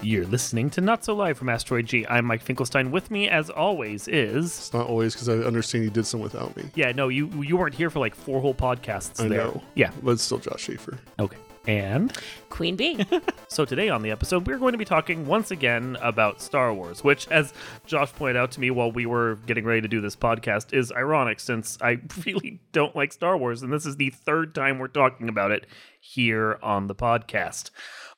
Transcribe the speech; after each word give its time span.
You're 0.00 0.26
listening 0.26 0.70
to 0.70 0.80
Not 0.80 1.04
So 1.04 1.12
Live 1.14 1.38
from 1.38 1.48
Asteroid 1.48 1.86
G. 1.86 2.06
I'm 2.08 2.24
Mike 2.24 2.40
Finkelstein. 2.40 2.92
With 2.92 3.10
me, 3.10 3.28
as 3.28 3.50
always, 3.50 4.06
is 4.06 4.44
It's 4.46 4.72
not 4.72 4.86
always 4.86 5.12
because 5.14 5.28
I 5.28 5.34
understand 5.38 5.84
you 5.84 5.90
did 5.90 6.06
some 6.06 6.20
without 6.20 6.56
me. 6.56 6.70
yeah. 6.76 6.92
No, 6.92 7.08
you 7.08 7.26
you 7.42 7.56
weren't 7.56 7.74
here 7.74 7.90
for 7.90 7.98
like 7.98 8.14
four 8.14 8.40
whole 8.40 8.54
podcasts. 8.54 9.20
I 9.22 9.28
there. 9.28 9.38
know. 9.38 9.62
Yeah. 9.74 9.90
But 10.02 10.12
it's 10.12 10.22
still 10.22 10.38
Josh 10.38 10.60
Schaefer. 10.62 10.98
Okay. 11.18 11.36
And 11.66 12.16
Queen 12.48 12.76
Bee. 12.76 13.04
so 13.48 13.64
today 13.66 13.88
on 13.90 14.00
the 14.02 14.10
episode, 14.10 14.46
we're 14.46 14.56
going 14.56 14.72
to 14.72 14.78
be 14.78 14.86
talking 14.86 15.26
once 15.26 15.50
again 15.50 15.98
about 16.00 16.40
Star 16.40 16.72
Wars, 16.72 17.04
which, 17.04 17.28
as 17.28 17.52
Josh 17.84 18.10
pointed 18.14 18.36
out 18.38 18.52
to 18.52 18.60
me 18.60 18.70
while 18.70 18.90
we 18.90 19.04
were 19.04 19.34
getting 19.46 19.64
ready 19.66 19.82
to 19.82 19.88
do 19.88 20.00
this 20.00 20.16
podcast, 20.16 20.72
is 20.72 20.90
ironic 20.92 21.40
since 21.40 21.76
I 21.82 21.98
really 22.24 22.60
don't 22.72 22.96
like 22.96 23.12
Star 23.12 23.36
Wars, 23.36 23.62
and 23.62 23.70
this 23.70 23.84
is 23.84 23.96
the 23.96 24.08
third 24.10 24.54
time 24.54 24.78
we're 24.78 24.88
talking 24.88 25.28
about 25.28 25.50
it 25.50 25.66
here 26.00 26.58
on 26.62 26.86
the 26.86 26.94
podcast. 26.94 27.70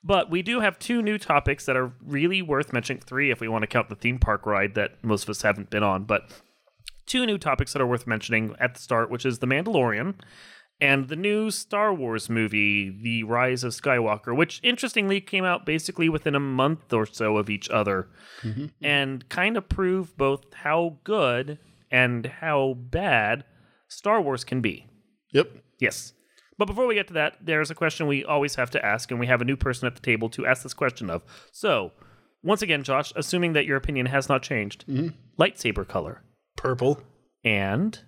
But 0.02 0.30
we 0.30 0.42
do 0.42 0.60
have 0.60 0.78
two 0.78 1.02
new 1.02 1.18
topics 1.18 1.66
that 1.66 1.76
are 1.76 1.92
really 2.02 2.40
worth 2.40 2.72
mentioning. 2.72 3.02
Three, 3.02 3.30
if 3.30 3.40
we 3.40 3.48
want 3.48 3.62
to 3.62 3.66
count 3.66 3.88
the 3.90 3.96
theme 3.96 4.18
park 4.18 4.46
ride 4.46 4.74
that 4.74 5.02
most 5.04 5.24
of 5.24 5.30
us 5.30 5.42
haven't 5.42 5.70
been 5.70 5.82
on, 5.82 6.04
but 6.04 6.30
two 7.06 7.26
new 7.26 7.36
topics 7.36 7.72
that 7.72 7.82
are 7.82 7.86
worth 7.86 8.06
mentioning 8.06 8.54
at 8.58 8.74
the 8.74 8.80
start, 8.80 9.10
which 9.10 9.26
is 9.26 9.40
The 9.40 9.46
Mandalorian 9.46 10.14
and 10.80 11.08
the 11.08 11.16
new 11.16 11.50
Star 11.50 11.92
Wars 11.92 12.30
movie, 12.30 12.90
The 12.90 13.24
Rise 13.24 13.64
of 13.64 13.72
Skywalker, 13.72 14.34
which 14.34 14.60
interestingly 14.62 15.20
came 15.20 15.44
out 15.44 15.66
basically 15.66 16.08
within 16.08 16.34
a 16.34 16.40
month 16.40 16.92
or 16.92 17.06
so 17.06 17.36
of 17.36 17.50
each 17.50 17.68
other 17.68 18.08
mm-hmm. 18.42 18.66
and 18.80 19.28
kind 19.28 19.56
of 19.56 19.68
prove 19.68 20.16
both 20.16 20.52
how 20.54 20.98
good 21.04 21.58
and 21.90 22.26
how 22.26 22.74
bad 22.78 23.44
Star 23.88 24.20
Wars 24.20 24.44
can 24.44 24.60
be. 24.60 24.86
Yep. 25.32 25.50
Yes. 25.78 26.14
But 26.60 26.66
before 26.66 26.86
we 26.86 26.94
get 26.94 27.06
to 27.08 27.14
that, 27.14 27.38
there's 27.40 27.70
a 27.70 27.74
question 27.74 28.06
we 28.06 28.22
always 28.22 28.56
have 28.56 28.70
to 28.72 28.84
ask, 28.84 29.10
and 29.10 29.18
we 29.18 29.26
have 29.28 29.40
a 29.40 29.46
new 29.46 29.56
person 29.56 29.86
at 29.86 29.94
the 29.94 30.02
table 30.02 30.28
to 30.28 30.44
ask 30.44 30.62
this 30.62 30.74
question 30.74 31.08
of. 31.08 31.22
So, 31.52 31.92
once 32.42 32.60
again, 32.60 32.82
Josh, 32.82 33.14
assuming 33.16 33.54
that 33.54 33.64
your 33.64 33.78
opinion 33.78 34.04
has 34.04 34.28
not 34.28 34.42
changed, 34.42 34.84
lightsaber 35.38 35.88
color 35.88 36.22
Purple. 36.58 37.00
and 37.42 37.98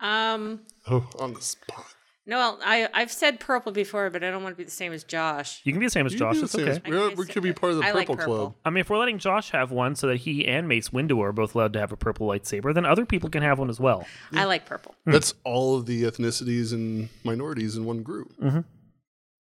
um, 0.00 0.60
Oh, 0.88 1.10
on 1.18 1.34
the 1.34 1.42
spot. 1.42 1.84
No, 2.26 2.58
I 2.64 2.88
I've 2.94 3.10
said 3.10 3.40
purple 3.40 3.72
before, 3.72 4.08
but 4.10 4.22
I 4.22 4.30
don't 4.30 4.42
want 4.42 4.54
to 4.54 4.58
be 4.58 4.64
the 4.64 4.70
same 4.70 4.92
as 4.92 5.02
Josh. 5.04 5.60
you 5.64 5.72
can 5.72 5.80
be 5.80 5.86
the 5.86 5.90
same 5.90 6.06
as 6.06 6.12
You 6.12 6.18
Josh. 6.20 6.34
do 6.34 6.40
the 6.40 6.44
It's 6.44 6.52
same 6.52 6.62
okay. 6.68 6.70
as- 6.72 6.82
we're- 6.82 7.14
we 7.14 7.26
could 7.26 7.42
be 7.42 7.52
part 7.52 7.72
of 7.72 7.78
the 7.78 7.84
I 7.84 7.92
like 7.92 8.06
Purple 8.06 8.16
purple. 8.16 8.36
Club. 8.36 8.54
I 8.64 8.70
mean, 8.70 8.80
if 8.82 8.90
we're 8.90 8.98
letting 8.98 9.18
Josh 9.18 9.50
have 9.50 9.70
one 9.72 9.94
so 9.96 10.06
that 10.08 10.18
he 10.18 10.46
and 10.46 10.68
Mace 10.68 10.90
Windu 10.90 11.18
are 11.22 11.32
both 11.32 11.54
allowed 11.54 11.72
to 11.74 11.80
have 11.80 11.92
a 11.92 11.96
purple 11.96 12.28
lightsaber, 12.28 12.72
then 12.74 12.84
other 12.86 13.04
people 13.06 13.28
can 13.30 13.42
have 13.42 13.58
one 13.58 13.70
as 13.70 13.80
well. 13.80 14.06
I 14.32 14.44
like 14.44 14.66
purple. 14.66 14.94
Hmm. 15.04 15.12
That's 15.12 15.34
all 15.44 15.76
of 15.76 15.86
the 15.86 16.02
ethnicities 16.04 16.72
and 16.72 17.08
minorities 17.24 17.76
in 17.76 17.84
one 17.84 18.02
group. 18.02 18.32
Mm-hmm. 18.40 18.60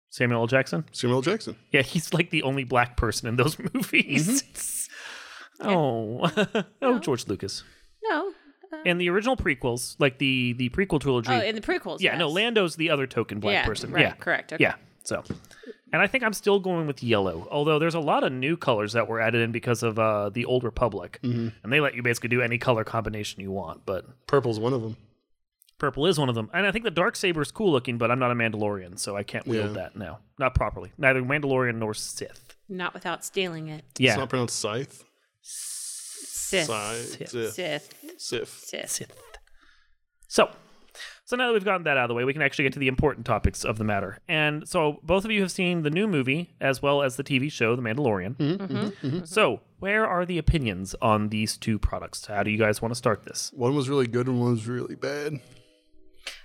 Samuel 0.09 0.42
L. 0.42 0.47
Jackson? 0.47 0.83
Samuel 0.92 1.19
L. 1.19 1.22
Jackson. 1.22 1.55
Yeah, 1.72 1.83
he's 1.83 2.14
like 2.14 2.31
the 2.31 2.44
only 2.44 2.64
black 2.66 2.97
person 2.97 3.27
in 3.30 3.36
those 3.38 3.58
movies. 3.73 4.27
It's- 4.30 4.53
mm-hmm. 4.66 4.77
Oh, 5.64 6.64
oh, 6.81 6.97
George 6.99 7.27
Lucas. 7.27 7.64
No. 8.03 8.31
And 8.86 9.00
the 9.00 9.09
original 9.09 9.36
prequels, 9.38 9.95
like 10.00 10.17
the 10.17 10.53
the 10.53 10.69
prequel 10.69 11.00
trilogy. 11.00 11.31
Oh, 11.31 11.39
in 11.39 11.55
the 11.55 11.61
prequels. 11.61 12.02
yeah, 12.02 12.17
no. 12.17 12.27
Lando's 12.30 12.75
the 12.75 12.89
other 12.89 13.05
token 13.08 13.39
black 13.39 13.53
Yeah, 13.53 13.66
person. 13.66 13.91
right, 13.91 14.02
yeah, 14.02 14.14
correct, 14.14 14.53
okay. 14.53 14.64
Yeah, 14.64 14.75
so, 15.03 15.23
and 15.94 16.02
I 16.02 16.08
think 16.08 16.23
I'm 16.23 16.33
still 16.33 16.59
going 16.59 16.88
with 16.88 17.03
yellow. 17.03 17.47
Although 17.52 17.80
there's 17.80 17.95
a 17.95 17.99
lot 17.99 18.23
of 18.23 18.31
new 18.31 18.55
colors 18.58 18.94
that 18.94 19.08
were 19.08 19.19
added 19.19 19.42
in 19.42 19.52
because 19.52 19.83
of 19.83 19.99
uh, 19.99 20.30
the 20.30 20.45
Old 20.45 20.64
Republic, 20.64 21.19
and 21.23 21.52
they 21.66 21.80
let 21.80 21.95
you 21.95 22.02
basically 22.03 22.30
do 22.30 22.42
any 22.42 22.58
color 22.58 22.83
combination 22.83 23.42
you 23.42 23.52
want. 23.52 23.86
But 23.86 24.05
Purple's 24.27 24.59
one 24.59 24.73
of 24.73 24.81
them. 24.81 24.97
Purple 25.77 26.05
is 26.05 26.19
one 26.19 26.30
of 26.30 26.36
them. 26.36 26.47
And 26.53 26.67
I 26.67 26.72
think 26.72 26.86
the 26.86 26.92
dark 26.92 27.16
saber 27.16 27.42
is 27.42 27.52
cool 27.52 27.72
looking, 27.72 27.97
but 27.97 28.11
I'm 28.11 28.19
not 28.19 28.30
a 28.30 28.36
Mandalorian, 28.36 28.99
so 28.99 29.17
I 29.17 29.23
can't 29.23 29.47
wield 29.47 29.69
Yeah. 29.75 29.81
that 29.81 29.95
now. 29.95 30.19
Not 30.38 30.53
properly. 30.53 30.92
Neither 30.99 31.23
Mandalorian 31.23 31.77
nor 31.77 31.95
Sith. 31.95 32.55
Not 32.69 32.94
without 32.94 33.25
stealing 33.25 33.67
it. 33.67 33.83
Yeah. 33.97 34.11
It's 34.11 34.17
not 34.19 34.30
pronounced 34.30 34.59
scythe. 34.59 35.03
Sith. 35.42 36.67
Scythe. 36.67 37.17
Sith. 37.17 37.30
Sith. 37.32 37.53
Sith. 37.53 38.01
Sith. 38.21 38.64
Sith. 38.65 38.89
Sith. 38.89 39.21
So, 40.27 40.49
so 41.26 41.36
now 41.36 41.48
that 41.48 41.54
we've 41.54 41.65
gotten 41.65 41.83
that 41.83 41.98
out 41.98 42.04
of 42.04 42.08
the 42.09 42.14
way, 42.14 42.23
we 42.23 42.33
can 42.33 42.42
actually 42.42 42.64
get 42.64 42.73
to 42.73 42.80
the 42.80 42.87
important 42.87 43.26
topics 43.26 43.65
of 43.65 43.77
the 43.77 43.83
matter. 43.83 44.20
And 44.27 44.67
so, 44.67 44.99
both 45.04 45.26
of 45.26 45.32
you 45.32 45.42
have 45.42 45.52
seen 45.52 45.82
the 45.82 45.89
new 45.89 46.08
movie 46.08 46.54
as 46.61 46.82
well 46.82 47.02
as 47.02 47.15
the 47.15 47.23
TV 47.23 47.52
show, 47.52 47.76
The 47.76 47.82
Mandalorian. 47.82 48.36
Mm-hmm, 48.37 48.64
mm-hmm. 48.64 48.77
Mm-hmm, 48.77 49.08
mm-hmm. 49.08 49.26
So, 49.26 49.61
where 49.80 50.05
are 50.05 50.26
the 50.26 50.37
opinions 50.37 50.95
on 51.02 51.30
these 51.30 51.58
two 51.58 51.80
products? 51.80 52.27
How 52.27 52.43
do 52.43 52.52
you 52.52 52.58
guys 52.58 52.82
want 52.82 52.92
to 52.92 52.98
start 52.98 53.23
this? 53.23 53.52
One 53.55 53.76
was 53.76 53.89
really 53.89 54.08
good 54.08 54.27
and 54.27 54.39
one 54.39 54.52
was 54.52 54.67
really 54.67 54.95
bad. 54.95 55.39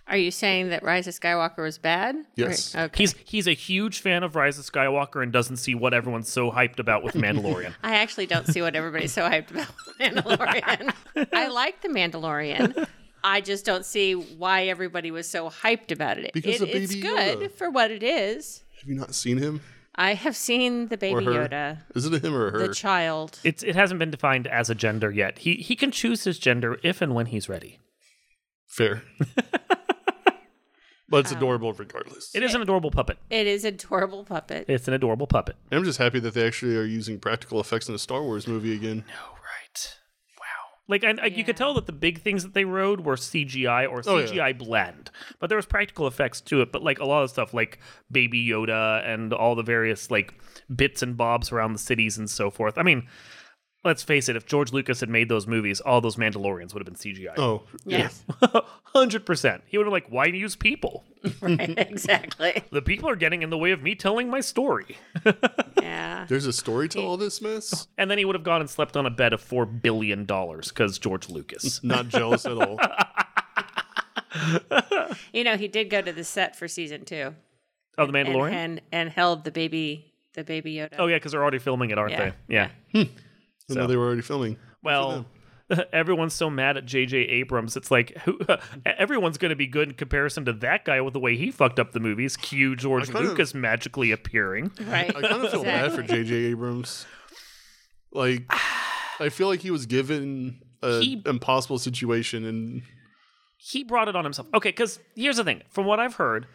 Are 0.08 0.16
you 0.16 0.30
saying 0.30 0.68
that 0.68 0.84
Rise 0.84 1.08
of 1.08 1.14
Skywalker 1.18 1.58
was 1.58 1.78
bad? 1.78 2.14
Yes. 2.36 2.74
Right, 2.74 2.84
Okay. 2.84 3.02
He's 3.02 3.14
he's 3.24 3.46
a 3.48 3.52
huge 3.54 3.98
fan 4.00 4.22
of 4.22 4.36
Rise 4.36 4.56
of 4.58 4.64
Skywalker 4.64 5.22
and 5.22 5.32
doesn't 5.32 5.56
see 5.56 5.74
what 5.74 5.92
everyone's 5.94 6.30
so 6.30 6.50
hyped 6.52 6.78
about 6.78 7.02
with 7.02 7.14
Mandalorian. 7.14 7.74
I 7.82 7.96
actually 7.96 8.26
don't 8.26 8.46
see 8.46 8.62
what 8.62 8.76
everybody's 8.76 9.12
so 9.12 9.22
hyped 9.28 9.50
about 9.50 9.66
with 9.86 9.98
Mandalorian. 10.00 10.94
I 11.32 11.48
like 11.48 11.82
the 11.82 11.88
Mandalorian. 11.88 12.86
I 13.24 13.40
just 13.40 13.64
don't 13.64 13.84
see 13.84 14.12
why 14.12 14.66
everybody 14.66 15.10
was 15.10 15.28
so 15.28 15.50
hyped 15.50 15.90
about 15.90 16.18
it. 16.18 16.32
Because 16.32 16.60
It- 16.60 16.68
it's 16.68 16.94
good 16.94 17.38
Yoda. 17.40 17.50
for 17.50 17.68
what 17.70 17.90
it 17.90 18.04
is. 18.04 18.62
Have 18.80 18.88
you 18.88 18.94
not 18.94 19.12
seen 19.14 19.38
him? 19.38 19.60
I 19.96 20.14
have 20.14 20.36
seen 20.36 20.86
the 20.88 20.94
Or 20.96 20.98
baby? 20.98 21.24
Yoda, 21.24 21.78
Is 21.96 22.04
it 22.06 22.12
a 22.14 22.18
him 22.24 22.34
or 22.34 22.48
a 22.48 22.50
her? 22.52 22.58
the 22.68 22.74
child. 22.74 23.40
It's 23.42 23.62
it 23.64 23.74
hasn't 23.74 23.98
been 23.98 24.10
defined 24.12 24.46
as 24.46 24.70
a 24.70 24.74
gender 24.76 25.10
yet. 25.10 25.38
He 25.38 25.54
he 25.54 25.74
can 25.74 25.90
choose 25.90 26.22
his 26.24 26.38
gender 26.38 26.78
if 26.84 27.00
and 27.02 27.12
when 27.14 27.26
he's 27.26 27.48
ready. 27.48 27.80
Fair. 28.68 29.02
but 31.08 31.18
it's 31.18 31.32
um, 31.32 31.38
adorable 31.38 31.72
regardless. 31.72 32.34
It 32.34 32.42
is 32.42 32.54
an 32.54 32.62
adorable 32.62 32.90
puppet. 32.90 33.18
It 33.30 33.46
is 33.46 33.64
an 33.64 33.74
adorable 33.74 34.24
puppet. 34.24 34.64
It's 34.68 34.88
an 34.88 34.94
adorable 34.94 35.26
puppet. 35.26 35.56
I'm 35.70 35.84
just 35.84 35.98
happy 35.98 36.18
that 36.20 36.34
they 36.34 36.46
actually 36.46 36.76
are 36.76 36.84
using 36.84 37.18
practical 37.18 37.60
effects 37.60 37.88
in 37.88 37.94
a 37.94 37.98
Star 37.98 38.22
Wars 38.22 38.46
movie 38.46 38.74
again. 38.74 39.04
No, 39.06 39.14
right. 39.14 39.96
Wow. 40.38 40.44
Like 40.88 41.04
I, 41.04 41.14
I, 41.22 41.26
you 41.26 41.44
could 41.44 41.56
tell 41.56 41.74
that 41.74 41.86
the 41.86 41.92
big 41.92 42.22
things 42.22 42.42
that 42.42 42.54
they 42.54 42.64
rode 42.64 43.00
were 43.04 43.16
CGI 43.16 43.88
or 43.90 44.02
Oh, 44.06 44.18
yeah. 44.18 44.26
CGI 44.26 44.58
blend, 44.58 45.10
but 45.38 45.48
there 45.48 45.56
was 45.56 45.66
practical 45.66 46.06
effects 46.06 46.40
to 46.42 46.60
it. 46.62 46.72
But 46.72 46.82
like 46.82 46.98
a 46.98 47.04
lot 47.06 47.22
of 47.22 47.30
stuff, 47.30 47.54
like 47.54 47.78
Baby 48.10 48.46
Yoda 48.48 49.06
and 49.08 49.32
all 49.32 49.54
the 49.54 49.62
various 49.62 50.10
like 50.10 50.34
bits 50.74 51.02
and 51.02 51.16
bobs 51.16 51.52
around 51.52 51.72
the 51.72 51.78
cities 51.78 52.18
and 52.18 52.28
so 52.28 52.50
forth. 52.50 52.78
I 52.78 52.82
mean, 52.82 53.06
let's 53.86 54.02
face 54.02 54.28
it. 54.28 54.36
If 54.36 54.44
George 54.44 54.72
Lucas 54.72 55.00
had 55.00 55.08
made 55.08 55.28
those 55.30 55.46
movies, 55.46 55.80
all 55.80 56.00
those 56.02 56.16
Mandalorians 56.16 56.74
would 56.74 56.80
have 56.80 56.86
been 56.86 56.94
CGI. 56.96 57.38
Oh, 57.38 57.62
Yes, 57.86 58.22
Hundred 58.94 59.24
percent. 59.24 59.62
He 59.66 59.78
would 59.78 59.86
have 59.86 59.90
been 59.92 59.94
like, 60.02 60.10
why 60.10 60.26
use 60.26 60.56
people? 60.56 61.04
right, 61.40 61.74
exactly. 61.78 62.62
The 62.70 62.82
people 62.82 63.08
are 63.08 63.16
getting 63.16 63.42
in 63.42 63.48
the 63.50 63.56
way 63.58 63.70
of 63.70 63.82
me 63.82 63.94
telling 63.94 64.28
my 64.28 64.40
story. 64.40 64.98
Yeah. 65.80 66.26
There's 66.28 66.46
a 66.46 66.52
story 66.52 66.88
to 66.90 67.00
all 67.00 67.16
this 67.16 67.40
mess. 67.40 67.86
And 67.96 68.10
then 68.10 68.18
he 68.18 68.24
would 68.24 68.34
have 68.34 68.44
gone 68.44 68.60
and 68.60 68.68
slept 68.68 68.96
on 68.96 69.06
a 69.06 69.10
bed 69.10 69.32
of 69.32 69.40
four 69.40 69.64
billion 69.64 70.24
dollars 70.26 70.68
because 70.68 70.98
George 70.98 71.28
Lucas. 71.30 71.82
Not 71.82 72.08
jealous 72.08 72.44
at 72.44 72.52
all. 72.58 72.78
You 75.32 75.44
know, 75.44 75.56
he 75.56 75.68
did 75.68 75.88
go 75.90 76.02
to 76.02 76.12
the 76.12 76.24
set 76.24 76.56
for 76.56 76.68
season 76.68 77.04
two. 77.04 77.34
Oh, 77.98 78.06
the 78.06 78.12
Mandalorian. 78.12 78.52
and 78.52 78.80
and 78.92 79.08
held 79.10 79.44
the 79.44 79.50
baby 79.50 80.12
the 80.34 80.44
baby 80.44 80.74
Yoda. 80.74 80.96
oh 80.98 81.06
yeah, 81.06 81.16
because 81.16 81.32
they're 81.32 81.40
already 81.42 81.58
filming 81.58 81.90
it, 81.90 81.96
aren't 81.98 82.12
Yeah, 82.12 82.32
they? 82.48 82.54
Yeah. 82.54 82.68
Hmm. 82.92 83.02
I 83.70 83.74
know 83.74 83.86
they 83.86 83.96
were 83.96 84.06
already 84.06 84.22
filming. 84.22 84.56
Well, 84.82 85.26
everyone's 85.92 86.34
so 86.34 86.48
mad 86.48 86.76
at 86.76 86.86
J.J. 86.86 87.16
Abrams. 87.18 87.76
It's 87.76 87.90
like 87.90 88.16
who, 88.18 88.38
everyone's 88.86 89.38
going 89.38 89.50
to 89.50 89.56
be 89.56 89.66
good 89.66 89.88
in 89.88 89.94
comparison 89.94 90.44
to 90.44 90.52
that 90.54 90.84
guy 90.84 91.00
with 91.00 91.12
the 91.14 91.20
way 91.20 91.36
he 91.36 91.50
fucked 91.50 91.78
up 91.80 91.92
the 91.92 92.00
movies. 92.00 92.36
Cue 92.36 92.76
George 92.76 93.10
kind 93.10 93.24
of- 93.24 93.30
Lucas 93.32 93.54
magically 93.54 94.12
appearing. 94.12 94.70
right. 94.82 95.14
I 95.14 95.20
kind 95.20 95.44
of 95.44 95.50
feel 95.50 95.64
bad 95.64 95.92
for 95.92 96.00
Exactly. 96.02 96.24
J.J. 96.24 96.34
Abrams. 96.50 97.06
Like, 98.12 98.44
I 99.20 99.28
feel 99.28 99.48
like 99.48 99.60
he 99.60 99.70
was 99.70 99.86
given 99.86 100.60
an 100.82 101.22
impossible 101.26 101.78
situation, 101.78 102.44
and 102.46 102.82
He 103.58 103.82
brought 103.84 104.08
it 104.08 104.16
on 104.16 104.24
himself. 104.24 104.48
Okay, 104.54 104.70
because 104.70 105.00
here's 105.16 105.36
the 105.36 105.44
thing. 105.44 105.62
From 105.70 105.84
what 105.86 105.98
I've 106.00 106.14
heard, 106.14 106.46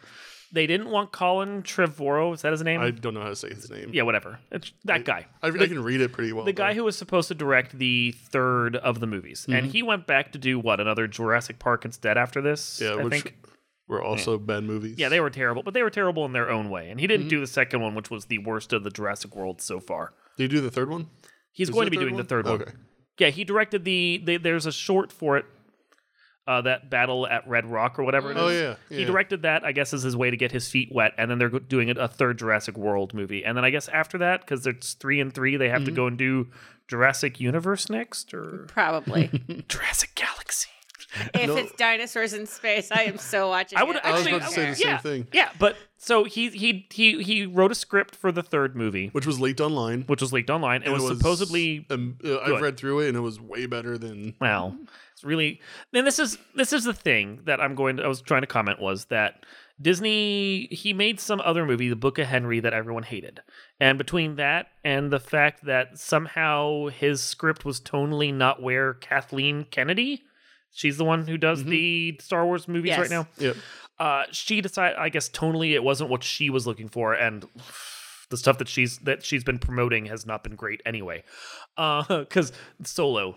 they 0.52 0.66
didn't 0.66 0.90
want 0.90 1.12
Colin 1.12 1.62
Trevorrow. 1.62 2.34
Is 2.34 2.42
that 2.42 2.52
his 2.52 2.62
name? 2.62 2.80
I 2.80 2.90
don't 2.90 3.14
know 3.14 3.22
how 3.22 3.28
to 3.30 3.36
say 3.36 3.48
his 3.48 3.70
name. 3.70 3.90
yeah, 3.92 4.02
whatever. 4.02 4.38
It's 4.50 4.72
that 4.84 5.04
guy. 5.04 5.26
I, 5.42 5.48
I 5.48 5.50
can 5.66 5.82
read 5.82 6.00
it 6.00 6.12
pretty 6.12 6.32
well. 6.32 6.44
the 6.44 6.52
guy 6.52 6.72
though. 6.72 6.78
who 6.80 6.84
was 6.84 6.96
supposed 6.96 7.28
to 7.28 7.34
direct 7.34 7.78
the 7.78 8.12
third 8.12 8.76
of 8.76 9.00
the 9.00 9.06
movies, 9.06 9.46
and 9.48 9.56
Mm-hmm. 9.64 9.68
he 9.70 9.82
went 9.82 10.06
back 10.06 10.32
to 10.32 10.38
do 10.38 10.58
what 10.58 10.80
another 10.80 11.06
Jurassic 11.06 11.58
Park 11.58 11.84
instead 11.84 12.16
after 12.18 12.40
this. 12.40 12.80
yeah, 12.82 12.90
I 12.92 13.02
which 13.02 13.12
think. 13.22 13.36
were 13.88 14.02
also 14.02 14.38
bad 14.38 14.64
movies. 14.64 14.96
Yeah, 14.98 15.08
they 15.08 15.20
were 15.20 15.30
terrible, 15.30 15.62
but 15.62 15.74
they 15.74 15.82
were 15.82 15.90
terrible 15.90 16.24
in 16.26 16.32
their 16.32 16.50
own 16.50 16.68
way. 16.70 16.90
And 16.90 17.00
he 17.00 17.06
didn't 17.06 17.22
Mm-hmm. 17.22 17.28
do 17.30 17.40
the 17.40 17.46
second 17.46 17.80
one, 17.80 17.94
which 17.94 18.10
was 18.10 18.26
the 18.26 18.38
worst 18.38 18.72
of 18.72 18.84
the 18.84 18.90
Jurassic 18.90 19.34
World 19.34 19.60
so 19.60 19.80
far. 19.80 20.12
Did 20.36 20.44
you 20.52 20.58
do 20.58 20.60
the 20.60 20.70
third 20.70 20.90
one? 20.90 21.08
He's 21.52 21.68
Is 21.68 21.74
going 21.74 21.86
to 21.86 21.90
be 21.90 21.96
doing 21.98 22.12
the 22.14 22.22
one? 22.22 22.26
third 22.26 22.44
one. 22.46 22.62
Okay. 22.62 22.72
Yeah, 23.18 23.28
he 23.28 23.44
directed 23.44 23.84
the, 23.84 24.20
the 24.24 24.36
there's 24.38 24.64
a 24.66 24.72
short 24.72 25.12
for 25.12 25.36
it, 25.36 25.44
uh, 26.46 26.60
that 26.62 26.90
battle 26.90 27.26
at 27.26 27.46
Red 27.48 27.66
Rock 27.66 27.98
or 27.98 28.04
whatever 28.04 28.30
it 28.32 28.36
is. 28.36 28.42
Oh, 28.42 28.48
yeah, 28.48 28.74
He 28.88 29.04
directed 29.04 29.42
that, 29.42 29.64
I 29.64 29.72
guess, 29.72 29.92
as 29.94 30.02
his 30.02 30.16
way 30.16 30.30
to 30.30 30.36
get 30.36 30.50
his 30.52 30.68
feet 30.68 30.90
wet, 30.92 31.12
and 31.16 31.30
then 31.30 31.38
they're 31.38 31.48
doing 31.48 31.90
a 31.96 32.08
third 32.08 32.38
Jurassic 32.38 32.76
World 32.76 33.14
movie, 33.14 33.44
and 33.44 33.56
then 33.56 33.64
I 33.64 33.70
guess 33.70 33.88
after 33.88 34.18
that, 34.18 34.40
because 34.40 34.66
it's 34.66 34.94
three 34.94 35.20
and 35.20 35.32
three, 35.32 35.56
they 35.56 35.68
have 35.68 35.84
to 35.84 35.90
Mm-hmm. 35.90 35.96
go 35.96 36.06
and 36.08 36.18
do 36.18 36.48
Jurassic 36.88 37.40
Universe 37.40 37.88
next 37.88 38.34
or 38.34 38.64
Probably. 38.68 39.28
Jurassic 39.68 40.14
Galaxy. 40.14 40.68
If 41.34 41.46
No. 41.48 41.56
it's 41.56 41.72
dinosaurs 41.72 42.32
in 42.32 42.46
space, 42.46 42.90
I 42.90 43.02
am 43.02 43.18
so 43.18 43.48
watching. 43.50 43.78
I 43.78 43.82
would 43.82 43.96
it. 43.96 44.02
I 44.04 44.12
was 44.12 44.20
actually 44.22 44.36
about 44.38 44.48
to 44.48 44.54
say 44.54 44.70
the 44.70 44.76
same 44.76 44.88
yeah, 44.88 44.98
thing. 44.98 45.26
Yeah, 45.32 45.50
but 45.58 45.76
so 45.98 46.24
he 46.24 46.48
he 46.48 46.86
he 46.90 47.22
he 47.22 47.44
wrote 47.44 47.70
a 47.70 47.74
script 47.74 48.16
for 48.16 48.32
the 48.32 48.42
third 48.42 48.74
movie, 48.74 49.08
Which 49.12 49.26
was 49.26 49.38
leaked 49.38 49.60
online. 49.60 50.02
which 50.06 50.22
was 50.22 50.32
leaked 50.32 50.48
online, 50.48 50.82
and, 50.84 50.94
and 50.94 51.02
was, 51.02 51.10
it 51.12 51.16
supposedly 51.18 51.84
Um, 51.90 52.16
uh. 52.24 52.38
I've 52.40 52.62
read 52.62 52.78
through 52.78 53.00
it, 53.00 53.08
and 53.08 53.16
it 53.18 53.20
was 53.20 53.38
way 53.38 53.66
better 53.66 53.98
than. 53.98 54.34
well. 54.40 54.74
It's 55.22 55.28
really 55.28 55.60
then 55.92 56.04
this 56.04 56.18
is 56.18 56.36
this 56.56 56.72
is 56.72 56.82
the 56.82 56.92
thing 56.92 57.40
that 57.44 57.60
I'm 57.60 57.76
going 57.76 57.98
to 57.98 58.02
I 58.02 58.08
was 58.08 58.20
trying 58.20 58.40
to 58.40 58.46
comment 58.48 58.80
was 58.80 59.04
that 59.06 59.46
Disney 59.80 60.66
he 60.72 60.92
made 60.92 61.20
some 61.20 61.40
other 61.44 61.64
movie, 61.64 61.88
The 61.88 61.94
Book 61.96 62.18
of 62.18 62.26
Henry, 62.26 62.58
that 62.60 62.72
everyone 62.72 63.04
hated, 63.04 63.40
and 63.78 63.98
between 63.98 64.34
that 64.36 64.66
and 64.84 65.12
the 65.12 65.20
fact 65.20 65.64
that 65.66 65.96
somehow 65.98 66.86
his 66.88 67.20
script 67.22 67.64
was 67.64 67.80
tonally 67.80 68.34
not 68.34 68.60
where 68.60 68.94
Kathleen 68.94 69.64
Kennedy, 69.70 70.22
she's 70.72 70.96
the 70.98 71.04
one 71.04 71.26
who 71.28 71.36
does 71.38 71.62
Mhm. 71.62 71.68
the 71.70 72.18
Star 72.20 72.44
Wars 72.44 72.66
movies 72.66 72.88
Yes. 72.90 72.98
right 72.98 73.10
now. 73.10 73.28
Yep. 73.38 73.56
uh, 74.00 74.24
she 74.32 74.60
decided 74.60 74.96
i 74.98 75.08
guess 75.08 75.28
tonally 75.28 75.72
it 75.74 75.84
wasn't 75.84 76.10
what 76.10 76.24
she 76.24 76.50
was 76.50 76.66
looking 76.66 76.88
for 76.88 77.12
and 77.12 77.46
the 78.30 78.36
stuff 78.36 78.58
that 78.58 78.66
she's 78.66 78.98
that 79.00 79.22
she's 79.24 79.44
been 79.44 79.58
promoting 79.60 80.06
has 80.06 80.26
not 80.26 80.42
been 80.42 80.56
great 80.56 80.80
anyway 80.84 81.22
uh 81.76 82.02
because 82.20 82.50
solo 82.82 83.28
ugh. 83.30 83.36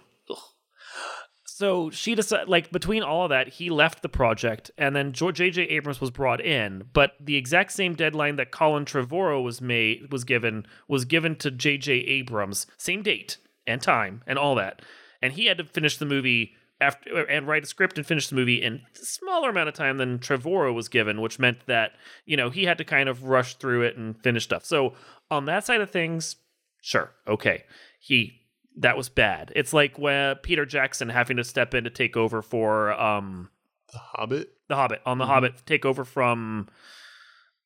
So 1.56 1.90
she 1.90 2.16
decided 2.16 2.50
like 2.50 2.69
between 2.69 3.02
all 3.02 3.24
of 3.24 3.30
that 3.30 3.48
he 3.48 3.69
left 3.69 4.02
the 4.02 4.10
project 4.10 4.69
and 4.78 4.94
then 4.94 5.13
jj 5.13 5.72
abrams 5.72 6.02
was 6.02 6.12
brought 6.12 6.42
in 6.42 6.84
but 6.92 7.13
the 7.19 7.38
exact 7.38 7.72
same 7.72 7.96
deadline 7.96 8.36
that 8.36 8.52
colin 8.52 8.84
trevorrow 8.84 9.42
was 9.42 9.62
made 9.62 10.12
was 10.12 10.25
given 10.25 10.66
was 10.90 11.06
given 11.06 11.34
to 11.36 11.50
jj 11.50 12.06
abrams 12.10 12.68
same 12.78 13.02
date 13.02 13.38
and 13.66 13.81
time 13.81 14.22
and 14.28 14.38
all 14.38 14.56
that 14.56 14.81
and 15.22 15.34
he 15.34 15.46
had 15.46 15.57
to 15.57 15.63
finish 15.63 15.98
the 15.98 16.06
movie 16.06 16.54
after 16.81 17.24
and 17.28 17.48
write 17.48 17.63
a 17.63 17.68
script 17.68 17.98
and 17.98 18.06
finish 18.06 18.28
the 18.28 18.36
movie 18.36 18.62
in 18.62 18.81
a 18.94 19.06
smaller 19.06 19.50
amount 19.50 19.69
of 19.69 19.75
time 19.75 19.98
than 19.98 20.19
Trevorrow 20.19 20.74
was 20.74 20.90
given, 20.90 21.22
which 21.22 21.40
meant 21.40 21.66
that 21.68 21.94
you 22.25 22.36
know 22.36 22.50
he 22.50 22.66
had 22.66 22.78
to 22.78 22.84
kind 22.84 23.08
of 23.08 23.24
rush 23.24 23.56
through 23.56 23.84
it 23.84 23.96
and 23.96 24.22
finish 24.22 24.44
stuff. 24.44 24.66
So 24.66 24.94
on 25.31 25.46
that 25.46 25.66
side 25.66 25.80
of 25.80 25.90
things, 25.90 26.36
sure, 26.81 27.12
okay, 27.28 27.63
he 28.00 28.45
that 28.77 28.98
was 28.98 29.10
bad. 29.10 29.51
It's 29.56 29.74
like 29.74 29.98
when 29.98 30.36
Peter 30.38 30.66
Jackson 30.66 31.10
having 31.10 31.38
to 31.38 31.44
step 31.44 31.74
in 31.74 31.83
to 31.86 31.89
take 31.89 32.18
over 32.18 32.42
for 32.42 32.94
um 32.94 33.50
The 33.92 34.00
Hobbit, 34.00 34.50
the 34.68 34.75
Hobbit 34.75 35.01
on 35.06 35.18
the 35.18 35.25
Mhm. 35.25 35.30
Hobbit, 35.30 35.66
take 35.66 35.86
over 35.86 36.04
from 36.04 36.68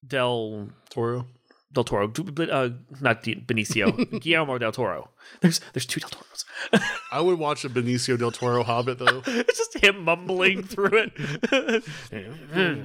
Del 0.06 0.69
Toro. 0.89 1.25
Del 1.71 1.83
Toro, 1.83 2.06
uh, 2.07 2.69
not 3.00 3.21
Benicio, 3.24 3.92
Guillermo 4.21 4.57
del 4.57 4.71
Toro. 4.71 5.10
There's 5.42 5.60
there's 5.74 5.86
two 5.86 6.00
Del 6.00 6.10
Toros. 6.10 6.45
I 7.12 7.21
would 7.21 7.38
watch 7.38 7.63
a 7.63 7.69
Benicio 7.69 8.18
del 8.18 8.31
Toro 8.31 8.63
Hobbit 8.63 8.98
though. 8.98 9.21
it's 9.25 9.57
just 9.57 9.77
him 9.77 10.04
mumbling 10.04 10.63
through 10.63 10.98
it. 10.98 11.16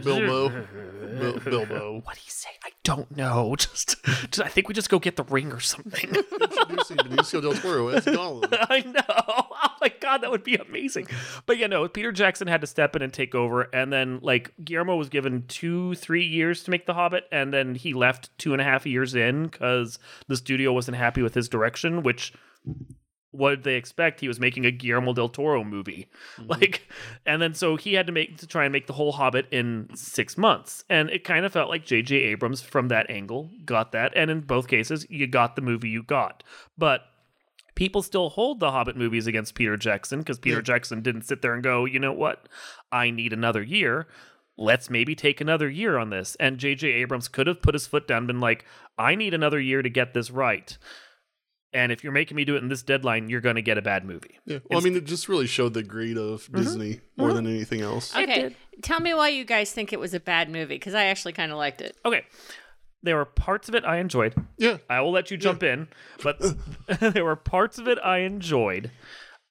Bilbo. 0.05 0.51
Bil- 0.51 1.41
Bilbo. 1.41 2.01
What 2.05 2.17
do 2.17 2.21
you 2.25 2.31
say? 2.31 2.51
I 2.63 2.71
don't 2.83 3.17
know. 3.17 3.57
Just, 3.57 3.97
just, 4.05 4.41
I 4.41 4.49
think 4.49 4.69
we 4.69 4.75
just 4.75 4.91
go 4.91 4.99
get 4.99 5.17
the 5.17 5.25
ring 5.25 5.51
or 5.53 5.61
something. 5.61 6.11
Introducing 6.15 6.99
Benicio 6.99 7.41
del 7.41 7.55
Toro 7.55 7.89
as 7.89 8.05
Gollum. 8.05 8.47
I 8.69 8.81
know. 8.81 9.44
My 9.85 9.93
god, 10.01 10.23
that 10.23 10.31
would 10.31 10.45
be 10.45 10.55
amazing. 10.55 11.09
But 11.45 11.59
you 11.59 11.69
know, 11.69 11.87
Peter 11.89 12.11
Jackson 12.11 12.49
had 12.49 12.63
to 12.63 12.67
step 12.67 12.97
in 12.97 13.03
and 13.03 13.13
take 13.13 13.35
over, 13.35 13.69
and 13.75 13.93
then 13.93 14.19
like 14.23 14.55
Guillermo 14.65 14.97
was 14.97 15.11
given 15.11 15.45
two, 15.47 15.95
three 15.97 16.25
years 16.25 16.63
to 16.63 16.71
make 16.71 16.87
The 16.87 16.95
Hobbit, 16.95 17.25
and 17.31 17.53
then 17.53 17.75
he 17.75 17.93
left 17.93 18.31
two 18.39 18.55
and 18.55 18.63
a 18.63 18.65
half 18.65 18.87
years 18.87 19.15
in 19.15 19.43
because 19.43 19.99
the 20.27 20.39
studio 20.39 20.73
wasn't 20.73 20.97
happy 20.97 21.21
with 21.21 21.35
his 21.35 21.51
direction. 21.51 22.03
Which, 22.03 22.33
what 23.31 23.51
did 23.51 23.65
they 23.65 23.75
expect? 23.75 24.21
He 24.21 24.29
was 24.29 24.41
making 24.41 24.65
a 24.65 24.71
Guillermo 24.71 25.13
del 25.13 25.29
Toro 25.29 25.63
movie, 25.65 26.09
mm-hmm. 26.39 26.51
like, 26.51 26.89
and 27.27 27.43
then 27.43 27.53
so 27.53 27.77
he 27.77 27.93
had 27.93 28.07
to 28.07 28.13
make 28.13 28.39
to 28.39 28.47
try 28.47 28.65
and 28.65 28.73
make 28.73 28.87
the 28.87 28.95
whole 28.95 29.13
Hobbit 29.13 29.49
in 29.51 29.91
six 29.95 30.39
months, 30.39 30.83
and 30.89 31.11
it 31.11 31.25
kind 31.25 31.45
of 31.45 31.53
felt 31.53 31.69
like 31.69 31.85
J.J. 31.85 32.17
Abrams 32.17 32.63
from 32.63 32.89
that 32.89 33.11
angle 33.11 33.51
got 33.67 33.93
that, 33.93 34.15
and 34.17 34.31
in 34.31 34.41
both 34.41 34.67
cases, 34.67 35.07
you 35.11 35.27
got 35.27 35.57
the 35.57 35.63
movie 35.63 35.91
you 35.91 36.03
got, 36.03 36.43
but 36.79 37.03
people 37.75 38.03
still 38.03 38.31
hold 38.31 38.61
the 38.61 38.71
Hobbit 38.71 38.97
movies 38.97 39.27
against 39.27 39.55
Peter 39.55 39.77
Jackson 39.77 40.21
because 40.21 40.39
Peter 40.39 40.57
Yeah. 40.57 40.63
Jackson 40.63 41.03
didn't 41.03 41.23
sit 41.23 41.43
there 41.43 41.55
and 41.55 41.63
go, 41.63 41.85
you 41.85 41.99
know 41.99 42.13
what, 42.13 42.49
I 42.93 43.11
need 43.11 43.33
another 43.33 43.63
year. 43.63 44.07
Let's 44.57 44.89
maybe 44.89 45.17
take 45.17 45.41
another 45.41 45.69
year 45.69 45.99
on 45.99 46.11
this. 46.11 46.37
And 46.39 46.59
J.J. 46.59 46.89
Abrams 46.89 47.27
could 47.27 47.49
have 47.49 47.61
put 47.61 47.75
his 47.75 47.87
foot 47.87 48.07
down 48.07 48.19
and 48.19 48.27
been 48.29 48.41
like, 48.41 48.65
I 48.97 49.17
need 49.17 49.35
another 49.35 49.59
year 49.59 49.83
to 49.83 49.91
get 49.91 50.15
this 50.15 50.31
right. 50.31 50.77
And 51.73 51.91
if 51.91 52.05
you're 52.05 52.13
making 52.13 52.37
me 52.37 52.45
do 52.45 52.55
it 52.55 52.63
in 52.63 52.69
this 52.69 52.85
deadline, 52.85 53.29
you're 53.29 53.41
going 53.41 53.57
to 53.57 53.63
get 53.63 53.77
a 53.77 53.83
bad 53.83 54.05
movie. 54.05 54.39
Yeah. 54.47 54.61
Well, 54.71 54.79
I 54.79 54.83
mean, 54.83 54.95
it 54.95 55.07
just 55.07 55.29
really 55.29 55.49
showed 55.49 55.75
the 55.75 55.83
greed 55.83 56.17
of 56.17 56.45
mm-hmm. 56.45 56.57
Disney 56.57 57.01
more 57.17 57.29
mm-hmm. 57.29 57.37
than 57.37 57.47
anything 57.49 57.81
else. 57.81 58.15
Okay, 58.17 58.55
tell 58.81 59.01
me 59.01 59.13
why 59.13 59.31
you 59.31 59.45
guys 59.45 59.73
think 59.73 59.93
it 59.93 59.99
was 59.99 60.15
a 60.15 60.21
bad 60.21 60.49
movie 60.49 60.77
because 60.77 60.95
I 60.95 61.07
actually 61.07 61.33
kind 61.33 61.51
of 61.51 61.59
liked 61.59 61.81
it. 61.81 61.97
Okay. 62.05 62.25
There 63.05 63.17
were 63.17 63.27
parts 63.27 63.69
of 63.69 63.75
it 63.75 63.85
I 63.85 63.99
enjoyed. 63.99 64.35
Yeah. 64.57 64.79
I 64.89 65.01
will 65.03 65.13
let 65.13 65.31
you 65.31 65.37
jump 65.37 65.63
in, 65.63 65.89
but 66.23 66.41
there 67.01 67.25
were 67.25 67.37
parts 67.37 67.79
of 67.79 67.87
it 67.87 67.99
I 68.03 68.19
enjoyed. 68.19 68.91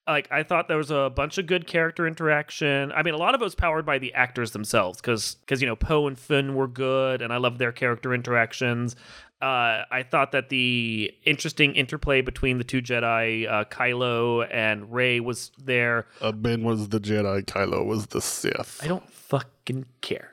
Like 0.07 0.27
I 0.31 0.43
thought 0.43 0.67
there 0.67 0.77
was 0.77 0.91
a 0.91 1.11
bunch 1.15 1.37
of 1.37 1.45
good 1.45 1.65
character 1.67 2.05
interaction. 2.07 2.91
I 2.91 3.03
mean, 3.03 3.13
a 3.13 3.17
lot 3.17 3.35
of 3.35 3.41
it 3.41 3.43
was 3.43 3.55
powered 3.55 3.85
by 3.85 3.99
the 3.99 4.13
actors 4.15 4.51
themselves, 4.51 4.99
because 4.99 5.35
because 5.35 5.61
you 5.61 5.67
know 5.67 5.77
Poe 5.77 6.07
and 6.07 6.19
Finn 6.19 6.55
were 6.55 6.67
good, 6.67 7.21
and 7.21 7.31
I 7.31 7.37
loved 7.37 7.57
their 7.57 7.71
character 7.71 8.13
interactions. 8.13 8.97
Uh, 9.41 9.83
I 9.91 10.03
thought 10.09 10.31
that 10.31 10.49
the 10.49 11.13
interesting 11.25 11.75
interplay 11.75 12.21
between 12.21 12.57
the 12.57 12.63
two 12.63 12.81
Jedi, 12.81 13.49
uh, 13.49 13.65
Kylo 13.65 14.47
and 14.49 14.91
Rey, 14.91 15.19
was 15.19 15.51
there. 15.57 16.07
Uh, 16.21 16.31
ben 16.31 16.63
was 16.63 16.89
the 16.89 16.99
Jedi, 16.99 17.43
Kylo 17.45 17.85
was 17.85 18.07
the 18.07 18.21
Sith. 18.21 18.79
I 18.81 18.87
don't 18.87 19.09
fucking 19.09 19.85
care. 20.01 20.31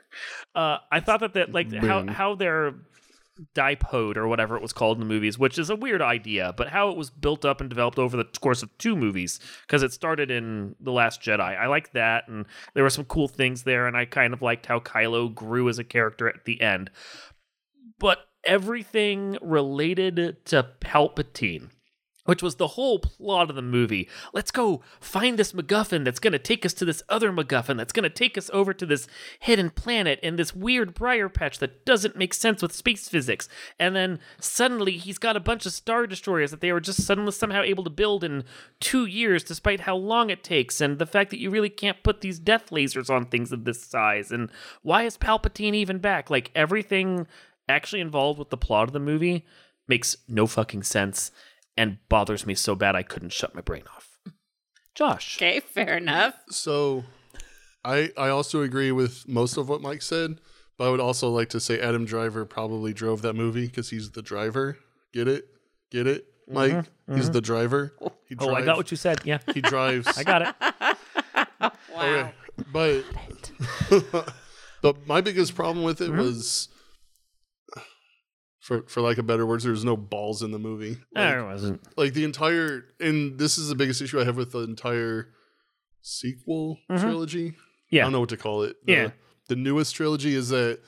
Uh, 0.55 0.77
I 0.91 0.99
thought 1.01 1.21
that 1.21 1.33
that 1.33 1.51
like 1.53 1.73
how 1.73 1.99
Boom. 1.99 2.07
how 2.09 2.35
their 2.35 2.73
dipode 3.55 4.17
or 4.17 4.27
whatever 4.27 4.55
it 4.55 4.61
was 4.61 4.73
called 4.73 4.97
in 4.97 5.07
the 5.07 5.13
movies, 5.13 5.39
which 5.39 5.57
is 5.57 5.69
a 5.69 5.75
weird 5.75 6.01
idea, 6.01 6.53
but 6.55 6.69
how 6.69 6.89
it 6.89 6.97
was 6.97 7.09
built 7.09 7.45
up 7.45 7.61
and 7.61 7.69
developed 7.69 7.99
over 7.99 8.17
the 8.17 8.25
course 8.39 8.63
of 8.63 8.77
two 8.77 8.95
movies 8.95 9.39
because 9.65 9.83
it 9.83 9.93
started 9.93 10.29
in 10.29 10.75
the 10.79 10.91
Last 10.91 11.21
Jedi. 11.21 11.39
I 11.39 11.67
liked 11.67 11.93
that, 11.93 12.27
and 12.27 12.45
there 12.73 12.83
were 12.83 12.89
some 12.89 13.05
cool 13.05 13.27
things 13.27 13.63
there, 13.63 13.87
and 13.87 13.95
I 13.95 14.05
kind 14.05 14.33
of 14.33 14.41
liked 14.41 14.65
how 14.65 14.79
Kylo 14.79 15.33
grew 15.33 15.69
as 15.69 15.79
a 15.79 15.83
character 15.83 16.27
at 16.27 16.45
the 16.45 16.61
end. 16.61 16.91
But 17.99 18.19
everything 18.43 19.37
related 19.41 20.45
to 20.45 20.67
Palpatine 20.79 21.69
which 22.31 22.41
was 22.41 22.55
the 22.55 22.67
whole 22.67 22.97
plot 22.97 23.49
of 23.49 23.57
the 23.57 23.61
movie. 23.61 24.07
Let's 24.31 24.51
go 24.51 24.81
find 25.01 25.37
this 25.37 25.51
MacGuffin 25.51 26.05
that's 26.05 26.21
going 26.21 26.31
to 26.31 26.39
take 26.39 26.65
us 26.65 26.71
to 26.75 26.85
this 26.85 27.03
other 27.09 27.29
MacGuffin 27.29 27.75
that's 27.75 27.91
going 27.91 28.05
to 28.05 28.09
take 28.09 28.37
us 28.37 28.49
over 28.53 28.73
to 28.73 28.85
this 28.85 29.05
hidden 29.41 29.69
planet 29.69 30.17
in 30.23 30.37
this 30.37 30.55
weird 30.55 30.93
briar 30.93 31.27
patch 31.27 31.59
that 31.59 31.85
doesn't 31.85 32.15
make 32.15 32.33
sense 32.33 32.61
with 32.61 32.71
space 32.71 33.09
physics. 33.09 33.49
And 33.77 33.97
then 33.97 34.19
suddenly 34.39 34.93
he's 34.93 35.17
got 35.17 35.35
a 35.35 35.41
bunch 35.41 35.65
of 35.65 35.73
Star 35.73 36.07
Destroyers 36.07 36.51
that 36.51 36.61
they 36.61 36.71
were 36.71 36.79
just 36.79 37.03
suddenly 37.03 37.33
somehow 37.33 37.63
able 37.63 37.83
to 37.83 37.89
build 37.89 38.23
in 38.23 38.45
two 38.79 39.05
years, 39.05 39.43
despite 39.43 39.81
how 39.81 39.97
long 39.97 40.29
it 40.29 40.41
takes, 40.41 40.79
and 40.79 40.99
the 40.99 41.05
fact 41.05 41.31
that 41.31 41.39
you 41.39 41.49
really 41.49 41.67
can't 41.67 42.01
put 42.01 42.21
these 42.21 42.39
death 42.39 42.69
lasers 42.69 43.09
on 43.09 43.25
things 43.25 43.51
of 43.51 43.65
this 43.65 43.83
size. 43.83 44.31
And 44.31 44.49
why 44.83 45.03
is 45.03 45.17
Palpatine 45.17 45.73
even 45.73 45.99
back? 45.99 46.29
Like 46.29 46.49
everything 46.55 47.27
actually 47.67 47.99
involved 47.99 48.39
with 48.39 48.51
the 48.51 48.55
plot 48.55 48.87
of 48.87 48.93
the 48.93 49.01
movie 49.01 49.45
makes 49.85 50.15
no 50.29 50.47
fucking 50.47 50.83
sense 50.83 51.31
and 51.77 51.97
bothers 52.09 52.45
me 52.45 52.55
so 52.55 52.75
bad 52.75 52.95
I 52.95 53.03
couldn't 53.03 53.33
shut 53.33 53.55
my 53.55 53.61
brain 53.61 53.83
off. 53.95 54.19
Josh. 54.93 55.37
Okay, 55.37 55.59
fair 55.59 55.97
enough. 55.97 56.35
So, 56.49 57.05
I 57.83 58.11
I 58.17 58.29
also 58.29 58.61
agree 58.61 58.91
with 58.91 59.27
most 59.27 59.57
of 59.57 59.69
what 59.69 59.81
Mike 59.81 60.01
said, 60.01 60.39
but 60.77 60.87
I 60.87 60.91
would 60.91 60.99
also 60.99 61.29
like 61.29 61.49
to 61.49 61.59
say 61.59 61.79
Adam 61.79 62.05
Driver 62.05 62.45
probably 62.45 62.93
drove 62.93 63.21
that 63.21 63.33
movie 63.33 63.67
because 63.67 63.89
he's 63.89 64.11
the 64.11 64.21
driver. 64.21 64.77
Get 65.13 65.27
it? 65.27 65.47
Get 65.91 66.07
it, 66.07 66.25
mm-hmm, 66.49 66.53
Mike? 66.53 66.85
He's 67.13 67.25
mm-hmm. 67.25 67.33
the 67.33 67.41
driver. 67.41 67.93
Oh, 68.01 68.13
he 68.27 68.35
drives, 68.35 68.51
Oh, 68.51 68.55
I 68.55 68.65
got 68.65 68.77
what 68.77 68.91
you 68.91 68.97
said. 68.97 69.21
Yeah, 69.25 69.39
he 69.53 69.61
drives. 69.61 70.07
I 70.17 70.23
got 70.23 70.41
it. 70.41 70.55
Wow. 71.93 72.01
Okay, 72.01 72.33
but 72.71 73.03
but 74.81 75.07
my 75.07 75.21
biggest 75.21 75.53
problem 75.53 75.83
with 75.85 76.01
it 76.01 76.09
mm-hmm. 76.09 76.19
was, 76.19 76.69
for 78.61 78.83
for 78.87 79.01
lack 79.01 79.17
of 79.17 79.27
better 79.27 79.45
words, 79.45 79.63
there's 79.65 79.83
no 79.83 79.97
balls 79.97 80.41
in 80.43 80.51
the 80.51 80.59
movie. 80.59 80.91
Like, 81.13 81.29
There 81.33 81.45
wasn't. 81.45 81.81
like 81.97 82.13
the 82.13 82.23
entire 82.23 82.85
and 82.99 83.37
this 83.37 83.57
is 83.57 83.67
the 83.67 83.75
biggest 83.75 84.01
issue 84.01 84.21
I 84.21 84.23
have 84.23 84.37
with 84.37 84.51
the 84.53 84.59
entire 84.59 85.33
sequel 86.01 86.79
Mhm. 86.89 86.99
trilogy. 87.01 87.53
I 87.93 87.97
don't 87.97 88.11
know 88.13 88.19
what 88.21 88.29
to 88.29 88.37
call 88.37 88.63
it. 88.63 88.77
The, 88.85 88.91
Yeah. 88.93 89.11
The 89.47 89.55
newest 89.57 89.95
trilogy 89.95 90.33
is 90.35 90.49
that 90.49 90.79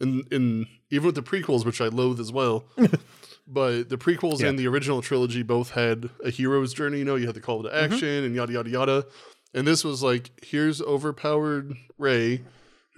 in 0.00 0.24
in 0.30 0.66
even 0.90 1.06
with 1.06 1.14
the 1.14 1.22
prequels, 1.22 1.64
which 1.64 1.80
I 1.80 1.86
loathe 1.88 2.18
as 2.20 2.32
well. 2.32 2.64
but 3.46 3.88
the 3.88 3.96
prequels 3.98 4.40
Yeah. 4.40 4.48
and 4.48 4.58
the 4.58 4.66
original 4.66 5.02
trilogy 5.02 5.42
both 5.42 5.70
had 5.70 6.10
a 6.24 6.30
hero's 6.30 6.72
journey, 6.74 6.98
you 6.98 7.04
know, 7.04 7.14
you 7.16 7.26
had 7.26 7.34
the 7.36 7.40
call 7.40 7.62
to 7.62 7.68
Mm-hmm. 7.68 7.92
action 7.94 8.24
and 8.24 8.34
yada 8.34 8.52
yada 8.54 8.70
yada. 8.70 9.06
And 9.54 9.66
this 9.66 9.84
was 9.84 10.02
like, 10.02 10.30
here's 10.44 10.80
overpowered 10.82 11.74
Rey 11.96 12.42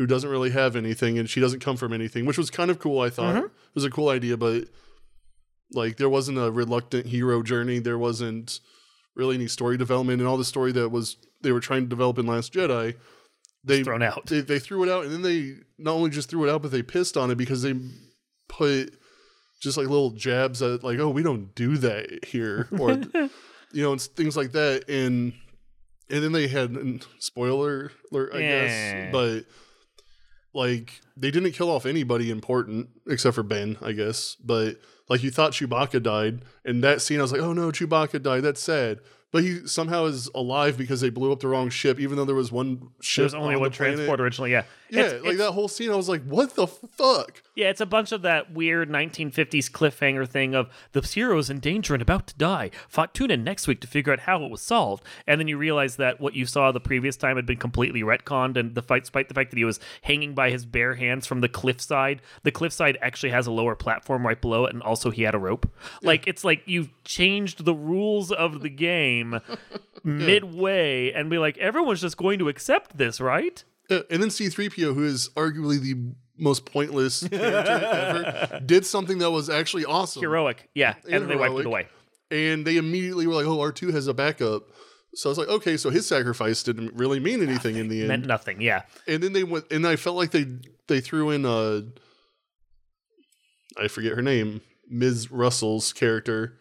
who 0.00 0.07
doesn't 0.07 0.30
really 0.30 0.49
have 0.49 0.76
anything 0.76 1.19
and 1.19 1.28
she 1.28 1.40
doesn't 1.40 1.61
come 1.61 1.76
from 1.76 1.92
anything, 1.92 2.25
which 2.25 2.38
was 2.38 2.49
kind 2.49 2.71
of 2.71 2.78
cool, 2.78 3.00
I 3.00 3.11
thought. 3.11 3.35
Mhm. 3.35 3.45
It 3.45 3.75
was 3.75 3.85
a 3.85 3.90
cool 3.90 4.09
idea, 4.09 4.38
but 4.38 4.64
like 5.73 5.99
there 5.99 6.09
wasn't 6.09 6.38
a 6.38 6.50
reluctant 6.50 7.04
hero 7.09 7.42
journey. 7.42 7.80
There 7.80 7.99
wasn't 7.99 8.61
really 9.14 9.35
any 9.35 9.47
story 9.47 9.76
development 9.76 10.21
and 10.21 10.26
all 10.26 10.38
the 10.38 10.45
story 10.45 10.73
that 10.73 10.88
was 10.88 11.19
they 11.42 11.52
were 11.52 11.61
trying 11.61 11.83
to 11.83 11.88
develop 11.88 12.19
in 12.19 12.25
Last 12.26 12.54
Jedi. 12.54 12.95
They 13.62 13.83
thrown 13.85 14.00
out. 14.02 14.25
They, 14.25 14.40
they 14.40 14.59
threw 14.59 14.83
it 14.85 14.88
out, 14.88 15.04
and 15.04 15.12
then 15.12 15.21
they 15.21 15.57
not 15.76 15.92
only 15.92 16.09
just 16.09 16.30
threw 16.30 16.45
it 16.49 16.50
out, 16.50 16.62
but 16.62 16.71
they 16.71 16.83
pissed 16.83 17.19
on 17.19 17.30
it 17.30 17.35
because 17.37 17.61
they 17.61 17.75
put 18.49 18.95
just 19.61 19.76
like 19.76 19.87
little 19.87 20.12
jabs 20.12 20.62
at 20.62 20.83
like, 20.83 20.99
oh, 20.99 21.11
we 21.11 21.23
don't 21.23 21.54
do 21.54 21.76
that 21.76 22.25
here, 22.25 22.69
or 22.78 22.92
you 23.73 23.83
know, 23.83 23.92
and 23.92 24.00
things 24.00 24.35
like 24.35 24.52
that, 24.52 24.88
and 24.88 25.35
and 26.09 26.25
then 26.25 26.33
they 26.33 26.49
had 26.49 27.04
spoiler 27.19 27.92
alert, 28.11 28.30
I 28.35 28.38
Yeah. 28.38 28.66
guess, 28.66 29.12
but 29.12 29.45
like 30.52 31.00
they 31.16 31.30
didn't 31.30 31.52
kill 31.52 31.71
off 31.71 31.87
anybody 31.87 32.30
important 32.30 32.88
except 33.07 33.35
for 33.35 33.42
Ben, 33.42 33.76
I 33.83 33.92
guess. 33.92 34.37
But 34.45 34.76
like 35.09 35.23
you 35.23 35.30
thought 35.30 35.52
Chewbacca 35.52 36.02
died, 36.02 36.42
and 36.64 36.83
that 36.85 37.02
scene 37.02 37.19
I 37.19 37.23
was 37.23 37.33
like, 37.33 37.40
oh 37.40 37.52
no, 37.52 37.71
Chewbacca 37.71 38.23
died. 38.23 38.42
That's 38.42 38.62
sad. 38.62 39.00
But 39.33 39.45
he 39.45 39.66
somehow 39.66 40.07
is 40.07 40.28
alive 40.35 40.76
because 40.76 41.00
they 41.00 41.11
blew 41.11 41.30
up 41.30 41.40
the 41.40 41.49
wrong 41.49 41.71
ship, 41.71 42.00
even 42.00 42.16
though 42.16 42.25
there 42.25 42.35
was 42.35 42.50
one 42.50 42.90
ship. 43.00 43.23
There's 43.23 43.35
only 43.35 43.54
on 43.54 43.61
one 43.61 43.71
the 43.71 43.76
transport 43.76 44.21
originally. 44.21 44.50
Yeah, 44.50 44.64
Yeah, 44.91 45.01
It's- 45.01 45.13
like 45.23 45.33
it's- 45.35 45.39
that 45.39 45.53
whole 45.53 45.69
scene, 45.69 45.91
I 45.91 45.97
was 45.97 46.09
like, 46.09 46.23
what 46.25 46.55
the 46.57 46.67
fuck? 46.67 47.43
Yeah, 47.55 47.69
it's 47.69 47.81
a 47.81 47.87
bunch 47.87 48.13
of 48.13 48.23
that 48.23 48.53
weird 48.53 48.89
1950s 48.91 49.69
cliffhanger 49.71 50.27
thing 50.29 50.55
of 50.55 50.69
the 50.93 51.01
hero 51.03 51.37
is 51.39 51.51
in 51.51 51.61
danger 51.61 51.95
and 51.95 52.01
about 52.03 52.27
to 52.29 52.37
die. 52.37 52.71
Fought 52.89 53.15
tune 53.15 53.31
in 53.31 53.45
next 53.45 53.67
week 53.67 53.81
to 53.83 53.87
figure 53.87 54.13
out 54.13 54.21
how 54.21 54.43
it 54.45 54.51
was 54.51 54.63
solved, 54.63 55.05
and 55.27 55.41
then 55.41 55.47
you 55.49 55.59
realize 55.59 55.97
that 55.97 56.21
what 56.21 56.35
you 56.35 56.47
saw 56.47 56.73
the 56.73 56.81
previous 56.81 57.17
time 57.17 57.37
had 57.37 57.47
been 57.47 57.59
completely 57.59 58.03
retconned, 58.03 58.57
and 58.57 58.75
the 58.75 58.83
fight, 58.83 59.03
despite 59.03 59.29
the 59.29 59.35
fact 59.35 59.51
that 59.51 59.59
he 59.59 59.65
was 59.65 59.79
hanging 60.03 60.35
by 60.35 60.51
his 60.51 60.65
bare 60.65 60.95
hands 60.95 61.27
from 61.27 61.41
the 61.41 61.49
cliffside, 61.49 62.23
the 62.43 62.51
cliffside 62.51 62.97
actually 63.03 63.31
has 63.31 63.47
a 63.47 63.51
lower 63.53 63.75
platform 63.77 64.27
right 64.27 64.41
below 64.41 64.65
it, 64.65 64.73
and 64.73 64.83
also 64.83 65.11
he 65.11 65.23
had 65.23 65.35
a 65.35 65.39
rope. 65.39 65.71
Like 66.03 66.27
it's 66.27 66.45
like 66.45 66.63
you've 66.67 66.89
changed 67.05 67.65
the 67.65 67.75
rules 67.75 68.33
of 68.33 68.63
the 68.63 68.71
game 68.71 69.41
midway, 70.05 71.13
and 71.13 71.29
be 71.31 71.39
like, 71.39 71.59
everyone's 71.59 72.01
just 72.01 72.17
going 72.17 72.39
to 72.39 72.49
accept 72.49 72.97
this, 72.97 73.21
right? 73.21 73.65
Yeah, 73.91 74.01
and 74.11 74.23
then 74.23 74.31
C3PO, 74.31 74.95
who 74.95 75.05
is 75.05 75.29
arguably 75.31 75.81
the 75.81 76.15
most 76.39 76.65
pointless 76.65 77.27
character 77.29 77.73
ever, 77.73 78.61
did 78.65 78.87
something 78.87 79.19
that 79.19 79.31
was 79.31 79.51
actually 79.51 79.85
awesome. 79.85 80.23
Heroic, 80.23 80.69
yeah, 80.75 80.95
and, 81.05 81.15
And 81.15 81.31
they 81.31 81.37
wiped 81.37 81.59
it 81.59 81.67
away. 81.67 81.89
And 82.31 82.65
they 82.65 82.77
immediately 82.77 83.27
were 83.27 83.35
like, 83.35 83.47
oh, 83.47 83.59
R2 83.59 83.93
has 83.93 84.07
a 84.07 84.15
backup. 84.15 84.63
So 85.15 85.29
I 85.29 85.31
was 85.31 85.39
like, 85.39 85.49
okay, 85.49 85.77
so 85.77 85.91
his 85.91 86.07
sacrifice 86.07 86.63
didn't 86.63 86.95
really 86.95 87.19
mean 87.19 87.43
anything 87.43 87.75
in 87.77 87.89
the 87.89 88.01
end. 88.01 88.09
Meant 88.09 88.27
nothing, 88.27 88.61
yeah. 88.61 88.83
and 89.09 89.21
then 89.21 89.33
they 89.33 89.43
went, 89.43 89.65
and 89.73 89.85
I 89.87 89.97
felt 89.97 90.17
like 90.17 90.31
they 90.31 90.47
they 90.87 91.01
threw 91.01 91.31
in 91.31 91.45
uh, 91.45 91.81
I 93.77 93.89
forget 93.89 94.15
her 94.15 94.23
name, 94.23 94.61
Ms. 94.89 95.31
Russell's 95.31 95.93
character, 95.93 96.60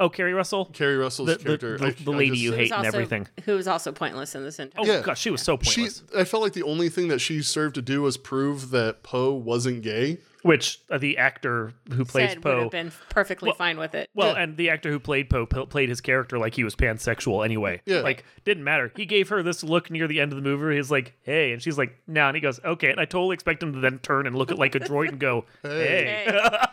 Oh, 0.00 0.08
Keri 0.08 0.32
Russell, 0.32 0.66
Keri 0.66 0.96
Russell's 0.96 1.26
the, 1.28 1.34
the, 1.36 1.44
character, 1.44 1.76
the, 1.78 1.86
I- 1.86 1.90
the 1.90 2.12
I 2.12 2.16
lady 2.16 2.30
just- 2.30 2.42
you 2.42 2.52
hate 2.52 2.70
was 2.70 2.78
and 2.78 2.86
everything. 2.86 3.26
Who 3.46 3.56
was 3.56 3.66
also 3.66 3.90
pointless 3.92 4.34
in 4.36 4.44
this 4.44 4.58
entire. 4.60 4.84
Oh 4.84 4.86
Yeah. 4.86 5.00
gosh, 5.02 5.20
she 5.20 5.30
was 5.30 5.42
so 5.42 5.58
She, 5.62 5.80
pointless. 5.82 6.02
I 6.16 6.24
felt 6.24 6.42
like 6.42 6.52
the 6.52 6.62
only 6.62 6.88
thing 6.88 7.08
that 7.08 7.18
she 7.20 7.42
served 7.42 7.74
to 7.76 7.82
do 7.82 8.02
was 8.02 8.16
prove 8.16 8.70
that 8.70 9.02
Poe 9.02 9.32
wasn't 9.32 9.82
gay. 9.82 10.18
Which 10.42 10.78
uh, 10.88 10.98
the 10.98 11.18
actor 11.18 11.72
who 11.92 12.04
plays 12.04 12.30
Said 12.30 12.44
would 12.44 12.58
have 12.58 12.70
been 12.70 12.92
perfectly 13.10 13.52
fine 13.58 13.76
with 13.76 13.94
it. 13.96 14.08
well, 14.14 14.34
Yeah. 14.34 14.42
and 14.42 14.56
the 14.56 14.70
actor 14.70 14.90
who 14.90 15.00
played 15.00 15.28
Poe 15.28 15.46
p- 15.46 15.66
played 15.66 15.88
his 15.88 16.00
character 16.00 16.38
like 16.38 16.54
he 16.54 16.62
was 16.62 16.76
pansexual 16.76 17.44
anyway. 17.44 17.80
Yeah. 17.86 18.00
like 18.00 18.24
didn't 18.44 18.62
matter. 18.62 18.92
He 18.94 19.04
gave 19.04 19.28
her 19.30 19.42
this 19.42 19.64
look 19.64 19.90
near 19.90 20.06
the 20.06 20.20
end 20.20 20.30
of 20.32 20.36
the 20.36 20.42
movie. 20.42 20.76
He's 20.76 20.90
like, 20.92 21.14
"Hey," 21.22 21.52
and 21.52 21.60
she's 21.60 21.76
like, 21.76 21.98
"No," 22.06 22.28
and 22.28 22.36
he 22.36 22.40
goes, 22.40 22.60
"Okay," 22.64 22.90
and 22.90 23.00
I 23.00 23.04
totally 23.04 23.34
expect 23.34 23.62
him 23.62 23.72
to 23.72 23.80
then 23.80 23.98
turn 23.98 24.26
and 24.28 24.36
look 24.36 24.52
at 24.52 24.58
like 24.60 24.76
a 24.76 24.80
droid 24.80 25.08
and 25.08 25.18
go, 25.18 25.44
"Hey." 25.62 26.24
Hey. 26.26 26.40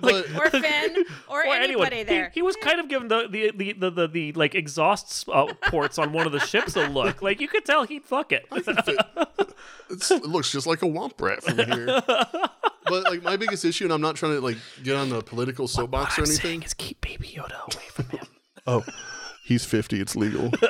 But 0.00 0.28
or 0.34 0.50
Finn, 0.50 1.04
or, 1.30 1.46
Or 1.46 1.54
anybody 1.54 1.98
He- 1.98 2.02
there. 2.02 2.30
He, 2.34 2.42
was 2.42 2.56
kind 2.56 2.80
of 2.80 2.88
giving 2.88 3.06
the 3.06 3.28
the 3.30 3.52
the 3.54 3.72
the, 3.74 3.90
the, 3.90 4.08
the 4.08 4.32
like 4.32 4.56
exhaust 4.56 5.28
uh, 5.32 5.54
ports 5.68 5.98
on 5.98 6.12
one 6.12 6.26
of 6.26 6.32
the 6.32 6.40
ships 6.40 6.74
a 6.74 6.88
look. 6.88 7.22
Like 7.22 7.40
you 7.40 7.46
could 7.46 7.64
tell 7.64 7.84
he'd 7.84 8.04
fuck 8.04 8.32
it. 8.32 8.44
it's, 9.90 10.10
it 10.10 10.22
looks 10.24 10.50
just 10.50 10.66
like 10.66 10.82
a 10.82 10.86
womp 10.86 11.20
rat 11.20 11.44
from 11.44 11.58
here. 11.58 12.02
But 12.88 13.04
like 13.04 13.22
my 13.22 13.36
biggest 13.36 13.64
issue, 13.64 13.84
and 13.84 13.92
I'm 13.92 14.00
not 14.00 14.16
trying 14.16 14.32
to 14.32 14.40
like 14.40 14.56
get 14.82 14.96
on 14.96 15.08
the 15.08 15.22
political 15.22 15.68
soapbox 15.68 16.18
or 16.18 16.22
anything. 16.22 16.62
is 16.62 16.74
keep 16.74 17.00
Baby 17.00 17.28
Yoda 17.36 17.62
away 17.74 17.84
from 17.90 18.06
him. 18.06 18.26
Oh, 18.66 18.84
he's 19.46 19.64
50. 19.64 19.98
It's 19.98 20.14
legal. 20.14 20.50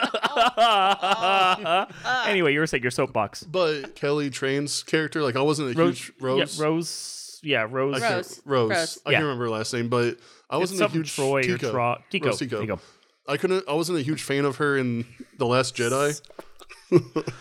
anyway, 2.27 2.53
you 2.53 2.61
were 2.61 2.67
saying 2.67 2.83
your 2.83 2.91
soapbox. 2.93 3.43
but 3.43 3.95
Kelly 3.97 4.31
Tran's 4.31 4.83
character, 4.85 5.23
like 5.23 5.37
I 5.37 5.43
wasn't 5.43 5.77
a 5.77 5.83
huge 5.85 6.13
Rose. 6.21 6.59
Yeah, 6.59 6.65
Rose. 6.65 7.41
Yeah, 7.43 7.67
Rose. 7.69 7.97
I 7.97 8.01
can't- 8.01 8.15
Rose. 8.17 8.41
Rose. 8.45 8.71
Rose. 8.71 8.99
I 9.07 9.11
Yeah. 9.11 9.17
can't 9.19 9.25
remember 9.25 9.45
her 9.45 9.51
last 9.51 9.73
name, 9.73 9.89
but 9.89 10.19
I 10.51 10.57
wasn't 10.59 10.81
a 10.81 10.89
huge 10.89 11.15
Troy 11.15 11.41
or 11.41 11.43
Tico. 11.43 11.71
Tro- 11.73 11.97
Tico. 12.11 12.27
Rose 12.29 12.39
Tico. 12.39 12.61
Tico. 12.61 12.81
I 13.27 13.37
couldn't. 13.37 13.65
I 13.69 13.75
wasn't 13.75 13.99
a 13.99 14.03
huge 14.03 14.23
fan 14.23 14.45
of 14.45 14.57
her 14.57 14.77
in 14.79 15.05
the 15.39 15.47
Last 15.47 15.77
Jedi, 15.77 16.21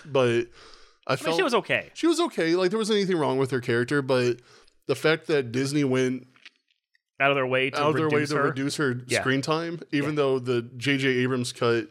but 0.06 0.48
I 1.08 1.14
I 1.14 1.16
felt 1.16 1.28
mean, 1.30 1.38
she 1.38 1.44
was 1.44 1.54
okay. 1.54 1.90
she 1.94 2.08
was 2.08 2.20
okay. 2.20 2.56
Like 2.56 2.72
there 2.72 2.80
wasn't 2.80 2.98
anything 2.98 3.18
wrong 3.18 3.38
with 3.38 3.52
her 3.52 3.62
character, 3.62 4.02
but 4.02 4.40
the 4.88 4.96
fact 4.96 5.28
that 5.28 5.52
Disney 5.52 5.84
went 5.84 6.28
Out 7.20 7.32
of 7.32 7.36
their 7.36 7.48
way 7.48 7.70
to 7.70 7.80
out 7.82 7.90
of 7.90 7.96
their 7.96 8.10
way 8.10 8.16
reduce 8.16 8.30
to 8.30 8.36
her. 8.38 8.44
reduce 8.44 8.76
her 8.78 9.02
Yeah. 9.08 9.22
screen 9.22 9.42
time, 9.42 9.80
even 9.92 10.16
though 10.16 10.40
the 10.40 10.62
J.J. 10.78 11.08
Abrams 11.10 11.52
cut 11.52 11.88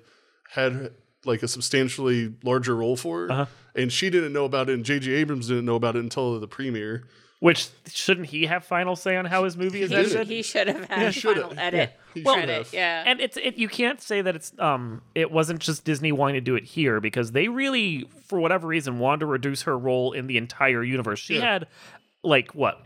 had 0.50 0.92
like 1.24 1.42
a 1.42 1.48
substantially 1.48 2.32
larger 2.44 2.76
role 2.76 2.96
for 2.96 3.26
her, 3.26 3.32
Uh-huh. 3.32 3.46
and 3.74 3.92
she 3.92 4.10
didn't 4.10 4.32
know 4.32 4.44
about 4.44 4.68
it, 4.70 4.74
and 4.74 4.84
J.J. 4.84 5.12
Abrams 5.14 5.48
didn't 5.48 5.64
know 5.64 5.74
about 5.74 5.96
it 5.96 6.00
until 6.00 6.38
the 6.38 6.46
premiere. 6.46 7.04
Which 7.40 7.68
shouldn't 7.92 8.28
he 8.28 8.46
have 8.46 8.64
final 8.64 8.96
say 8.96 9.14
on 9.16 9.26
how 9.26 9.44
his 9.44 9.56
movie 9.58 9.82
is 9.82 9.90
He 9.90 9.96
he, 9.96 10.00
edited? 10.02 10.26
he 10.28 10.42
should 10.42 10.68
have 10.68 10.84
had 10.88 11.12
should 11.14 11.34
final 11.36 11.50
have. 11.50 11.58
edit 11.58 11.92
He 12.14 12.22
Well, 12.22 12.34
should 12.36 12.44
credit. 12.44 12.56
have. 12.64 12.72
Yeah. 12.72 13.02
And 13.06 13.20
it's 13.20 13.36
it 13.36 13.58
you 13.58 13.68
can't 13.68 14.00
say 14.00 14.22
that 14.22 14.34
it's 14.36 14.52
um 14.58 15.02
it 15.14 15.30
wasn't 15.30 15.58
just 15.60 15.84
Disney 15.84 16.12
wanting 16.12 16.36
to 16.36 16.40
do 16.40 16.54
it 16.54 16.64
here 16.64 16.98
because 16.98 17.32
they 17.32 17.48
really 17.48 18.08
for 18.26 18.40
whatever 18.40 18.66
reason 18.66 18.98
wanted 19.00 19.20
to 19.20 19.26
reduce 19.26 19.62
her 19.62 19.76
role 19.76 20.12
in 20.12 20.28
the 20.28 20.38
entire 20.38 20.82
universe. 20.82 21.18
She 21.18 21.34
Yeah. 21.34 21.40
had 21.52 21.66
like 22.24 22.54
what 22.54 22.80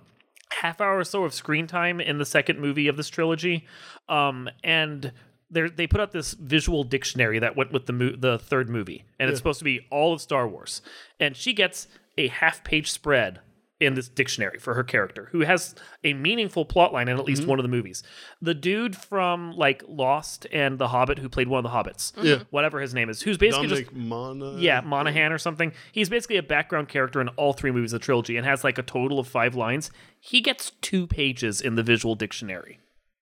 half 0.53 0.81
hour 0.81 0.99
or 0.99 1.05
so 1.05 1.25
of 1.25 1.33
screen 1.35 1.67
time 1.67 2.01
in 2.01 2.19
the 2.19 2.25
second 2.27 2.59
movie 2.59 2.89
of 2.89 2.97
this 2.97 3.09
trilogy. 3.09 3.67
Um 4.09 4.49
and 4.65 5.13
they 5.51 5.69
they 5.69 5.87
put 5.87 6.01
out 6.01 6.13
this 6.13 6.33
visual 6.35 6.85
dictionary 6.85 7.39
that 7.39 7.57
went 7.57 7.73
with 7.73 7.87
the 7.87 7.93
mo- 7.93 8.17
the 8.17 8.39
third 8.39 8.69
movie 8.69 9.05
and 9.19 9.29
it's 9.31 9.39
supposed 9.39 9.59
to 9.59 9.65
be 9.65 9.87
all 9.91 10.13
of 10.13 10.21
Star 10.21 10.47
Wars. 10.49 10.83
And 11.19 11.37
she 11.37 11.53
gets 11.53 11.89
a 12.19 12.29
half 12.29 12.63
page 12.65 12.91
spread 12.91 13.41
in 13.81 13.95
this 13.95 14.09
dictionary 14.09 14.59
for 14.59 14.75
her 14.75 14.85
character, 14.85 15.29
who 15.33 15.41
has 15.41 15.75
a 16.05 16.13
meaningful 16.13 16.65
plot 16.67 16.93
line 16.93 17.09
in 17.09 17.15
at 17.15 17.21
Mm-hmm. 17.21 17.27
least 17.29 17.47
one 17.47 17.59
of 17.59 17.63
the 17.63 17.69
movies. 17.69 18.03
The 18.43 18.53
dude 18.55 18.95
from 18.95 19.53
like 19.57 19.83
Lost 19.89 20.47
and 20.53 20.79
The 20.79 20.89
Hobbit, 20.89 21.19
who 21.19 21.29
played 21.31 21.49
one 21.49 21.65
of 21.65 21.71
the 21.71 21.77
Hobbits, 21.77 22.13
Yeah. 22.23 22.43
whatever 22.51 22.81
his 22.81 22.93
name 22.95 23.09
is, 23.09 23.23
who's 23.23 23.39
basically 23.39 23.69
Dominic 23.69 23.87
just 23.87 23.97
Mana. 23.97 24.57
yeah 24.59 24.81
Monaghan 24.83 25.33
or 25.33 25.39
something. 25.39 25.73
He's 25.93 26.09
basically 26.11 26.37
a 26.37 26.43
background 26.43 26.89
character 26.89 27.21
in 27.23 27.29
all 27.31 27.53
three 27.55 27.71
movies 27.71 27.93
of 27.95 28.01
the 28.01 28.05
trilogy 28.05 28.37
and 28.37 28.47
has 28.47 28.63
like 28.65 28.77
a 28.79 28.83
total 28.83 29.19
of 29.19 29.27
five 29.27 29.55
lines. 29.55 29.91
He 30.21 30.41
gets 30.43 30.73
two 30.83 31.07
pages 31.07 31.61
in 31.63 31.75
the 31.77 31.83
visual 31.83 32.15
dictionary. 32.15 32.79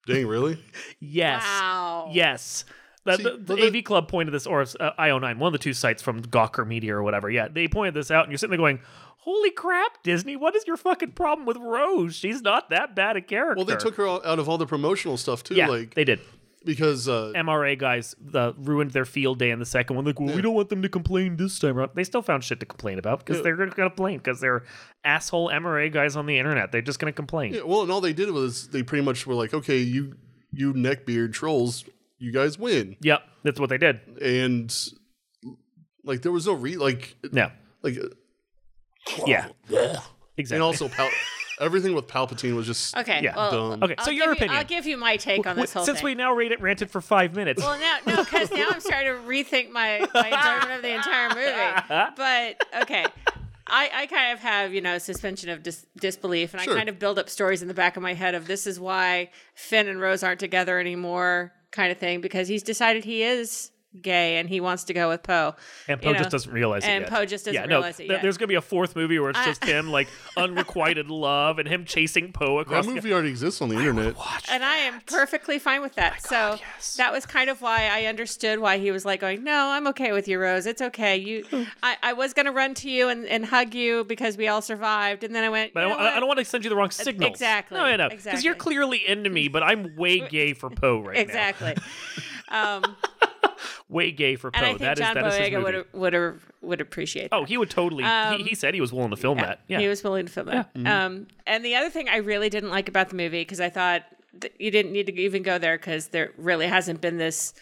Dang, 0.07 0.27
really? 0.27 0.63
Yes, 1.01 1.43
Wow. 1.45 2.11
yes. 2.13 2.65
The, 3.05 3.17
See, 3.17 3.23
the, 3.23 3.31
but 3.39 3.57
the 3.57 3.67
AV 3.79 3.85
Club 3.85 4.09
pointed 4.09 4.33
this, 4.35 4.47
or 4.47 4.61
uh, 4.63 4.65
IO9, 4.99 5.39
one 5.39 5.47
of 5.49 5.53
the 5.53 5.59
two 5.59 5.73
sites 5.73 6.03
from 6.03 6.21
Gawker 6.21 6.67
Media 6.67 6.95
or 6.95 7.03
whatever. 7.03 7.31
Yeah, 7.31 7.49
they 7.49 7.67
pointed 7.69 7.95
this 7.95 8.11
out, 8.11 8.25
and 8.25 8.33
you're 8.33 8.37
sitting 8.39 8.51
there 8.51 8.59
going, 8.59 8.81
"Holy 9.29 9.51
crap, 9.51 10.03
Disney! 10.03 10.37
What 10.37 10.57
is 10.57 10.65
your 10.67 10.77
fucking 10.77 11.13
problem 11.13 11.47
with 11.47 11.57
Rose? 11.59 12.15
She's 12.15 12.41
not 12.43 12.71
that 12.71 12.95
bad 12.97 13.17
a 13.17 13.21
character." 13.21 13.57
Well, 13.57 13.65
they 13.67 13.77
took 13.77 13.97
her 13.97 14.07
out 14.09 14.39
of 14.39 14.49
all 14.49 14.57
the 14.59 14.67
promotional 14.67 15.17
stuff 15.17 15.43
too, 15.45 15.55
yeah, 15.55 15.69
like 15.69 15.95
they 15.95 16.05
did. 16.05 16.21
because 16.65 17.09
uh, 17.09 17.33
MRA 17.37 17.79
guys 17.79 18.15
uh, 18.35 18.53
ruined 18.57 18.91
their 18.93 19.05
field 19.05 19.39
day 19.39 19.51
in 19.51 19.59
the 19.59 19.67
second 19.67 19.97
one. 19.97 20.05
Like, 20.05 20.19
well, 20.21 20.35
we 20.35 20.43
don't 20.43 20.55
want 20.55 20.69
them 20.71 20.83
to 20.83 20.89
complain 20.89 21.37
this 21.37 21.59
time 21.59 21.79
around. 21.79 21.91
They 21.95 22.05
still 22.05 22.23
found 22.23 22.43
shit 22.45 22.59
to 22.61 22.67
complain 22.67 22.99
about 22.99 23.19
because 23.21 23.37
Yeah. 23.37 23.43
they're 23.45 23.57
going 23.57 23.69
to 23.71 23.75
complain 23.75 24.19
because 24.19 24.41
they're 24.41 24.65
asshole 25.05 25.51
MRA 25.51 25.91
guys 25.93 26.17
on 26.17 26.27
the 26.27 26.39
internet. 26.39 26.73
They're 26.73 26.83
just 26.83 26.99
going 26.99 27.13
to 27.13 27.17
complain. 27.17 27.55
yeah, 27.55 27.63
well, 27.65 27.83
and 27.83 27.91
all 27.93 28.01
they 28.01 28.13
did 28.13 28.31
was 28.31 28.69
they 28.69 28.83
pretty 28.83 29.05
much 29.05 29.27
were 29.27 29.35
like, 29.35 29.53
okay, 29.55 29.79
you 29.79 30.15
you 30.53 30.73
neckbeard 30.73 31.33
trolls, 31.35 31.85
you 32.19 32.33
guys 32.33 32.59
win, 32.59 32.97
Yep, 33.03 33.23
that's 33.45 33.61
what 33.61 33.69
they 33.71 33.79
did. 33.79 34.01
and 34.23 34.75
like 36.05 36.23
there 36.23 36.33
was 36.33 36.47
no 36.47 36.55
re 36.55 36.77
like 36.77 37.17
Yeah, 37.33 37.51
like 37.83 37.97
yeah, 39.27 39.49
and 39.69 39.99
exactly. 40.37 40.57
And 40.57 40.63
also 40.63 40.89
Pal- 40.89 41.11
everything 41.61 41.95
with 41.95 42.07
Palpatine 42.07 42.55
was 42.55 42.67
just 42.67 42.97
Okay. 42.97 43.21
Yeah. 43.23 43.35
Well, 43.37 43.51
Dumb. 43.71 43.83
okay, 43.83 43.95
I'll 43.99 44.05
so 44.05 44.11
give 44.11 44.19
your 44.19 44.27
you- 44.29 44.33
opinion. 44.33 44.57
I'll 44.59 44.65
give 44.65 44.87
you 44.87 44.97
my 44.97 45.17
take 45.17 45.47
on 45.47 45.57
this 45.57 45.73
whole 45.73 45.85
Since 45.85 45.99
thing. 45.99 46.05
we 46.05 46.15
now 46.15 46.33
rate 46.33 46.53
it 46.53 46.61
ranted 46.61 46.91
for 46.91 47.01
five 47.01 47.35
minutes. 47.35 47.63
Well, 47.63 47.79
now, 47.79 47.99
no, 48.07 48.25
because 48.25 48.51
now 48.51 48.69
I'm 48.71 48.81
starting 48.81 49.13
to 49.13 49.19
rethink 49.29 49.71
my, 49.71 50.07
my 50.15 50.27
enjoyment 50.29 50.77
of 50.77 50.83
the 50.83 50.95
entire 50.95 51.29
movie. 51.31 52.15
But 52.17 52.83
okay, 52.83 53.07
I, 53.67 53.91
I 53.95 54.07
kind 54.07 54.33
of 54.33 54.39
have 54.41 54.73
you 54.73 54.81
know 54.81 54.99
suspension 54.99 55.51
of 55.51 55.63
dis- 55.63 55.87
disbelief, 55.99 56.55
and 56.55 56.63
Sure. 56.63 56.75
I 56.75 56.77
kind 56.77 56.89
of 56.89 56.99
build 56.99 57.19
up 57.19 57.29
stories 57.29 57.61
in 57.63 57.69
the 57.69 57.75
back 57.75 57.97
of 57.97 58.03
my 58.03 58.15
head 58.15 58.35
of 58.35 58.47
this 58.47 58.67
is 58.67 58.79
why 58.81 59.31
Finn 59.55 59.89
and 59.89 60.01
Rose 60.01 60.23
aren't 60.23 60.41
together 60.41 60.79
anymore, 60.79 61.53
kind 61.71 61.91
of 61.93 61.99
thing, 61.99 62.21
because 62.21 62.49
he's 62.49 62.63
decided 62.63 63.05
he 63.05 63.23
is 63.23 63.71
gay 64.01 64.37
and 64.37 64.49
he 64.49 64.61
wants 64.61 64.85
to 64.85 64.95
go 64.95 65.09
with 65.09 65.23
Poe. 65.23 65.55
And 65.87 66.01
Poe 66.01 66.09
you 66.09 66.15
know, 66.15 66.19
just 66.19 66.31
doesn't 66.31 66.53
realize 66.53 66.85
it 66.85 66.89
and. 66.89 67.07
Poe 67.07 67.25
just 67.25 67.47
doesn't 67.47 67.55
yeah, 67.55 67.67
no, 67.67 67.77
realize 67.77 67.95
it 67.95 68.05
th- 68.05 68.11
yet. 68.11 68.23
There's 68.23 68.37
gonna 68.37 68.49
be 68.49 68.55
a 68.55 68.61
fourth 68.61 68.95
movie 68.95 69.19
where 69.19 69.31
it's 69.31 69.45
just 69.45 69.65
him 69.65 69.91
like 69.91 70.09
unrequited 70.37 71.11
love 71.11 71.59
and 71.59 71.67
him 71.67 71.85
chasing 71.85 72.33
Poe 72.33 72.59
across. 72.59 72.85
That 72.85 72.91
the- 72.91 72.95
movie 72.97 73.13
already 73.13 73.31
exists 73.31 73.63
on 73.63 73.69
the 73.69 73.77
internet. 73.77 74.15
and 74.51 74.65
I 74.65 74.77
am 74.77 75.01
perfectly 75.07 75.59
fine 75.59 75.81
with 75.81 75.95
that. 75.95 76.23
so 76.23 76.57
yes. 76.61 76.97
that 76.97 77.13
was 77.13 77.25
kind 77.27 77.49
of 77.51 77.63
why 77.63 77.89
I 77.89 78.05
understood 78.05 78.59
why 78.59 78.79
he 78.79 78.91
was 78.91 79.05
like 79.05 79.21
going, 79.21 79.43
"No, 79.43 79.69
I'm 79.71 79.87
okay 79.89 80.13
with 80.13 80.29
you, 80.29 80.39
Rose. 80.39 80.67
It's 80.67 80.83
okay. 80.83 81.17
You, 81.17 81.45
I, 81.83 81.97
I 82.03 82.13
was 82.13 82.35
gonna 82.35 82.53
run 82.53 82.75
to 82.75 82.91
you 82.91 83.09
and, 83.09 83.27
and 83.27 83.45
hug 83.45 83.75
you 83.75 84.05
because 84.05 84.37
we 84.37 84.49
all 84.49 84.63
survived, 84.63 85.25
and 85.25 85.35
then 85.35 85.45
I 85.45 85.49
went, 85.49 85.73
But 85.73 85.85
I 85.85 85.87
you 85.87 85.95
don't, 85.95 86.03
know 86.03 86.11
I 86.11 86.21
don't 86.21 86.29
want 86.29 86.39
to 86.39 86.45
send 86.45 86.65
you 86.65 86.71
the 86.71 86.77
wrong 86.77 86.91
signals. 86.91 87.31
exactly, 87.31 87.79
No, 87.79 87.85
I 87.85 87.97
know. 87.97 88.09
Because 88.11 88.45
you're 88.45 88.55
clearly 88.55 89.07
into 89.07 89.31
me, 89.31 89.49
but 89.49 89.63
I'm 89.63 89.97
way 89.97 90.21
gay 90.29 90.53
for 90.53 90.69
Poe 90.71 91.01
right 91.01 91.17
now. 91.17 91.23
exactly." 91.23 91.75
um, 92.51 92.83
now. 92.83 92.97
Way 93.89 94.11
gay 94.11 94.37
for 94.37 94.51
Poe. 94.51 94.61
think 94.61 94.79
John 94.81 95.15
that 95.15 95.27
is 95.27 95.35
his 95.37 95.49
Boyega 95.49 95.63
would 95.63 95.85
would 95.93 96.13
have 96.13 96.43
would 96.61 96.81
appreciate. 96.81 97.29
Oh, 97.33 97.45
he 97.45 97.57
would 97.57 97.71
totally. 97.71 98.05
he, 98.37 98.45
he 98.51 98.55
said 98.55 98.75
he 98.75 98.81
was 98.81 98.93
willing 98.93 99.11
to 99.11 99.17
film 99.17 99.39
that. 99.39 99.61
Yeah. 99.69 99.79
He 99.81 99.89
was 99.89 100.03
willing 100.05 100.27
to 100.27 100.33
film 100.33 100.47
that. 100.47 100.71
Um, 100.85 101.27
and 101.47 101.65
the 101.65 101.75
other 101.77 101.91
thing 101.91 102.09
I 102.09 102.17
really 102.17 102.51
didn't 102.51 102.71
like 102.71 102.89
about 102.89 103.09
the 103.09 103.17
movie 103.17 103.41
because 103.43 103.61
I 103.61 103.71
thought 103.71 104.03
that 104.41 104.53
you 104.61 104.71
didn't 104.71 104.93
need 104.93 105.07
to 105.07 105.15
even 105.21 105.43
go 105.43 105.59
there 105.59 105.79
because 105.79 106.09
there 106.09 106.33
really 106.37 106.67
hasn't 106.67 107.01
been 107.01 107.17
this 107.19 107.55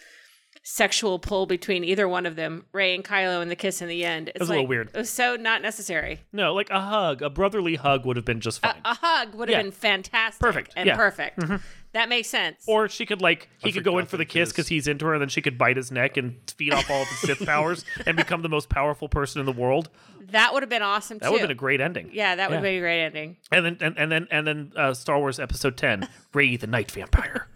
sexual 0.63 1.17
pull 1.17 1.45
between 1.45 1.83
either 1.85 2.09
one 2.09 2.25
of 2.25 2.35
them, 2.35 2.65
Rey 2.73 2.93
and 2.93 3.03
Kylo, 3.03 3.41
and 3.41 3.49
the 3.49 3.55
kiss 3.55 3.81
in 3.81 3.87
the 3.87 4.03
end. 4.03 4.29
It's 4.29 4.39
was 4.41 4.49
a 4.49 4.51
little 4.53 4.67
weird. 4.67 4.89
It 4.93 4.97
was 4.97 5.09
so 5.09 5.37
not 5.37 5.61
necessary. 5.61 6.21
no, 6.33 6.53
like 6.53 6.69
a 6.69 6.81
hug, 6.81 7.21
a 7.21 7.29
brotherly 7.29 7.75
hug 7.75 8.05
would 8.05 8.17
have 8.17 8.25
been 8.25 8.41
just 8.41 8.59
fine. 8.61 8.75
A 8.83 8.93
hug 8.95 9.33
would 9.35 9.47
have 9.49 9.57
Yeah. 9.57 9.63
been 9.63 9.71
fantastic, 9.71 10.41
Perfect, 10.41 10.73
and 10.75 10.87
yeah. 10.87 10.97
Mm-hmm. 10.97 11.55
Perfect. 11.97 12.03
That 12.03 12.09
makes 12.09 12.27
sense. 12.29 12.63
or 12.67 12.87
she 12.89 13.05
could 13.05 13.21
like 13.21 13.49
he 13.59 13.71
could 13.71 13.83
go 13.83 13.97
in 13.97 14.05
for 14.05 14.17
the 14.17 14.21
the 14.21 14.25
kiss 14.25 14.49
kiss. 14.49 14.53
because 14.53 14.67
he's 14.67 14.87
into 14.87 15.05
her, 15.05 15.13
and 15.13 15.21
then 15.21 15.29
she 15.29 15.41
could 15.41 15.57
bite 15.57 15.77
his 15.77 15.91
neck 15.91 16.17
and 16.17 16.37
feed 16.57 16.73
off 16.73 16.89
all 16.89 17.01
of 17.01 17.07
his 17.07 17.19
Sith 17.19 17.45
powers 17.45 17.85
and 18.05 18.15
become 18.17 18.41
the 18.41 18.49
most 18.49 18.69
powerful 18.69 19.09
person 19.09 19.39
in 19.39 19.45
the 19.45 19.51
world. 19.51 19.89
that 20.31 20.53
would 20.53 20.63
have 20.63 20.69
been 20.69 20.81
awesome 20.81 21.17
That 21.19 21.27
too. 21.27 21.31
would 21.33 21.41
have 21.41 21.47
been 21.49 21.55
a 21.57 21.59
great 21.59 21.81
ending. 21.81 22.09
yeah, 22.13 22.35
that 22.35 22.49
would 22.49 22.55
Yeah. 22.55 22.57
have 22.57 22.63
been 22.63 22.75
a 22.77 22.79
great 22.79 23.03
ending. 23.05 23.37
And 23.51 23.65
then 23.65 23.77
and, 23.81 23.97
and 23.97 24.11
then 24.11 24.27
and 24.31 24.45
then 24.47 24.71
uh, 24.75 24.93
Star 24.93 25.17
Wars 25.19 25.39
Episode 25.39 25.77
Ten, 25.77 26.07
Rey 26.33 26.55
the 26.57 26.67
Night 26.67 26.91
Vampire. 26.91 27.47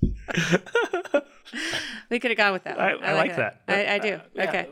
We 2.10 2.18
could 2.18 2.30
have 2.32 2.38
gone 2.38 2.52
with 2.52 2.64
that. 2.64 2.78
I- 2.80 2.94
one. 2.96 3.04
I 3.04 3.12
like 3.14 3.36
that. 3.36 3.62
Uh, 3.68 3.72
I, 3.72 3.94
I 3.94 3.98
do. 3.98 4.20
Okay. 4.38 4.66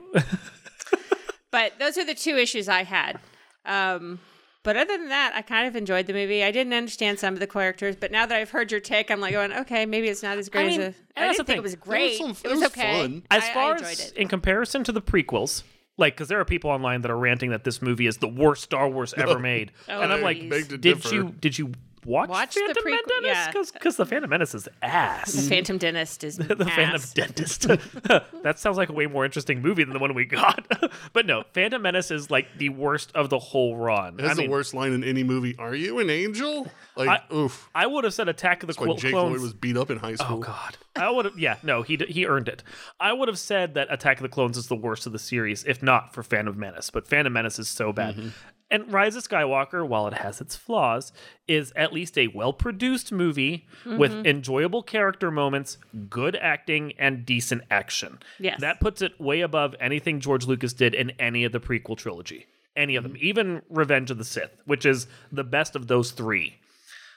but 1.50 1.72
those 1.78 1.96
are 1.96 2.04
the 2.04 2.14
two 2.14 2.36
issues 2.36 2.68
I 2.68 2.82
had. 2.84 3.18
Um, 3.64 4.18
but 4.62 4.76
other 4.76 4.96
than 4.96 5.08
that, 5.08 5.32
I 5.34 5.42
kind 5.42 5.66
of 5.66 5.74
enjoyed 5.76 6.06
the 6.06 6.12
movie. 6.12 6.42
I 6.44 6.50
didn't 6.50 6.72
understand 6.72 7.18
some 7.18 7.34
of 7.34 7.40
the 7.40 7.46
characters, 7.46 7.96
but 7.96 8.10
now 8.12 8.26
that 8.26 8.36
I've 8.36 8.50
heard 8.50 8.70
your 8.70 8.80
take, 8.80 9.10
I'm 9.10 9.20
like 9.20 9.32
going, 9.32 9.52
okay, 9.52 9.86
maybe 9.86 10.08
it's 10.08 10.22
not 10.22 10.38
as 10.38 10.48
great 10.48 10.68
mean, 10.68 10.80
as 10.80 10.94
a. 10.94 10.96
and 11.16 11.24
I 11.24 11.26
that's 11.26 11.36
didn't 11.36 11.38
the 11.38 11.44
think 11.44 11.46
thing. 11.46 11.56
it 11.58 11.62
was 11.62 11.72
There 11.72 11.80
was 11.80 11.88
great. 11.88 12.16
some- 12.18 12.30
it 12.30 12.44
it 12.44 12.50
was, 12.50 12.60
was 12.60 12.66
okay. 12.70 13.00
fun. 13.02 13.22
As 13.30 13.42
I- 13.44 13.50
I 13.50 13.54
far 13.54 13.74
as 13.76 14.10
it. 14.10 14.16
in 14.16 14.28
comparison 14.28 14.84
to 14.84 14.92
the 14.92 15.02
prequels, 15.02 15.62
like 15.98 16.14
because 16.14 16.28
there 16.28 16.40
are 16.40 16.44
people 16.44 16.70
online 16.70 17.02
that 17.02 17.10
are 17.10 17.18
ranting 17.18 17.50
that 17.50 17.64
this 17.64 17.82
movie 17.82 18.06
is 18.06 18.18
the 18.18 18.28
worst 18.28 18.62
Star 18.62 18.88
Wars 18.88 19.12
ever 19.16 19.38
made, 19.52 19.72
oh, 19.88 20.00
and 20.00 20.12
I'm 20.12 20.20
Oh, 20.20 20.22
like, 20.22 20.38
geez. 20.40 20.50
Beg 20.50 20.62
to 20.70 20.78
did 20.78 20.80
differ. 21.02 21.14
you 21.14 21.34
did 21.40 21.58
you 21.58 21.72
watch, 22.04 22.28
Watch 22.28 22.54
the 22.54 22.60
Phantom 22.60 22.84
prequel- 22.84 23.22
Menace? 23.22 23.36
yeah. 23.36 23.68
Because 23.72 23.96
the 23.96 24.06
Phantom 24.06 24.30
Menace 24.30 24.54
is 24.54 24.68
ass. 24.82 25.32
the 25.32 25.42
Phantom 25.42 25.78
Dentist 25.78 26.24
is 26.24 26.36
the 26.38 26.56
Phantom. 26.56 27.02
Dentist. 27.14 27.62
that 28.42 28.58
sounds 28.58 28.76
like 28.76 28.88
a 28.88 28.92
way 28.92 29.06
more 29.06 29.24
interesting 29.24 29.62
movie 29.62 29.84
than 29.84 29.92
the 29.92 29.98
one 29.98 30.14
we 30.14 30.24
got. 30.24 30.66
but 31.12 31.26
no, 31.26 31.44
Phantom 31.52 31.80
Menace 31.80 32.10
is 32.10 32.30
like 32.30 32.46
the 32.58 32.68
worst 32.70 33.12
of 33.14 33.30
the 33.30 33.38
whole 33.38 33.76
run. 33.76 34.18
It 34.18 34.22
has 34.22 34.32
I 34.32 34.34
mean, 34.42 34.46
the 34.46 34.52
worst 34.52 34.74
line 34.74 34.92
in 34.92 35.04
any 35.04 35.22
movie. 35.22 35.56
Are 35.58 35.74
you 35.74 35.98
an 35.98 36.10
angel? 36.10 36.68
Like, 36.96 37.32
oof. 37.32 37.68
I 37.74 37.86
would 37.86 38.04
have 38.04 38.14
said 38.14 38.28
Attack 38.28 38.62
of 38.62 38.68
the 38.68 38.74
When 38.80 38.88
Clo- 38.88 38.96
Jake 38.96 39.12
Clones. 39.12 39.32
Lloyd 39.32 39.40
was 39.40 39.52
beat 39.54 39.76
up 39.76 39.90
in 39.90 39.98
high 39.98 40.12
oh, 40.12 40.16
school. 40.16 40.36
Oh 40.38 40.40
God! 40.40 40.76
I 40.96 41.10
would 41.10 41.24
have. 41.24 41.38
Yeah, 41.38 41.56
no, 41.62 41.82
he 41.82 41.96
he 42.08 42.26
earned 42.26 42.48
it. 42.48 42.62
I 43.00 43.12
would 43.12 43.28
have 43.28 43.38
said 43.38 43.74
that 43.74 43.88
Attack 43.90 44.18
of 44.18 44.22
the 44.22 44.28
Clones 44.28 44.56
is 44.56 44.66
the 44.66 44.76
worst 44.76 45.06
of 45.06 45.12
the 45.12 45.18
series, 45.18 45.64
if 45.64 45.82
not 45.82 46.12
for 46.14 46.22
Phantom 46.22 46.58
Menace. 46.58 46.90
But 46.90 47.06
Phantom 47.08 47.32
Menace 47.32 47.58
is 47.58 47.68
so 47.68 47.92
bad. 47.92 48.16
Mm-hmm. 48.16 48.28
And 48.72 48.90
Rise 48.90 49.16
of 49.16 49.22
Skywalker, 49.22 49.86
while 49.86 50.08
it 50.08 50.14
has 50.14 50.40
its 50.40 50.56
flaws, 50.56 51.12
is 51.46 51.74
at 51.76 51.92
least 51.92 52.16
a 52.16 52.28
well-produced 52.28 53.12
movie 53.12 53.68
with 53.84 54.12
mm-hmm. 54.12 54.26
enjoyable 54.26 54.82
character 54.82 55.30
moments, 55.30 55.76
good 56.08 56.34
acting, 56.36 56.94
and 56.98 57.26
decent 57.26 57.62
action. 57.70 58.18
Yes. 58.40 58.60
that 58.62 58.80
puts 58.80 59.02
it 59.02 59.20
way 59.20 59.42
above 59.42 59.76
anything 59.78 60.20
George 60.20 60.46
Lucas 60.46 60.72
did 60.72 60.94
in 60.94 61.10
any 61.20 61.44
of 61.44 61.52
the 61.52 61.60
prequel 61.60 61.98
trilogy. 61.98 62.46
Any 62.74 62.96
of 62.96 63.02
them, 63.02 63.12
mm-hmm. 63.12 63.26
even 63.26 63.62
Revenge 63.68 64.10
of 64.10 64.16
the 64.16 64.24
Sith, 64.24 64.56
which 64.64 64.86
is 64.86 65.06
the 65.30 65.44
best 65.44 65.76
of 65.76 65.86
those 65.86 66.10
three. 66.10 66.54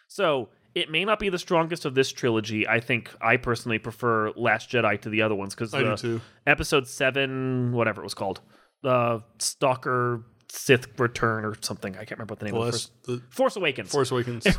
So 0.10 0.50
it 0.76 0.92
may 0.92 1.06
not 1.06 1.20
be 1.20 1.30
the 1.30 1.40
strongest 1.40 1.86
of 1.86 1.96
this 1.96 2.12
trilogy. 2.12 2.68
I 2.68 2.82
think 2.82 3.10
I 3.22 3.38
personally 3.38 3.80
prefer 3.80 4.32
Last 4.32 4.70
Jedi 4.70 5.00
to 5.02 5.10
the 5.10 5.22
other 5.22 5.36
ones 5.36 5.56
because 5.56 5.74
I 5.74 5.84
do 5.84 5.96
too. 5.96 6.22
episode 6.46 6.90
seven, 6.90 7.72
whatever 7.72 8.02
it 8.02 8.04
was 8.04 8.14
called, 8.14 8.42
the 8.84 9.24
Stalker 9.40 10.26
Sith 10.56 11.00
Return 11.00 11.46
or 11.46 11.56
something. 11.62 11.94
I 11.96 12.00
can't 12.00 12.12
remember 12.12 12.32
what 12.34 12.40
the 12.40 12.46
name 12.46 12.56
of 12.56 12.66
the 12.66 12.72
Plus, 12.72 12.74
first. 12.86 13.04
the 13.04 13.22
Force 13.30 13.56
Awakens. 13.56 13.92
Force 13.92 14.12
Awakens. 14.12 14.48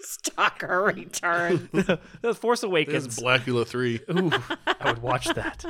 Stalker 0.00 0.82
return. 0.82 1.68
the 2.22 2.34
Force 2.34 2.60
It's 2.60 2.64
Awakens. 2.64 3.18
Blackula 3.18 3.66
3. 3.66 4.00
Ooh, 4.10 4.30
I 4.66 4.90
would 4.92 5.02
watch 5.02 5.26
that. 5.34 5.64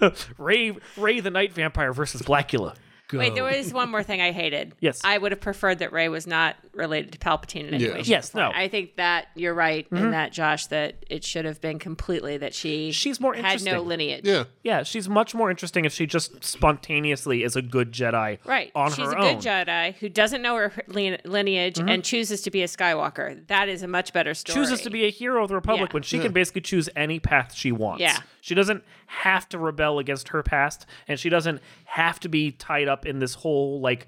Rey, 0.38 0.76
Rey 0.96 1.20
the 1.20 1.30
Night 1.30 1.52
Vampire 1.52 1.92
versus 1.92 2.22
Blackula. 2.22 2.74
Go. 3.08 3.18
Wait, 3.18 3.34
there 3.34 3.44
was 3.44 3.72
one 3.72 3.90
more 3.90 4.02
thing 4.02 4.20
I 4.20 4.32
hated. 4.32 4.74
Yes. 4.80 5.00
I 5.04 5.16
would 5.16 5.30
have 5.32 5.40
preferred 5.40 5.78
that 5.78 5.92
Rey 5.92 6.08
was 6.08 6.26
not 6.26 6.56
related 6.76 7.12
to 7.12 7.18
Palpatine 7.18 7.68
in 7.68 7.74
any 7.74 7.84
Yeah. 7.84 7.92
way. 7.92 7.98
shape, 7.98 8.08
Yes, 8.08 8.34
no. 8.34 8.48
Mm-hmm. 8.50 8.58
I 8.58 8.68
think 8.68 8.96
that 8.96 9.28
you're 9.34 9.54
right 9.54 9.86
in 9.90 10.10
that, 10.10 10.32
Josh, 10.32 10.66
that 10.66 10.96
it 11.08 11.24
should 11.24 11.44
have 11.44 11.60
been 11.60 11.78
completely 11.78 12.36
that 12.38 12.54
she 12.54 12.92
She's 12.92 13.18
more 13.20 13.34
had 13.34 13.62
no 13.64 13.80
lineage. 13.80 14.24
Yeah. 14.24 14.44
Yeah, 14.62 14.82
she's 14.82 15.08
much 15.08 15.34
more 15.34 15.50
interesting 15.50 15.84
if 15.84 15.92
she 15.92 16.06
just 16.06 16.44
spontaneously 16.44 17.42
is 17.42 17.56
a 17.56 17.62
good 17.62 17.92
Jedi 17.92 18.38
Right. 18.44 18.70
on 18.74 18.90
She's 18.90 19.04
her 19.06 19.12
a 19.12 19.24
own. 19.24 19.34
good 19.36 19.44
Jedi 19.44 19.94
who 19.96 20.08
doesn't 20.08 20.42
know 20.42 20.56
her 20.56 20.72
line- 20.88 21.18
lineage 21.24 21.78
and 21.78 22.04
chooses 22.04 22.42
to 22.42 22.50
be 22.50 22.62
a 22.62 22.66
Skywalker. 22.66 23.46
That 23.46 23.68
is 23.68 23.82
a 23.82 23.88
much 23.88 24.12
better 24.12 24.34
story. 24.34 24.54
chooses 24.54 24.80
to 24.82 24.90
be 24.90 25.04
a 25.04 25.10
hero 25.10 25.42
of 25.42 25.48
the 25.48 25.54
Republic 25.54 25.90
Yeah. 25.90 25.94
when 25.94 26.02
she 26.02 26.18
can 26.18 26.32
basically 26.32 26.60
choose 26.62 26.88
any 26.96 27.18
path 27.20 27.54
she 27.54 27.72
wants. 27.72 28.00
Yeah. 28.02 28.18
She 28.40 28.54
doesn't 28.54 28.84
have 29.06 29.48
to 29.50 29.58
rebel 29.58 29.98
against 29.98 30.28
her 30.28 30.42
past, 30.42 30.86
and 31.08 31.18
she 31.18 31.28
doesn't 31.28 31.60
have 31.86 32.20
to 32.20 32.28
be 32.28 32.50
tied 32.52 32.88
up 32.88 33.06
in 33.06 33.18
this 33.18 33.34
whole, 33.34 33.80
like, 33.80 34.06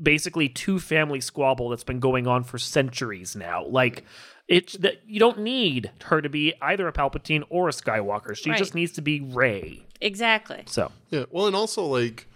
basically 0.00 0.48
two 0.48 0.78
family 0.78 1.20
squabble 1.20 1.68
that's 1.70 1.84
been 1.84 2.00
going 2.00 2.26
on 2.26 2.44
for 2.44 2.58
centuries 2.58 3.34
now. 3.36 3.64
Like, 3.66 4.04
it's 4.48 4.74
that 4.74 5.02
you 5.06 5.18
don't 5.18 5.40
need 5.40 5.90
her 6.04 6.20
to 6.22 6.28
be 6.28 6.54
either 6.62 6.86
a 6.86 6.92
Palpatine 6.92 7.44
or 7.48 7.68
a 7.68 7.72
Skywalker. 7.72 8.36
She 8.36 8.50
Right. 8.50 8.58
just 8.58 8.74
needs 8.74 8.92
to 8.92 9.02
be 9.02 9.20
Rey. 9.20 9.86
Exactly. 10.00 10.62
So, 10.66 10.92
Yeah. 11.10 11.24
Well, 11.30 11.46
and 11.46 11.56
also, 11.56 11.82
like, 11.84 12.26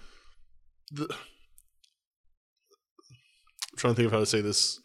the. 0.90 1.04
I'm 3.72 3.76
trying 3.76 3.94
to 3.94 3.96
think 3.96 4.06
of 4.06 4.12
how 4.12 4.18
to 4.20 4.26
say 4.26 4.40
this 4.40 4.80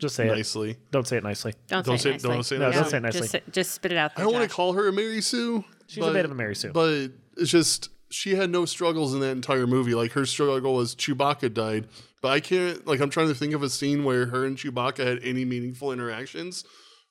just 0.00 0.14
say 0.14 0.28
it. 0.28 0.32
nicely. 0.32 0.76
Don't 0.92 1.06
say 1.08 1.16
it 1.16 1.24
nicely. 1.24 1.54
Don't, 1.66 1.84
Don't 1.84 1.98
say, 1.98 2.10
say- 2.10 2.16
it 2.16 2.22
don't 2.22 2.36
nicely. 2.36 2.42
say 2.44 2.56
it 2.56 2.58
No, 2.60 2.66
nicely. 2.66 2.80
don't 2.82 2.90
say 2.90 2.96
it 2.98 3.00
nicely. 3.00 3.20
Just, 3.40 3.52
just 3.52 3.70
spit 3.72 3.92
it 3.92 3.98
out 3.98 4.12
I 4.16 4.20
don't 4.22 4.32
want 4.32 4.48
to 4.48 4.54
call 4.54 4.74
her 4.74 4.86
a 4.88 4.92
Mary 4.92 5.20
Sue. 5.20 5.64
She's 5.88 6.04
a 6.04 6.12
bit 6.12 6.24
of 6.24 6.30
a 6.30 6.34
Mary 6.34 6.54
Sue. 6.54 6.70
But 6.72 7.10
it's 7.36 7.50
just 7.50 7.88
she 8.10 8.34
had 8.34 8.50
no 8.50 8.64
struggles 8.64 9.14
in 9.14 9.20
that 9.20 9.32
entire 9.32 9.66
movie. 9.66 9.94
Like 9.94 10.12
her 10.12 10.26
struggle 10.26 10.74
was 10.74 10.94
Chewbacca 10.94 11.52
died, 11.52 11.88
but 12.22 12.32
I 12.32 12.40
can't. 12.40 12.86
Like 12.86 13.00
I'm 13.00 13.10
trying 13.10 13.28
to 13.28 13.34
think 13.34 13.54
of 13.54 13.62
a 13.62 13.68
scene 13.68 14.04
where 14.04 14.26
her 14.26 14.44
and 14.44 14.56
Chewbacca 14.56 15.04
had 15.06 15.20
any 15.22 15.44
meaningful 15.44 15.92
interactions. 15.92 16.64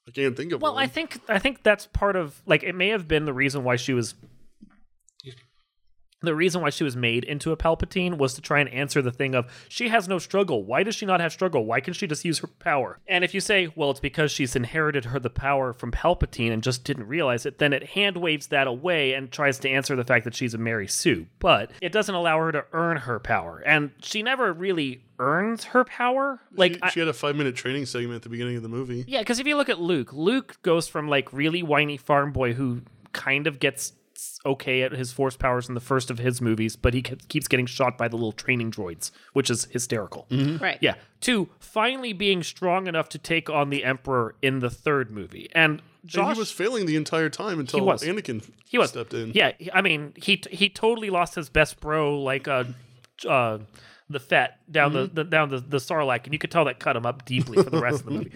I 0.07 0.11
can't 0.11 0.37
think 0.37 0.53
of 0.53 0.61
Well, 0.61 0.75
one. 0.75 0.83
I 0.83 0.87
think 0.87 1.19
I 1.27 1.39
think 1.39 1.63
that's 1.63 1.87
part 1.87 2.15
of 2.15 2.41
like 2.45 2.63
it 2.63 2.73
may 2.75 2.89
have 2.89 3.07
been 3.07 3.25
the 3.25 3.33
reason 3.33 3.63
why 3.63 3.75
she 3.75 3.93
was 3.93 4.15
the 6.21 6.33
reason 6.33 6.61
why 6.61 6.69
she 6.71 6.83
was 6.83 6.95
made 6.95 7.23
into 7.23 7.51
a 7.51 7.57
Palpatine 7.57 8.17
was 8.17 8.33
to 8.33 8.41
try 8.41 8.59
and 8.59 8.69
answer 8.69 9.01
the 9.03 9.11
thing 9.11 9.35
of 9.35 9.45
she 9.69 9.89
has 9.89 10.07
no 10.07 10.17
struggle. 10.17 10.63
Why 10.63 10.81
does 10.81 10.95
she 10.95 11.05
not 11.05 11.19
have 11.19 11.31
struggle? 11.31 11.65
Why 11.65 11.79
can 11.79 11.93
she 11.93 12.07
just 12.07 12.25
use 12.25 12.39
her 12.39 12.47
power? 12.47 12.99
And 13.07 13.23
if 13.23 13.33
you 13.35 13.39
say, 13.39 13.69
well, 13.75 13.91
it's 13.91 13.99
because 13.99 14.31
she's 14.31 14.55
inherited 14.55 15.05
her 15.05 15.19
the 15.19 15.29
power 15.29 15.73
from 15.73 15.91
Palpatine 15.91 16.51
and 16.51 16.63
just 16.63 16.83
didn't 16.83 17.07
realize 17.07 17.45
it, 17.45 17.59
then 17.59 17.71
it 17.71 17.83
hand 17.89 18.17
waves 18.17 18.47
that 18.47 18.65
away 18.67 19.13
and 19.13 19.31
tries 19.31 19.59
to 19.59 19.69
answer 19.69 19.95
the 19.95 20.03
fact 20.03 20.25
that 20.25 20.33
she's 20.35 20.53
a 20.55 20.57
Mary 20.57 20.87
Sue. 20.87 21.27
But 21.39 21.71
it 21.81 21.91
doesn't 21.91 22.15
allow 22.15 22.39
her 22.39 22.51
to 22.51 22.65
earn 22.73 22.97
her 22.97 23.19
power, 23.19 23.61
and 23.65 23.91
she 24.01 24.23
never 24.23 24.51
really 24.51 25.03
earns 25.19 25.65
her 25.65 25.83
power. 25.83 26.39
Like 26.55 26.73
she, 26.75 26.81
I- 26.81 26.89
she 26.89 26.99
had 26.99 27.09
a 27.09 27.13
five 27.13 27.35
minute 27.35 27.55
training 27.55 27.85
segment 27.85 28.15
at 28.15 28.21
the 28.23 28.29
beginning 28.29 28.57
of 28.57 28.63
the 28.63 28.69
movie. 28.69 29.05
yeah, 29.07 29.19
because 29.19 29.39
if 29.39 29.45
you 29.45 29.55
look 29.55 29.69
at 29.69 29.79
Luke, 29.79 30.13
Luke 30.13 30.57
goes 30.63 30.87
from 30.87 31.07
like 31.09 31.31
really 31.31 31.61
whiny 31.61 31.97
farm 31.97 32.31
boy 32.31 32.53
who 32.53 32.81
kind 33.13 33.47
of 33.47 33.59
gets 33.59 33.93
okay 34.45 34.81
at 34.81 34.91
his 34.91 35.11
force 35.11 35.35
powers 35.37 35.67
in 35.69 35.75
the 35.75 35.81
first 35.81 36.09
of 36.09 36.19
his 36.19 36.41
movies, 36.41 36.75
but 36.75 36.93
he 36.93 37.01
ke- 37.01 37.27
keeps 37.27 37.47
getting 37.47 37.65
shot 37.65 37.97
by 37.97 38.07
the 38.07 38.15
little 38.15 38.31
training 38.31 38.71
droids, 38.71 39.11
which 39.33 39.49
is 39.49 39.65
hysterical. 39.71 40.27
Right. 40.31 40.77
Yeah, 40.81 40.95
to 41.21 41.49
finally 41.59 42.13
being 42.13 42.43
strong 42.43 42.87
enough 42.87 43.09
to 43.09 43.17
take 43.17 43.49
on 43.49 43.69
the 43.69 43.83
Emperor 43.83 44.35
in 44.41 44.59
the 44.59 44.69
third 44.69 45.11
movie, 45.11 45.49
and 45.53 45.81
And 46.15 46.33
he 46.33 46.39
was 46.39 46.51
failing 46.51 46.85
the 46.85 46.95
entire 46.95 47.29
time 47.29 47.59
until 47.59 47.85
was. 47.85 48.03
Anakin 48.03 48.43
he 48.69 48.77
was 48.77 48.89
stepped 48.91 49.13
in. 49.13 49.31
Yeah, 49.33 49.51
I 49.73 49.81
mean, 49.81 50.13
he 50.15 50.41
he 50.51 50.69
totally 50.69 51.09
lost 51.09 51.35
his 51.35 51.49
best 51.49 51.79
bro, 51.79 52.19
like 52.21 52.47
uh, 52.47 52.65
uh 53.27 53.59
the 54.09 54.19
Fett 54.21 54.59
down 54.71 54.93
Mm-hmm. 54.93 55.15
the, 55.15 55.23
the 55.23 55.29
down 55.29 55.49
the 55.49 55.59
the 55.59 55.77
Sarlacc, 55.77 56.23
and 56.25 56.33
you 56.33 56.39
could 56.39 56.51
tell 56.51 56.65
that 56.65 56.79
cut 56.79 56.95
him 56.95 57.05
up 57.05 57.25
deeply 57.25 57.61
for 57.61 57.69
the 57.69 57.81
rest 57.81 57.99
of 57.99 58.05
the 58.05 58.11
movie. 58.19 58.31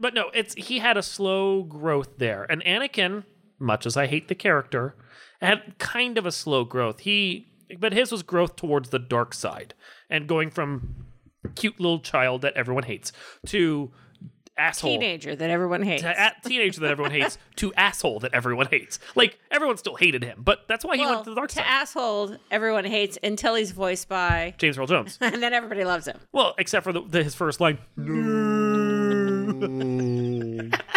But 0.00 0.14
no, 0.14 0.30
it's 0.34 0.54
he 0.54 0.80
had 0.80 0.96
a 0.96 1.02
slow 1.02 1.62
growth 1.62 2.18
there, 2.18 2.44
and 2.50 2.62
Anakin, 2.64 3.22
much 3.62 3.86
as 3.86 3.96
I 3.96 4.06
hate 4.06 4.28
the 4.28 4.34
character. 4.34 4.94
had 5.40 5.78
kind 5.78 6.18
of 6.18 6.26
a 6.26 6.32
slow 6.32 6.64
growth. 6.64 7.00
He, 7.00 7.46
but 7.78 7.92
his 7.92 8.12
was 8.12 8.22
growth 8.22 8.56
towards 8.56 8.90
the 8.90 8.98
dark 8.98 9.32
side 9.32 9.74
and 10.10 10.28
going 10.28 10.50
from 10.50 11.06
cute 11.54 11.80
little 11.80 12.00
child 12.00 12.42
that 12.42 12.52
everyone 12.54 12.84
hates 12.84 13.12
to 13.46 13.90
asshole 14.58 14.90
Teenager 14.90 15.34
that 15.34 15.48
everyone 15.48 15.82
hates. 15.82 16.02
to 16.02 16.10
a- 16.10 16.34
teenager 16.46 16.82
that 16.82 16.90
everyone 16.90 17.10
hates 17.10 17.38
to 17.56 17.72
asshole 17.74 18.20
that 18.20 18.34
everyone 18.34 18.66
hates. 18.66 18.98
Like 19.14 19.38
everyone 19.50 19.78
still 19.78 19.96
hated 19.96 20.22
him, 20.22 20.42
but 20.44 20.68
that's 20.68 20.84
why 20.84 20.96
he 20.96 21.02
well, 21.02 21.14
went 21.14 21.24
to 21.24 21.30
the 21.30 21.36
dark 21.36 21.48
to 21.50 21.56
side. 21.56 21.64
asshole 21.66 22.36
everyone 22.50 22.84
hates 22.84 23.16
until 23.22 23.54
he's 23.54 23.70
voiced 23.72 24.08
by, 24.08 24.54
James 24.58 24.76
Earl 24.78 24.86
Jones. 24.86 25.16
and 25.22 25.42
then 25.42 25.54
everybody 25.54 25.84
loves 25.84 26.06
him. 26.06 26.18
Well, 26.32 26.54
except 26.58 26.84
for 26.84 26.92
the, 26.92 27.00
the, 27.00 27.24
his 27.24 27.34
first 27.34 27.60
line. 27.60 27.78
Mm. 27.98 29.12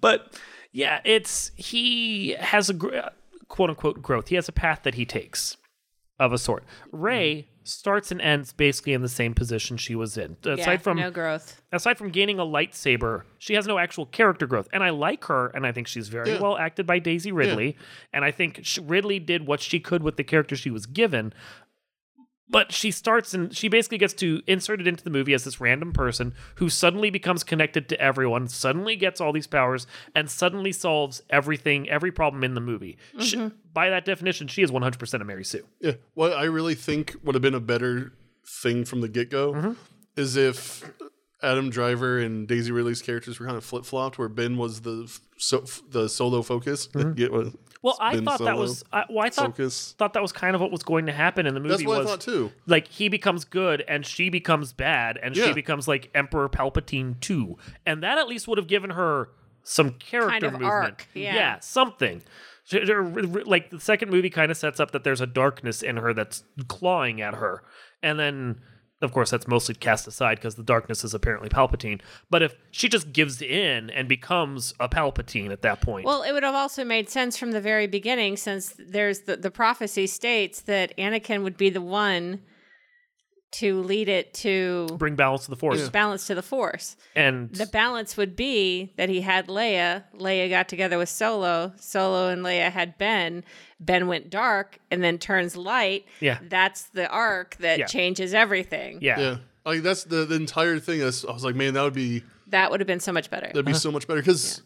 But 0.00 0.38
yeah, 0.72 1.00
it's 1.04 1.50
he 1.56 2.36
has 2.38 2.70
a 2.70 2.74
gr- 2.74 2.94
uh, 2.94 3.10
quote 3.48 3.70
unquote 3.70 4.02
growth. 4.02 4.28
He 4.28 4.36
has 4.36 4.48
a 4.48 4.52
path 4.52 4.80
that 4.84 4.94
he 4.94 5.04
takes 5.04 5.56
of 6.18 6.32
a 6.32 6.38
sort. 6.38 6.64
Rey 6.92 7.34
mm-hmm. 7.34 7.48
starts 7.64 8.12
and 8.12 8.20
ends 8.20 8.52
basically 8.52 8.92
in 8.92 9.02
the 9.02 9.08
same 9.08 9.34
position 9.34 9.76
she 9.76 9.94
was 9.94 10.16
in. 10.16 10.36
Aside 10.44 10.72
yeah, 10.72 10.76
from 10.76 10.96
no 10.98 11.10
growth. 11.10 11.60
aside 11.72 11.98
from 11.98 12.10
gaining 12.10 12.38
a 12.38 12.44
lightsaber, 12.44 13.22
she 13.38 13.54
has 13.54 13.66
no 13.66 13.78
actual 13.78 14.06
character 14.06 14.46
growth. 14.46 14.68
And 14.72 14.84
I 14.84 14.90
like 14.90 15.24
her, 15.24 15.48
and 15.48 15.66
I 15.66 15.72
think 15.72 15.86
she's 15.88 16.08
very 16.08 16.32
Yeah. 16.32 16.40
well 16.40 16.56
acted 16.58 16.86
by 16.86 16.98
Daisy 16.98 17.32
Ridley. 17.32 17.76
And 18.12 18.24
I 18.24 18.30
think 18.30 18.60
sh 18.62 18.78
Ridley 18.82 19.18
did 19.18 19.46
what 19.46 19.60
she 19.60 19.80
could 19.80 20.02
with 20.02 20.16
the 20.16 20.24
character 20.24 20.54
she 20.56 20.70
was 20.70 20.86
given. 20.86 21.32
But 22.50 22.72
she 22.72 22.90
starts 22.90 23.32
and 23.32 23.56
she 23.56 23.68
basically 23.68 23.98
gets 23.98 24.12
to 24.14 24.42
insert 24.46 24.80
it 24.80 24.88
into 24.88 25.04
the 25.04 25.10
movie 25.10 25.34
as 25.34 25.44
this 25.44 25.60
random 25.60 25.92
person 25.92 26.34
who 26.56 26.68
suddenly 26.68 27.08
becomes 27.08 27.44
connected 27.44 27.88
to 27.90 28.00
everyone, 28.00 28.48
suddenly 28.48 28.96
gets 28.96 29.20
all 29.20 29.32
these 29.32 29.46
powers, 29.46 29.86
and 30.16 30.28
suddenly 30.28 30.72
solves 30.72 31.22
everything, 31.30 31.88
every 31.88 32.10
problem 32.10 32.42
in 32.42 32.54
the 32.54 32.60
movie. 32.60 32.98
She, 33.20 33.52
by 33.72 33.88
that 33.90 34.04
definition, 34.04 34.48
she 34.48 34.62
is 34.62 34.72
100% 34.72 35.20
a 35.20 35.24
Mary 35.24 35.44
Sue. 35.44 35.64
Yeah. 35.80 35.92
What 36.14 36.32
I 36.32 36.44
really 36.44 36.74
think 36.74 37.14
would 37.22 37.36
have 37.36 37.42
been 37.42 37.54
a 37.54 37.60
better 37.60 38.12
thing 38.44 38.84
from 38.84 39.00
the 39.00 39.08
get 39.08 39.30
go 39.30 39.52
Mm-hmm. 39.52 39.72
is 40.16 40.36
if 40.36 40.92
Adam 41.42 41.70
Driver 41.70 42.18
and 42.18 42.46
Daisy 42.48 42.72
Ridley's 42.72 43.00
characters 43.00 43.38
were 43.38 43.46
kind 43.46 43.56
of 43.56 43.64
flip 43.64 43.84
flopped, 43.84 44.18
where 44.18 44.28
Ben 44.28 44.56
was 44.56 44.80
the 44.80 45.10
so 45.38 45.64
the 45.88 46.08
solo 46.08 46.42
focus. 46.42 46.88
Mm-hmm. 46.88 47.56
Well, 47.82 47.96
I 48.00 48.14
Ben 48.14 48.24
thought 48.26 48.38
that 48.40 48.44
Solo 48.46 48.60
was 48.60 48.84
I, 48.92 49.04
well, 49.08 49.24
I 49.26 49.30
thought 49.30 49.46
focus. 49.56 49.94
thought 49.98 50.12
that 50.12 50.20
was 50.22 50.32
kind 50.32 50.54
of 50.54 50.60
what 50.60 50.70
was 50.70 50.82
going 50.82 51.06
to 51.06 51.12
happen 51.12 51.46
in 51.46 51.54
the 51.54 51.60
movie. 51.60 51.76
That's 51.76 51.86
what 51.86 51.98
was, 52.00 52.06
I 52.06 52.10
thought 52.10 52.20
too. 52.20 52.52
like 52.66 52.88
he 52.88 53.08
becomes 53.08 53.44
good 53.44 53.82
and 53.88 54.04
she 54.04 54.28
becomes 54.28 54.72
bad 54.74 55.18
and 55.22 55.34
she 55.34 55.42
Yeah. 55.46 55.52
becomes 55.54 55.88
like 55.88 56.10
Emperor 56.14 56.48
Palpatine 56.50 57.18
too. 57.20 57.56
And 57.86 58.02
that 58.02 58.18
at 58.18 58.28
least 58.28 58.46
would 58.48 58.58
have 58.58 58.66
given 58.66 58.90
her 58.90 59.30
some 59.62 59.92
character 59.92 60.46
of 60.48 60.52
movement. 60.54 60.70
arc, 60.72 61.08
yeah. 61.14 61.58
something. 61.60 62.22
She- 62.64 62.84
she- 62.84 62.92
Like 62.94 63.70
the 63.70 63.80
second 63.80 64.10
movie 64.10 64.30
kind 64.30 64.50
of 64.50 64.56
sets 64.58 64.78
up 64.78 64.90
that 64.92 65.02
there's 65.04 65.20
a 65.22 65.26
darkness 65.26 65.82
in 65.82 65.96
her 65.96 66.12
that's 66.12 66.44
clawing 66.68 67.20
at 67.22 67.34
her. 67.34 67.62
And 68.02 68.18
then 68.18 68.60
of 69.02 69.12
course 69.12 69.30
that's 69.30 69.48
mostly 69.48 69.74
cast 69.74 70.06
aside 70.06 70.36
because 70.36 70.56
the 70.56 70.62
darkness 70.62 71.04
is 71.04 71.14
apparently 71.14 71.48
Palpatine. 71.48 72.00
But 72.28 72.42
if 72.42 72.54
she 72.70 72.88
just 72.88 73.12
gives 73.12 73.40
in 73.40 73.90
and 73.90 74.08
becomes 74.08 74.74
a 74.78 74.88
Palpatine 74.88 75.50
at 75.50 75.62
that 75.62 75.80
point. 75.80 76.04
Well, 76.04 76.22
it 76.22 76.32
would 76.32 76.42
have 76.42 76.54
also 76.54 76.84
made 76.84 77.08
sense 77.08 77.36
from 77.36 77.52
the 77.52 77.60
very 77.60 77.86
beginning, 77.86 78.36
since 78.36 78.74
there's 78.78 79.20
the, 79.20 79.36
the 79.36 79.50
prophecy 79.50 80.06
states 80.06 80.60
that 80.62 80.96
Anakin 80.98 81.42
would 81.42 81.56
be 81.56 81.70
the 81.70 81.80
one 81.80 82.40
to 83.52 83.82
lead 83.82 84.08
it 84.08 84.32
to 84.32 84.86
bring 84.96 85.16
balance 85.16 85.44
to 85.44 85.50
the 85.50 85.56
force. 85.56 85.88
balance 85.88 86.26
to 86.28 86.34
the 86.36 86.42
Force. 86.42 86.96
And 87.16 87.50
The 87.52 87.66
balance 87.66 88.16
would 88.16 88.36
be 88.36 88.92
that 88.96 89.08
he 89.08 89.20
had 89.22 89.48
Leia. 89.48 90.04
Leia 90.16 90.48
got 90.48 90.68
together 90.68 90.98
with 90.98 91.08
Solo. 91.08 91.72
Solo 91.76 92.28
and 92.28 92.44
Leia 92.44 92.70
had 92.70 92.96
Ben. 92.96 93.42
Ben 93.80 94.06
went 94.06 94.30
dark 94.30 94.78
and 94.90 95.02
then 95.02 95.18
turns 95.18 95.56
light. 95.56 96.04
Yeah. 96.20 96.38
That's 96.48 96.84
the 96.84 97.08
arc 97.08 97.56
that 97.56 97.78
Yeah. 97.80 97.86
changes 97.86 98.34
everything. 98.34 98.98
yeah. 99.00 99.18
Yeah. 99.18 99.36
Like 99.64 99.82
that's 99.82 100.04
the, 100.04 100.24
the 100.24 100.36
entire 100.36 100.78
thing. 100.78 101.00
That's, 101.00 101.24
I 101.24 101.32
was 101.32 101.44
like, 101.44 101.54
man, 101.56 101.74
that 101.74 101.82
would 101.82 101.92
be 101.94 102.22
That 102.48 102.70
would 102.70 102.78
have 102.80 102.86
been 102.86 103.00
so 103.00 103.12
much 103.12 103.30
better. 103.30 103.46
that'd 103.46 103.64
be 103.64 103.72
uh-huh. 103.72 103.78
so 103.80 103.90
much 103.92 104.06
better 104.06 104.20
because, 104.20 104.62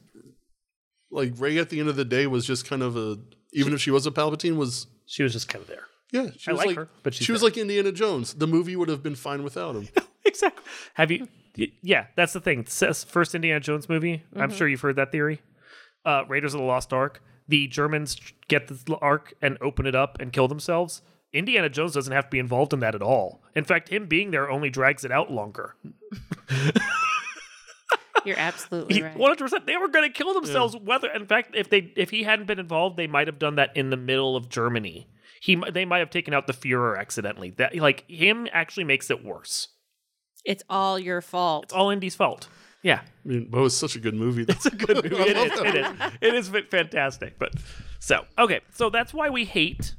like, 1.11 1.33
Rey 1.39 1.59
at 1.59 1.71
the 1.71 1.81
end 1.81 1.89
of 1.89 1.97
the 1.97 2.05
day 2.05 2.27
was 2.27 2.47
just 2.47 2.69
kind 2.69 2.83
of 2.83 2.97
a 2.97 3.17
even 3.55 3.73
if 3.73 3.81
she 3.81 3.91
was 3.91 4.07
a 4.07 4.11
Palpatine 4.11 4.57
was 4.57 4.87
She 5.07 5.23
was 5.23 5.33
just 5.33 5.49
kind 5.49 5.63
of 5.63 5.69
there. 5.69 5.85
Yeah 6.15 6.29
she 6.39 6.51
I 6.51 6.53
was 6.53 6.59
like 6.61 6.67
like 6.69 6.77
her, 6.77 6.89
but 7.03 7.13
she's 7.13 7.27
she 7.27 7.33
was 7.33 7.43
there. 7.43 7.51
like 7.51 7.59
Indiana 7.59 7.93
Jones. 7.93 8.33
The 8.35 8.47
movie 8.47 8.77
would 8.77 8.89
have 8.89 9.03
been 9.03 9.15
fine 9.17 9.43
without 9.43 9.75
him. 9.77 9.89
exactly. 10.25 10.65
Have 10.95 11.11
you? 11.11 11.29
Yeah, 11.83 12.07
that's 12.17 12.33
the 12.33 12.41
thing. 12.41 12.65
First 12.65 13.35
Indiana 13.35 13.61
Jones 13.61 13.89
movie. 13.89 14.23
I'm 14.35 14.49
Mm-hmm. 14.49 14.57
sure 14.57 14.67
you've 14.69 14.81
heard 14.81 14.97
that 14.97 15.13
theory. 15.13 15.41
Uh, 16.05 16.23
Raiders 16.29 16.55
of 16.55 16.61
the 16.61 16.67
Lost 16.67 16.93
Ark. 16.93 17.23
The 17.47 17.67
Germans 17.67 18.17
get 18.49 18.69
the 18.69 18.97
Ark 19.03 19.35
and 19.43 19.59
open 19.61 19.87
it 19.87 19.95
up 19.95 20.17
and 20.21 20.33
kill 20.33 20.49
themselves. 20.49 21.03
Indiana 21.33 21.69
Jones 21.69 21.93
doesn't 21.93 22.13
have 22.13 22.25
to 22.25 22.31
be 22.31 22.39
involved 22.39 22.73
in 22.73 22.81
that 22.81 22.95
at 22.95 23.03
all. 23.03 23.43
In 23.55 23.65
fact, 23.65 23.89
him 23.91 24.07
being 24.07 24.31
there 24.31 24.49
only 24.51 24.71
drags 24.71 25.05
it 25.05 25.11
out 25.13 25.31
longer. 25.33 25.75
You're 28.25 28.39
absolutely 28.39 29.03
right. 29.03 29.17
One 29.17 29.31
hundred 29.31 29.45
percent. 29.45 29.67
They 29.67 29.77
were 29.77 29.89
going 29.89 30.11
to 30.11 30.17
kill 30.17 30.33
themselves. 30.33 30.75
Whether, 30.77 31.11
in 31.11 31.27
fact, 31.27 31.55
if 31.55 31.69
they 31.69 31.93
if 31.97 32.09
he 32.11 32.23
hadn't 32.23 32.47
been 32.47 32.59
involved, 32.59 32.97
they 32.97 33.07
might 33.07 33.27
have 33.27 33.39
done 33.39 33.57
that 33.57 33.77
in 33.77 33.91
the 33.91 33.99
middle 33.99 34.35
of 34.37 34.49
Germany. 34.49 35.07
He 35.45 35.57
they 35.73 35.85
might 35.85 35.99
have 35.99 36.09
taken 36.09 36.33
out 36.33 36.47
the 36.47 36.55
Führer 36.55 36.99
accidentally. 36.99 37.51
That 37.59 37.77
like 37.77 38.09
him 38.09 38.49
actually 38.51 38.85
makes 38.85 39.11
it 39.11 39.23
worse. 39.23 39.69
It's 40.43 40.63
all 40.71 40.99
your 40.99 41.21
fault. 41.21 41.65
It's 41.65 41.75
all 41.75 41.91
Indy's 41.91 42.15
fault. 42.15 42.49
Yeah. 42.83 43.01
I 43.03 43.29
mean, 43.29 43.49
but 43.51 43.59
it 43.59 43.63
was 43.63 43.77
such 43.77 43.95
a 43.95 43.99
good 43.99 44.15
movie. 44.15 44.47
It's 44.49 44.65
a 44.65 44.71
good 44.71 45.05
movie. 45.11 45.17
It 45.23 45.37
is. 45.37 45.61
It 45.61 45.75
is. 45.75 46.13
It 46.23 46.35
is 46.35 46.49
fa- 46.49 46.63
fantastic. 46.71 47.39
But 47.39 47.53
so 47.99 48.25
okay, 48.39 48.61
so 48.73 48.89
that's 48.89 49.13
why 49.13 49.29
we 49.29 49.45
hate 49.45 49.95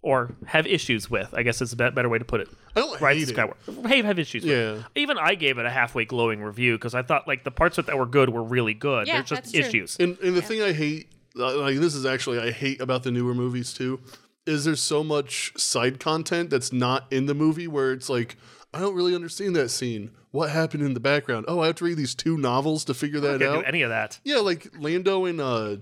or 0.00 0.34
have 0.46 0.66
issues 0.66 1.10
with. 1.10 1.28
I 1.34 1.42
guess 1.42 1.60
is 1.60 1.74
a 1.74 1.76
better 1.76 2.08
way 2.08 2.18
to 2.18 2.24
put 2.24 2.40
it. 2.40 2.48
I 2.74 2.80
don't 2.80 2.98
Rise 2.98 3.18
hate 3.28 3.36
of 3.38 3.50
it. 3.50 3.54
Skywalker. 3.66 3.86
Have 3.90 4.04
have 4.06 4.18
issues. 4.18 4.44
With. 4.44 4.52
Yeah. 4.52 4.82
Even 4.94 5.18
I 5.18 5.34
gave 5.34 5.58
it 5.58 5.66
a 5.66 5.70
halfway 5.70 6.06
glowing 6.06 6.42
review 6.42 6.78
because 6.78 6.94
I 6.94 7.02
thought 7.02 7.28
like 7.28 7.44
the 7.44 7.50
parts 7.50 7.76
that 7.76 7.98
were 7.98 8.06
good 8.06 8.30
were 8.30 8.42
really 8.42 8.72
good. 8.72 9.06
Yeah, 9.08 9.16
There's 9.16 9.28
just 9.28 9.42
that's 9.42 9.52
true. 9.52 9.60
issues. 9.60 9.98
And 10.00 10.16
and 10.20 10.34
the 10.34 10.40
thing 10.40 10.62
I 10.62 10.72
hate, 10.72 11.10
uh, 11.38 11.58
like 11.58 11.76
this 11.76 11.94
is 11.94 12.06
actually 12.06 12.38
I 12.38 12.50
hate 12.50 12.80
about 12.80 13.02
the 13.02 13.10
newer 13.10 13.34
movies 13.34 13.74
too, 13.74 14.00
is 14.46 14.64
there's 14.64 14.80
so 14.80 15.02
much 15.04 15.52
side 15.56 15.98
content 16.00 16.50
that's 16.50 16.72
not 16.72 17.06
in 17.12 17.26
the 17.26 17.34
movie 17.34 17.66
where 17.68 17.92
it's 17.92 18.08
like 18.08 18.36
I 18.74 18.80
don't 18.80 18.94
really 18.94 19.14
understand 19.14 19.56
that 19.56 19.70
scene. 19.70 20.10
What 20.30 20.50
happened 20.50 20.82
in 20.82 20.92
the 20.94 21.00
background? 21.00 21.46
Oh, 21.48 21.60
I 21.60 21.66
have 21.66 21.76
to 21.76 21.84
read 21.84 21.96
these 21.96 22.14
two 22.14 22.36
novels 22.36 22.84
to 22.86 22.94
figure 22.94 23.20
that 23.20 23.40
Can't 23.40 23.40
do 23.40 23.58
out. 23.60 23.64
any 23.66 23.82
of 23.82 23.88
that. 23.90 24.20
yeah, 24.24 24.36
like 24.38 24.68
Lando 24.78 25.24
and 25.24 25.40
uh, 25.40 25.76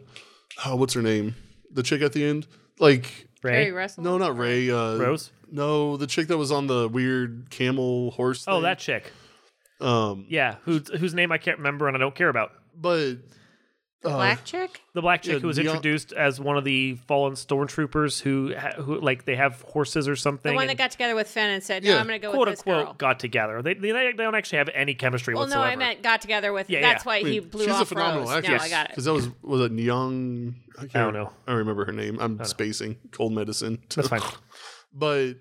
oh, 0.65 0.77
what's 0.77 0.95
her 0.95 1.03
name? 1.03 1.35
The 1.73 1.83
chick 1.83 2.03
at 2.03 2.13
the 2.13 2.25
end, 2.25 2.47
like 2.79 3.29
Harry 3.43 3.67
Ray. 3.67 3.71
Russell. 3.73 4.05
no, 4.05 4.17
not 4.19 4.39
Ray. 4.39 4.71
Uh, 4.71 4.97
Rose? 4.97 5.33
No, 5.51 5.97
the 5.97 6.07
chick 6.07 6.29
that 6.29 6.39
was 6.39 6.53
on 6.53 6.67
the 6.69 6.89
weird 6.89 7.49
camel 7.51 8.13
horse. 8.13 8.45
Oh, 8.47 8.55
thing. 8.57 8.63
that 8.63 8.79
chick. 8.79 9.13
Um, 9.81 10.27
Yeah, 10.29 10.57
whose 10.65 10.89
whose 10.89 11.15
name 11.15 11.33
I 11.33 11.39
can't 11.39 11.59
remember 11.59 11.89
and 11.89 11.97
I 11.97 12.01
don't 12.01 12.15
care 12.15 12.29
about. 12.29 12.53
but 12.81 13.15
The 14.05 14.11
uh, 14.11 14.17
black 14.17 14.45
chick. 14.45 14.81
The 14.93 15.01
black 15.01 15.23
chick 15.23 15.33
Yeah, 15.33 15.39
who 15.41 15.47
was 15.47 15.57
Dion- 15.57 15.69
introduced 15.77 16.13
as 16.13 16.39
one 16.39 16.57
of 16.59 16.65
the 16.65 16.95
fallen 17.09 17.33
stormtroopers 17.33 18.21
who 18.21 18.55
ha- 18.55 18.81
who 18.81 19.01
like 19.01 19.25
they 19.25 19.35
have 19.35 19.63
horses 19.63 20.07
or 20.07 20.15
something. 20.15 20.53
The 20.53 20.55
one 20.55 20.65
and 20.65 20.71
that 20.71 20.77
got 20.77 20.91
together 20.91 21.15
with 21.15 21.27
Finn 21.27 21.49
and 21.51 21.63
said, 21.63 21.83
"No, 21.83 21.91
Yeah, 21.95 22.01
I'm 22.01 22.07
going 22.07 22.21
to 22.21 22.27
go 22.27 22.33
quote 22.33 22.49
with 22.49 22.59
this 22.59 22.67
unquote 22.67 22.85
girl." 22.87 22.95
got 22.99 23.19
together. 23.19 23.63
They, 23.63 23.75
they 23.75 23.91
they 23.93 24.13
don't 24.13 24.35
actually 24.35 24.59
have 24.59 24.69
any 24.75 24.95
chemistry 24.95 25.35
Well, 25.35 25.45
no, 25.47 25.57
whatsoever. 25.57 25.71
I 25.73 25.77
meant 25.77 26.03
got 26.03 26.21
together 26.21 26.53
with. 26.53 26.69
Yeah, 26.69 26.83
that's 26.83 27.05
yeah. 27.05 27.09
why 27.09 27.17
I 27.19 27.23
mean, 27.23 27.33
he 27.33 27.41
blew 27.41 27.65
she's 27.65 27.73
off 27.73 27.83
a 27.83 27.87
phenomenal 27.87 28.27
Rose. 28.27 28.37
actress. 28.37 28.61
No, 28.61 28.67
I 28.67 28.69
got 28.69 28.85
it. 28.87 28.91
Because 28.91 29.05
that 29.07 29.13
was 29.15 29.29
was 29.43 29.61
it 29.63 29.73
Young? 29.73 30.55
I, 30.77 30.81
can't, 30.81 30.93
don't 30.93 31.15
know. 31.15 31.31
I 31.47 31.51
don't 31.53 31.59
remember 31.59 31.87
her 31.87 31.93
name. 31.93 32.19
I'm 32.21 32.45
spacing. 32.45 32.97
Cold 33.11 33.33
medicine. 33.33 33.79
That's 33.95 34.09
fine. 34.09 34.21
but 34.93 35.35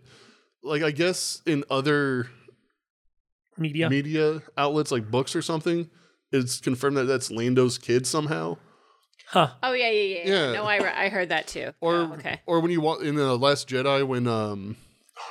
like 0.63 0.83
I 0.83 0.91
guess 0.91 1.41
in 1.45 1.63
other 1.69 2.29
Media. 3.57 3.89
media 3.89 4.41
outlets 4.57 4.91
like 4.91 5.11
books 5.11 5.35
or 5.35 5.41
something, 5.43 5.89
it's 6.33 6.59
confirmed 6.59 6.97
that 6.97 7.05
that's 7.05 7.31
Lando's 7.31 7.77
kid 7.77 8.05
somehow. 8.05 8.57
Huh. 9.27 9.49
Oh 9.63 9.73
yeah, 9.73 9.89
yeah, 9.89 10.17
yeah. 10.25 10.27
Yeah. 10.47 10.51
No, 10.53 10.63
I, 10.65 10.77
re- 10.77 10.93
I 10.95 11.09
heard 11.09 11.29
that 11.29 11.47
too. 11.47 11.71
Or 11.81 11.95
Oh, 11.95 12.13
okay. 12.15 12.41
or 12.45 12.59
when 12.59 12.71
you 12.71 12.81
walk 12.81 13.01
in 13.01 13.15
the 13.15 13.35
Last 13.37 13.67
Jedi 13.69 14.05
when 14.05 14.27
um 14.27 14.75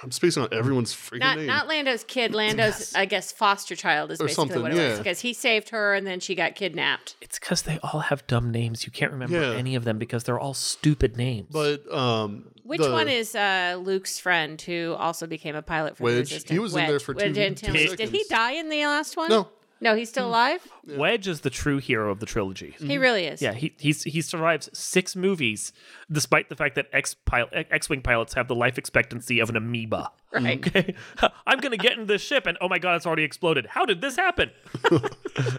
I'm 0.02 0.10
spacing 0.10 0.42
on 0.42 0.48
everyone's 0.52 0.94
freaking 0.94 1.18
Not 1.20 1.36
name. 1.38 1.46
not 1.46 1.68
Lando's 1.68 2.02
kid. 2.02 2.34
Lando's 2.34 2.94
I 2.94 3.04
guess 3.04 3.30
foster 3.30 3.76
child 3.76 4.10
is 4.10 4.20
Or 4.20 4.24
basically 4.26 4.34
something, 4.54 4.62
what 4.62 4.72
it 4.72 4.88
was 4.90 4.98
because 4.98 5.20
he 5.20 5.32
saved 5.32 5.68
her 5.70 5.94
and 5.94 6.06
then 6.06 6.18
she 6.18 6.34
got 6.34 6.54
kidnapped. 6.54 7.16
It's 7.20 7.38
because 7.38 7.62
they 7.62 7.78
all 7.82 8.00
have 8.00 8.26
dumb 8.26 8.50
names. 8.50 8.86
You 8.86 8.92
can't 8.92 9.12
remember 9.12 9.40
Yeah. 9.40 9.56
any 9.56 9.74
of 9.74 9.84
them 9.84 9.98
because 9.98 10.24
they're 10.24 10.40
all 10.40 10.54
stupid 10.54 11.16
names. 11.16 11.48
but 11.52 11.88
um 11.92 12.46
Which 12.64 12.80
the- 12.80 12.90
one 12.90 13.08
is 13.08 13.34
uh, 13.36 13.78
Luke's 13.80 14.18
friend 14.18 14.60
who 14.62 14.94
also 14.98 15.26
became 15.26 15.54
a 15.54 15.62
pilot 15.62 15.96
for 15.96 16.10
the 16.10 16.20
Resistance? 16.20 16.50
He 16.50 16.58
was 16.58 16.74
in 16.74 16.86
there 16.86 16.98
for 17.00 17.14
Wedge 17.14 17.34
two- 17.34 17.40
Antilles. 17.40 17.90
two 17.90 17.96
Did 17.96 18.08
he 18.08 18.24
die 18.28 18.52
in 18.52 18.68
the 18.68 18.80
last 18.86 19.16
one? 19.16 19.28
No. 19.28 19.48
No, 19.82 19.96
he's 19.96 20.08
still 20.08 20.26
hmm. 20.26 20.30
alive. 20.30 20.72
Wedge 20.86 21.26
is 21.26 21.40
the 21.40 21.50
true 21.50 21.78
hero 21.78 22.12
of 22.12 22.20
the 22.20 22.26
trilogy. 22.26 22.76
He 22.78 22.94
hmm. 22.94 23.00
really 23.00 23.24
is. 23.24 23.42
Yeah, 23.42 23.52
he 23.52 23.74
he's, 23.78 24.04
he 24.04 24.22
survives 24.22 24.70
six 24.72 25.16
movies, 25.16 25.72
despite 26.10 26.48
the 26.48 26.54
fact 26.54 26.76
that 26.76 26.86
X 26.92 27.14
pilot, 27.14 27.66
X-wing 27.68 28.00
pilots 28.00 28.34
have 28.34 28.46
the 28.46 28.54
life 28.54 28.78
expectancy 28.78 29.40
of 29.40 29.50
an 29.50 29.56
amoeba. 29.56 30.12
Right. 30.32 30.64
Hmm. 30.64 30.78
Okay, 30.78 30.94
I'm 31.46 31.58
gonna 31.58 31.76
get 31.76 31.98
in 31.98 32.06
this 32.06 32.22
ship, 32.22 32.46
and 32.46 32.56
oh 32.60 32.68
my 32.68 32.78
god, 32.78 32.94
it's 32.94 33.06
already 33.06 33.24
exploded. 33.24 33.66
How 33.66 33.84
did 33.84 34.00
this 34.00 34.16
happen? 34.16 34.52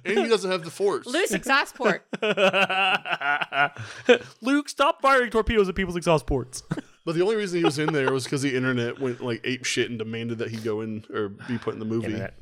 And 0.06 0.20
he 0.20 0.28
doesn't 0.28 0.52
have 0.52 0.64
the 0.64 0.70
force. 0.70 1.08
Loose 1.08 1.32
exhaust 1.34 1.74
port. 1.74 2.06
Luke, 4.42 4.70
stop 4.70 5.02
firing 5.02 5.32
torpedoes 5.32 5.68
at 5.68 5.74
people's 5.74 5.96
exhaust 5.96 6.28
ports. 6.28 6.62
But 7.06 7.16
the 7.16 7.22
only 7.22 7.36
reason 7.36 7.58
he 7.58 7.66
was 7.66 7.80
in 7.80 7.92
there 7.92 8.12
was 8.14 8.26
because 8.26 8.44
the 8.44 8.56
internet 8.56 9.00
went 9.00 9.22
like 9.22 9.42
ape 9.44 9.66
shit 9.66 9.90
and 9.90 9.98
demanded 9.98 10.38
that 10.38 10.52
he 10.52 10.58
go 10.58 10.82
in 10.82 11.06
or 11.12 11.30
be 11.30 11.58
put 11.58 11.74
in 11.74 11.80
the 11.80 11.86
movie. 11.86 12.06
Internet. 12.06 12.36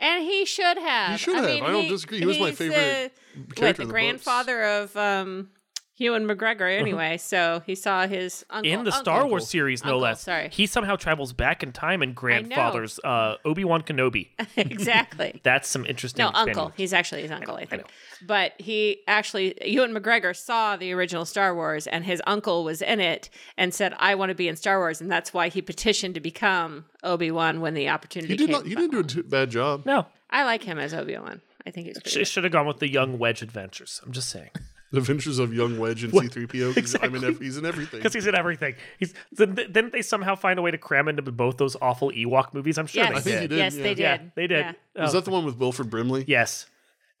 And 0.00 0.24
he 0.24 0.44
should 0.44 0.78
have. 0.78 1.12
He 1.12 1.16
should 1.18 1.36
have. 1.36 1.44
I 1.46 1.70
don't 1.70 1.88
disagree. 1.88 2.18
He 2.18 2.26
was 2.26 2.38
my 2.38 2.52
favorite 2.52 3.12
The, 3.34 3.40
what, 3.40 3.56
character 3.56 3.84
the 3.84 3.90
grandfather 3.90 4.62
of 4.62 4.96
um, 4.96 5.50
Ewan 5.98 6.26
McGregor, 6.26 6.76
anyway. 6.78 7.16
so 7.18 7.62
he 7.66 7.74
saw 7.74 8.06
his 8.06 8.44
uncle. 8.50 8.70
In 8.72 8.84
the 8.84 8.90
uncle. 8.90 9.02
Star 9.02 9.26
Wars 9.26 9.46
series, 9.48 9.84
no 9.84 9.90
Uncle, 9.90 10.00
less, 10.00 10.22
sorry. 10.22 10.48
he 10.50 10.66
somehow 10.66 10.96
travels 10.96 11.32
back 11.32 11.62
in 11.62 11.70
time 11.72 12.02
and 12.02 12.14
grandfathers 12.14 12.98
uh, 13.04 13.36
Obi 13.44 13.64
Wan 13.64 13.82
Kenobi. 13.82 14.28
exactly. 14.56 15.40
That's 15.44 15.68
some 15.68 15.84
interesting. 15.86 16.22
No, 16.24 16.28
uncle. 16.28 16.46
expanding. 16.48 16.72
He's 16.76 16.92
actually 16.92 17.22
his 17.22 17.30
uncle, 17.30 17.54
I 17.56 17.66
think. 17.66 17.82
know. 17.82 17.88
But 18.26 18.52
he 18.58 19.00
actually, 19.06 19.54
Ewan 19.70 19.92
McGregor 19.92 20.34
saw 20.34 20.76
the 20.76 20.92
original 20.92 21.24
Star 21.24 21.54
Wars, 21.54 21.86
and 21.86 22.04
his 22.04 22.22
uncle 22.26 22.64
was 22.64 22.82
in 22.82 23.00
it, 23.00 23.28
and 23.56 23.72
said, 23.74 23.94
"I 23.98 24.14
want 24.14 24.30
to 24.30 24.34
be 24.34 24.48
in 24.48 24.56
Star 24.56 24.78
Wars," 24.78 25.00
and 25.00 25.10
that's 25.10 25.34
why 25.34 25.48
he 25.48 25.60
petitioned 25.62 26.14
to 26.14 26.20
become 26.20 26.86
Obi 27.02 27.30
Wan 27.30 27.60
when 27.60 27.74
the 27.74 27.88
opportunity 27.88 28.32
He 28.32 28.36
did 28.38 28.46
came. 28.46 28.52
not. 28.52 28.66
He 28.66 28.74
didn't 28.74 29.06
do 29.08 29.20
a 29.20 29.22
bad 29.24 29.50
job. 29.50 29.84
No, 29.86 30.06
I 30.30 30.44
like 30.44 30.62
him 30.64 30.78
as 30.78 30.94
Obi 30.94 31.16
Wan. 31.18 31.40
I 31.66 31.70
think 31.70 31.86
he's 31.86 32.00
pretty. 32.00 32.24
Sh- 32.24 32.28
should 32.28 32.44
have 32.44 32.52
gone 32.52 32.66
with 32.66 32.78
the 32.78 32.88
young 32.88 33.18
Wedge 33.18 33.42
adventures. 33.42 34.00
I'm 34.04 34.12
just 34.12 34.28
saying. 34.30 34.50
The 34.92 34.98
Adventures 34.98 35.38
of 35.38 35.52
Young 35.54 35.78
Wedge 35.78 36.04
and 36.04 36.12
C-3PO. 36.12 36.74
'cause 36.74 36.96
I'm 37.02 37.14
in. 37.14 37.24
ev- 37.24 37.40
He's 37.40 37.56
in 37.56 37.64
everything. 37.66 37.98
Because 38.00 38.12
he's 38.14 38.26
in 38.26 38.34
everything. 38.34 38.74
He's 38.98 39.14
then- 39.32 39.54
didn't 39.54 39.92
they 39.92 40.02
somehow 40.02 40.34
find 40.34 40.58
a 40.58 40.62
way 40.62 40.70
to 40.70 40.78
cram 40.78 41.08
into 41.08 41.22
both 41.22 41.56
those 41.56 41.76
awful 41.80 42.10
Ewok 42.12 42.52
movies? 42.54 42.76
I'm 42.78 42.86
sure 42.86 43.02
yes, 43.02 43.10
they 43.10 43.16
I 43.16 43.20
think 43.20 43.34
did. 43.34 43.42
he 43.42 43.48
did, 43.48 43.56
yes, 43.58 43.74
yeah. 43.76 43.82
they 43.82 43.94
did. 43.94 43.98
Yeah, 44.02 44.18
they 44.36 44.46
did. 44.46 44.58
Yeah. 44.66 44.72
Oh, 44.96 45.02
Was 45.02 45.12
that 45.14 45.24
the 45.24 45.30
one 45.30 45.44
with 45.44 45.56
Wilford 45.56 45.90
Brimley? 45.90 46.24
yes. 46.28 46.66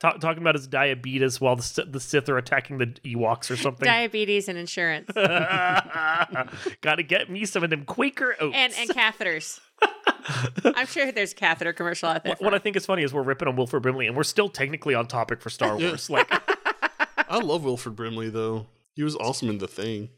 Ta- 0.00 0.14
talking 0.14 0.42
about 0.42 0.56
his 0.56 0.66
diabetes 0.66 1.40
while 1.40 1.54
the, 1.54 1.62
Sith- 1.62 1.92
the 1.92 2.00
Sith 2.00 2.28
are 2.28 2.36
attacking 2.36 2.78
the 2.78 2.86
Ewoks 2.86 3.52
or 3.52 3.56
something. 3.56 3.86
Diabetes 3.86 4.48
and 4.48 4.58
insurance, 4.58 5.08
Got 5.14 6.96
to 6.96 7.02
get 7.02 7.30
me 7.30 7.44
some 7.44 7.62
of 7.64 7.70
them 7.70 7.84
Quaker 7.84 8.34
oats. 8.40 8.56
and 8.56 8.72
and 8.78 8.90
catheters. 8.90 9.60
I'm 10.76 10.86
sure 10.86 11.10
there's 11.12 11.32
a 11.32 11.36
catheter 11.36 11.72
commercial 11.72 12.08
out 12.08 12.24
there. 12.24 12.34
what 12.40 12.52
I 12.54 12.58
think 12.58 12.76
is 12.76 12.84
funny 12.86 13.02
is 13.04 13.12
we're 13.14 13.22
ripping 13.22 13.46
on 13.48 13.56
Wilford 13.56 13.82
Brimley, 13.82 14.06
and 14.06 14.16
we're 14.16 14.22
still 14.24 14.48
technically 14.48 14.94
on 14.94 15.06
topic 15.06 15.40
for 15.40 15.50
Star 15.50 15.76
Wars. 15.78 16.10
Like, 16.10 16.28
I 17.32 17.38
love 17.38 17.64
Wilford 17.64 17.96
Brimley 17.96 18.28
though. 18.30 18.66
He 18.94 19.02
was 19.02 19.16
awesome 19.16 19.48
in 19.48 19.58
the 19.58 19.66
thing. 19.66 20.10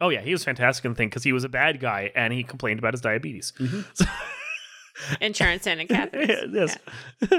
oh 0.00 0.08
yeah, 0.08 0.22
he 0.22 0.32
was 0.32 0.42
fantastic 0.42 0.84
in 0.84 0.92
the 0.92 0.96
thing 0.96 1.08
because 1.08 1.22
he 1.22 1.32
was 1.32 1.44
a 1.44 1.48
bad 1.48 1.78
guy 1.80 2.10
and 2.14 2.32
he 2.32 2.42
complained 2.42 2.78
about 2.78 2.94
his 2.94 3.00
diabetes. 3.02 3.52
Insurance 5.20 5.66
and 5.66 5.80
in 5.80 5.88
catheters. 5.88 6.52
yes. 6.52 6.78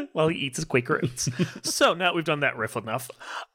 While 0.13 0.27
he 0.27 0.37
eats 0.37 0.57
his 0.57 0.65
Quaker 0.65 0.99
oats. 1.03 1.29
so 1.61 1.93
now 1.93 2.13
we've 2.13 2.23
done 2.25 2.41
that 2.41 2.57
riff 2.57 2.75
enough. 2.75 3.09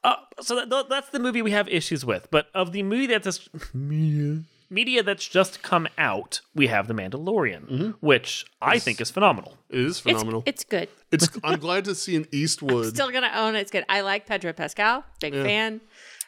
Uh, 0.05 0.17
so 0.41 0.65
that, 0.65 0.89
that's 0.89 1.11
the 1.11 1.19
movie 1.19 1.43
we 1.43 1.51
have 1.53 1.69
issues 1.69 2.05
with. 2.05 2.29
But 2.31 2.49
of 2.55 2.73
the 2.73 2.83
movie 2.83 3.07
that's 3.07 3.25
just 3.25 3.49
media, 4.71 4.85
media 4.99 5.03
that's 5.03 5.27
just 5.27 5.63
come 5.63 5.89
out, 5.99 6.41
we 6.55 6.67
have 6.69 6.89
The 6.89 6.95
Mandalorian, 6.95 7.95
which 8.01 8.47
I 8.61 8.79
think 8.79 9.01
is 9.01 9.11
phenomenal. 9.11 9.59
It 9.71 9.81
is 9.81 10.01
phenomenal. 10.01 10.43
it's 10.47 10.65
good. 10.65 10.89
It's. 11.11 11.29
I'm 11.45 11.59
glad 11.61 11.85
to 11.87 11.95
see 11.95 12.17
an 12.17 12.27
Eastwood. 12.33 12.87
Still 12.95 13.11
gonna 13.11 13.31
own 13.35 13.55
it. 13.55 13.61
It's 13.61 13.71
good. 13.71 13.85
I 13.89 14.01
like 14.03 14.27
Pedro 14.27 14.53
Pascal. 14.53 15.05
Big 15.21 15.35
fan. 15.35 15.81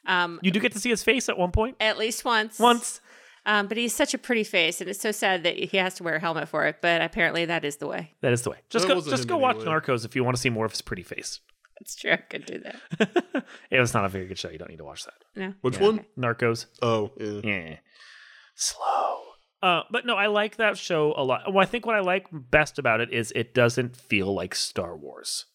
Um, 0.07 0.41
You 0.43 0.51
do 0.51 0.61
get 0.61 0.73
to 0.73 0.81
see 0.81 0.91
his 0.91 1.03
face 1.03 1.29
at 1.29 1.37
one 1.39 1.51
point. 1.53 1.77
at 1.81 1.99
least 1.99 2.25
once. 2.25 2.59
Once. 2.59 3.01
Um, 3.47 3.69
but 3.69 3.77
he's 3.79 3.95
such 3.95 4.13
a 4.13 4.19
pretty 4.19 4.45
face, 4.45 4.81
and 4.83 4.91
it's 4.91 5.01
so 5.01 5.13
sad 5.13 5.45
that 5.45 5.57
he 5.57 5.77
has 5.79 5.95
to 5.95 6.03
wear 6.03 6.17
a 6.17 6.21
helmet 6.21 6.47
for 6.49 6.67
it. 6.67 6.77
But 6.83 7.01
apparently, 7.01 7.47
that 7.47 7.65
is 7.65 7.77
the 7.77 7.87
way. 7.87 8.13
That 8.21 8.33
is 8.33 8.43
the 8.43 8.51
way. 8.51 8.59
Just 8.69 8.87
That 8.87 8.95
go, 8.95 9.01
just 9.01 9.23
him 9.23 9.29
go 9.29 9.39
watch 9.39 9.57
anyway. 9.57 9.73
Narcos 9.73 10.05
if 10.05 10.15
you 10.15 10.23
want 10.25 10.37
to 10.37 10.41
see 10.41 10.51
more 10.51 10.67
of 10.67 10.73
his 10.73 10.83
pretty 10.83 11.03
face. 11.03 11.41
That's 11.81 11.97
true. 11.97 12.13
I 12.13 12.17
could 12.17 12.45
do 12.45 12.59
that. 12.61 13.45
It 13.71 13.81
was 13.81 13.95
not 13.95 14.05
a 14.05 14.09
very 14.09 14.27
good 14.27 14.39
show. 14.39 14.51
You 14.51 14.59
don't 14.59 14.69
need 14.69 14.77
to 14.79 14.85
watch 14.85 15.05
that. 15.07 15.15
No. 15.35 15.55
Which 15.63 15.81
one? 15.81 16.05
Narcos. 16.19 16.67
Oh, 16.83 17.11
yeah. 17.19 17.41
Yeah. 17.43 17.77
Slow. 18.61 19.17
Uh, 19.63 19.83
but 19.91 20.07
no, 20.07 20.17
I 20.17 20.27
like 20.29 20.57
that 20.57 20.79
show 20.79 21.13
a 21.17 21.25
lot. 21.25 21.53
Well, 21.53 21.63
I 21.63 21.67
think 21.67 21.85
what 21.87 21.97
I 21.97 22.01
like 22.01 22.27
best 22.33 22.79
about 22.79 23.01
it 23.01 23.13
is 23.13 23.33
it 23.35 23.53
doesn't 23.55 23.97
feel 23.97 24.33
like 24.35 24.55
Star 24.55 24.97
Wars, 24.97 25.47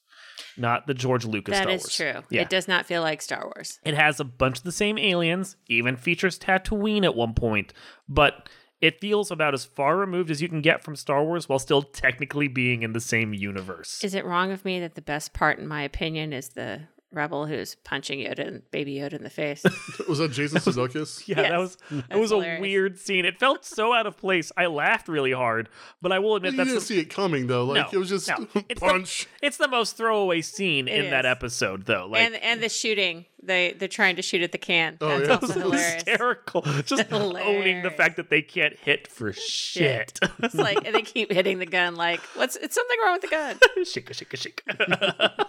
not 0.58 0.86
the 0.86 0.94
George 0.94 1.26
Lucas 1.26 1.54
That 1.54 1.63
Star 1.63 1.74
is 1.74 1.82
Wars. 1.84 1.96
true. 1.96 2.24
Yeah. 2.30 2.41
It 2.41 2.50
does 2.50 2.68
not 2.68 2.86
feel 2.86 3.02
like 3.02 3.22
Star 3.22 3.44
Wars. 3.46 3.80
It 3.84 3.96
has 3.96 4.20
a 4.20 4.24
bunch 4.24 4.60
of 4.60 4.63
the 4.63 4.72
same 4.72 4.98
aliens, 4.98 5.56
even 5.68 5.98
features 5.98 6.38
Tatooine 6.38 7.04
at 7.04 7.15
one 7.15 7.34
point, 7.34 7.74
but 8.08 8.48
it 8.82 9.00
feels 9.02 9.32
about 9.32 9.54
as 9.56 9.65
far 9.65 9.98
removed 9.98 10.30
as 10.30 10.41
you 10.41 10.50
can 10.50 10.62
get 10.62 10.84
from 10.84 10.96
Star 10.96 11.24
Wars 11.24 11.50
while 11.50 11.58
still 11.60 11.82
technically 11.82 12.48
being 12.48 12.84
in 12.84 12.94
the 12.94 13.00
same 13.00 13.34
universe. 13.34 14.04
Is 14.04 14.13
it 14.13 14.26
wrong 14.26 14.52
of 14.52 14.65
me 14.65 14.80
that 14.82 14.96
the 14.96 15.02
best 15.02 15.34
part, 15.34 15.58
in 15.58 15.68
my 15.68 15.82
opinion, 15.82 16.34
is 16.34 16.50
the 16.50 16.82
rebel 17.15 17.45
who's 17.47 17.75
punching 17.84 18.19
Yoda 18.19 18.47
and 18.47 18.71
Baby 18.71 18.95
Yoda 18.95 19.13
in 19.13 19.23
the 19.23 19.30
face? 19.30 19.63
Was 20.08 20.19
that 20.19 20.32
Jason 20.32 20.60
Sudeikis? 20.60 21.28
yeah, 21.28 21.41
that 21.41 21.58
was 21.58 21.78
that 21.89 22.10
That's 22.10 22.19
was 22.19 22.32
a 22.32 22.38
weird 22.60 22.99
scene. 22.99 23.25
It 23.25 23.39
felt 23.39 23.65
so 23.65 23.93
out 23.93 24.06
of 24.06 24.17
place. 24.17 24.51
I 24.58 24.65
laughed 24.67 25.08
really 25.08 25.32
hard, 25.32 25.69
but 26.01 26.12
I 26.12 26.19
will 26.19 26.36
admit 26.36 26.51
you 26.54 26.58
that's 26.58 26.69
didn't 26.69 26.80
the, 26.82 26.86
see 26.86 26.99
it 26.99 27.10
coming 27.10 27.47
though. 27.47 27.65
Like 27.65 27.91
No, 27.91 27.97
it 27.97 27.97
was 27.97 28.10
just 28.10 28.28
no. 28.28 28.47
It's 28.69 28.80
the- 28.80 28.86
punch. 28.88 29.28
It's 29.41 29.58
the 29.58 29.67
most 29.67 29.97
throwaway 29.97 30.41
scene 30.41 30.88
in 30.88 31.10
that 31.10 31.25
episode, 31.25 31.86
though. 31.86 32.08
Like, 32.08 32.21
and 32.21 32.36
and 32.36 32.62
the 32.62 32.69
shooting, 32.69 33.25
they 33.41 33.73
they're 33.78 33.88
trying 33.88 34.15
to 34.17 34.21
shoot 34.21 34.41
at 34.41 34.51
the 34.51 34.58
can. 34.58 34.97
Oh, 35.01 35.19
That's 35.19 35.28
yeah. 35.30 35.36
also 35.49 35.60
hilarious. 35.60 35.93
hysterical. 35.93 36.62
Just 36.84 37.12
owning 37.12 37.84
the 37.84 37.91
fact 37.91 38.17
that 38.17 38.30
they 38.30 38.41
can't 38.41 38.75
hit 38.78 39.08
for 39.08 39.32
shit. 39.34 40.19
It's 40.39 40.56
like 40.56 40.86
and 40.86 40.93
they 40.95 41.01
keep 41.01 41.32
hitting 41.32 41.60
the 41.60 41.65
gun. 41.65 41.95
Like 41.95 42.19
what's? 42.36 42.56
It's 42.56 42.75
something 42.75 42.97
wrong 43.04 43.13
with 43.13 43.21
the 43.21 43.28
gun. 43.28 43.56
shika, 43.80 44.12
shika, 44.12 44.36
shika. 44.38 45.45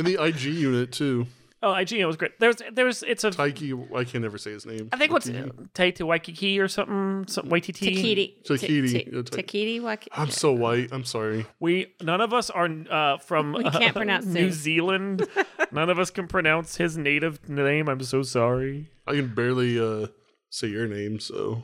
And 0.00 0.06
the 0.08 0.22
IG 0.22 0.40
unit 0.42 0.92
too. 0.92 1.26
oh, 1.62 1.72
IGN 1.72 2.06
was 2.06 2.16
great. 2.16 2.40
There's, 2.40 2.56
there's, 2.72 3.02
it's 3.02 3.22
a. 3.22 3.30
Taiki, 3.30 3.94
I 3.94 4.04
can 4.04 4.22
never 4.22 4.38
say 4.38 4.50
his 4.52 4.64
name. 4.64 4.88
I 4.92 4.96
think 4.96 5.12
what's 5.12 5.28
Waititi. 5.28 5.68
Taito 5.74 6.06
Waikiki 6.06 6.58
or 6.58 6.68
something. 6.68 7.26
Some 7.28 7.48
Waititi. 7.48 7.94
Takiti. 7.94 8.42
Takiti. 8.44 9.24
Ta- 9.30 9.36
Takiti. 9.36 9.80
What? 9.82 10.08
I'm 10.12 10.30
so 10.30 10.52
white. 10.52 10.88
I'm 10.90 11.04
sorry. 11.04 11.44
We 11.60 11.92
none 12.00 12.20
of 12.22 12.32
us 12.32 12.48
are 12.48 12.68
uh, 12.90 13.18
from 13.18 13.52
We 13.52 13.64
can't 13.64 13.94
pronounce 13.94 14.24
New 14.24 14.32
things. 14.32 14.54
Zealand. 14.56 15.26
none 15.70 15.90
of 15.90 15.98
us 15.98 16.10
can 16.10 16.26
pronounce 16.28 16.76
his 16.76 16.96
native 16.96 17.46
name. 17.48 17.88
I'm 17.90 18.02
so 18.02 18.22
sorry. 18.22 18.88
I 19.06 19.12
can 19.16 19.34
barely 19.34 19.78
uh, 19.78 20.06
say 20.48 20.68
your 20.68 20.86
name. 20.86 21.20
So 21.20 21.62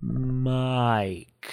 Mike. 0.00 1.52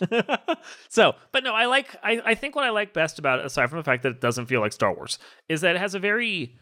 So, 0.88 1.14
but 1.32 1.44
no, 1.44 1.54
I 1.54 1.66
like. 1.66 1.96
I, 2.02 2.20
I 2.24 2.34
think 2.34 2.54
what 2.56 2.64
I 2.64 2.70
like 2.70 2.92
best 2.92 3.18
about 3.18 3.38
it, 3.38 3.46
aside 3.46 3.70
from 3.70 3.78
the 3.78 3.84
fact 3.84 4.02
that 4.02 4.10
it 4.10 4.20
doesn't 4.20 4.46
feel 4.46 4.60
like 4.60 4.72
Star 4.72 4.92
Wars, 4.92 5.18
is 5.48 5.60
that 5.62 5.76
it 5.76 5.78
has 5.78 5.94
a 5.94 5.98
very 5.98 6.58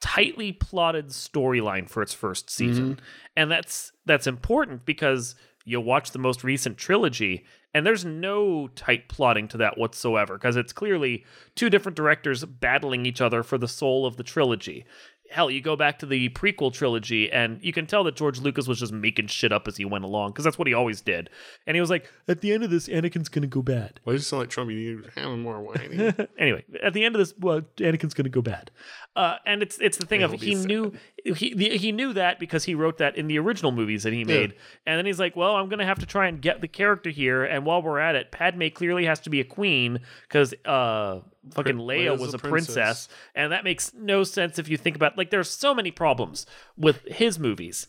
tightly 0.00 0.52
plotted 0.52 1.08
storyline 1.08 1.88
for 1.88 2.02
its 2.02 2.12
first 2.12 2.50
season, 2.50 2.96
mm-hmm. 2.96 3.04
and 3.36 3.50
that's 3.50 3.92
that's 4.04 4.26
important 4.26 4.84
because 4.84 5.34
you'll 5.64 5.82
watch 5.82 6.10
the 6.10 6.18
most 6.18 6.44
recent 6.44 6.76
trilogy, 6.76 7.44
and 7.72 7.86
there's 7.86 8.04
no 8.04 8.68
tight 8.68 9.08
plotting 9.08 9.48
to 9.48 9.56
that 9.56 9.78
whatsoever 9.78 10.34
because 10.34 10.56
it's 10.56 10.72
clearly 10.72 11.24
two 11.54 11.70
different 11.70 11.96
directors 11.96 12.44
battling 12.44 13.06
each 13.06 13.20
other 13.20 13.42
for 13.42 13.58
the 13.58 13.68
soul 13.68 14.06
of 14.06 14.16
the 14.16 14.22
trilogy. 14.22 14.84
Hell, 15.30 15.50
you 15.50 15.60
go 15.60 15.74
back 15.74 15.98
to 16.00 16.06
the 16.06 16.28
prequel 16.28 16.72
trilogy, 16.72 17.32
and 17.32 17.58
you 17.62 17.72
can 17.72 17.86
tell 17.86 18.04
that 18.04 18.14
George 18.14 18.38
Lucas 18.40 18.68
was 18.68 18.78
just 18.78 18.92
making 18.92 19.26
shit 19.26 19.52
up 19.52 19.66
as 19.66 19.76
he 19.76 19.84
went 19.84 20.04
along 20.04 20.30
because 20.30 20.44
that's 20.44 20.58
what 20.58 20.68
he 20.68 20.74
always 20.74 21.00
did. 21.00 21.28
And 21.66 21.76
he 21.76 21.80
was 21.80 21.90
like, 21.90 22.10
"At 22.28 22.40
the 22.40 22.52
end 22.52 22.62
of 22.62 22.70
this, 22.70 22.88
Anakin's 22.88 23.28
gonna 23.28 23.46
go 23.46 23.62
bad." 23.62 24.00
Why 24.04 24.12
does 24.12 24.22
it 24.22 24.26
sound 24.26 24.40
like 24.40 24.50
Trump? 24.50 24.70
You 24.70 24.96
need 24.96 25.04
to 25.04 25.20
have 25.20 25.38
more 25.38 25.60
whiny. 25.60 26.12
anyway, 26.38 26.64
at 26.82 26.92
the 26.92 27.04
end 27.04 27.14
of 27.14 27.18
this, 27.18 27.34
well, 27.38 27.62
Anakin's 27.78 28.14
going 28.14 28.24
to 28.24 28.30
go 28.30 28.42
bad, 28.42 28.70
uh, 29.16 29.36
and 29.46 29.62
it's 29.62 29.78
it's 29.80 29.96
the 29.96 30.06
thing 30.06 30.22
of 30.22 30.34
It'll 30.34 30.40
be 30.40 30.46
he 30.46 30.54
sad. 30.56 30.66
knew 30.66 30.92
he 31.24 31.54
the, 31.54 31.78
he 31.78 31.90
knew 31.90 32.12
that 32.12 32.38
because 32.38 32.64
he 32.64 32.74
wrote 32.74 32.98
that 32.98 33.16
in 33.16 33.26
the 33.26 33.38
original 33.38 33.72
movies 33.72 34.02
that 34.02 34.12
he 34.12 34.24
made, 34.24 34.54
and 34.86 34.98
then 34.98 35.06
he's 35.06 35.18
like, 35.18 35.34
well, 35.36 35.56
I'm 35.56 35.68
going 35.68 35.78
to 35.78 35.86
have 35.86 35.98
to 36.00 36.06
try 36.06 36.28
and 36.28 36.40
get 36.40 36.60
the 36.60 36.68
character 36.68 37.10
here, 37.10 37.44
and 37.44 37.64
while 37.64 37.82
we're 37.82 37.98
at 37.98 38.14
it, 38.14 38.30
Padme 38.30 38.68
clearly 38.68 39.06
has 39.06 39.20
to 39.20 39.30
be 39.30 39.40
a 39.40 39.44
queen 39.44 40.00
because 40.28 40.54
uh, 40.64 41.20
fucking 41.52 41.76
Leia 41.76 42.10
Leia's 42.12 42.20
was 42.20 42.34
a 42.34 42.36
a 42.36 42.40
princess. 42.40 42.74
princess. 42.74 43.08
and 43.34 43.52
that 43.52 43.64
makes 43.64 43.92
no 43.94 44.24
sense 44.24 44.58
if 44.58 44.68
you 44.68 44.76
think 44.76 44.96
about 44.96 45.18
like 45.18 45.30
there's 45.30 45.50
so 45.50 45.74
many 45.74 45.90
problems 45.90 46.46
with 46.76 47.02
his 47.06 47.38
movies, 47.38 47.86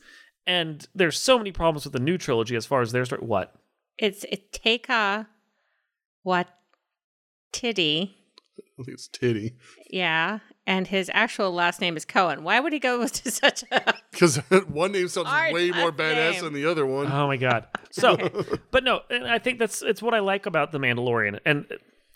and 0.48 0.88
there's 0.94 1.20
so 1.20 1.38
many 1.38 1.52
problems 1.52 1.86
with 1.86 1.94
the 1.94 2.00
new 2.00 2.18
trilogy 2.18 2.56
as 2.56 2.66
far 2.66 2.82
as 2.82 2.92
their 2.92 3.06
story. 3.06 3.22
What? 3.26 3.54
It's 3.98 4.24
it 4.26 4.52
Taika 4.52 5.28
Waititi. 7.54 8.12
I 8.80 8.84
think 8.84 8.88
it's 8.90 9.08
titty. 9.12 9.56
Yeah, 9.90 10.40
and 10.68 10.88
his 10.88 11.10
actual 11.14 11.52
last 11.52 11.80
name 11.82 11.96
is 11.98 12.04
Cohen. 12.06 12.44
Why 12.44 12.60
would 12.60 12.74
he 12.74 12.80
go 12.80 13.06
to 13.08 13.32
such 13.32 13.64
a? 13.72 13.94
Because 14.16 14.38
one 14.70 14.94
name 14.94 15.10
sounds 15.10 15.28
Hard 15.28 15.54
way 15.54 15.72
more 15.72 15.92
badass 15.92 16.34
name. 16.36 16.44
than 16.46 16.54
the 16.54 16.66
other 16.66 16.86
one. 16.86 17.12
Oh 17.12 17.28
my 17.28 17.36
god. 17.36 17.68
So, 17.92 18.16
but 18.72 18.86
no, 18.86 19.02
and 19.10 19.28
I 19.28 19.40
think 19.40 19.60
that's 19.60 19.82
it's 19.82 20.02
what 20.02 20.14
I 20.14 20.20
like 20.20 20.46
about 20.46 20.72
the 20.72 20.78
Mandalorian, 20.80 21.40
and 21.46 21.66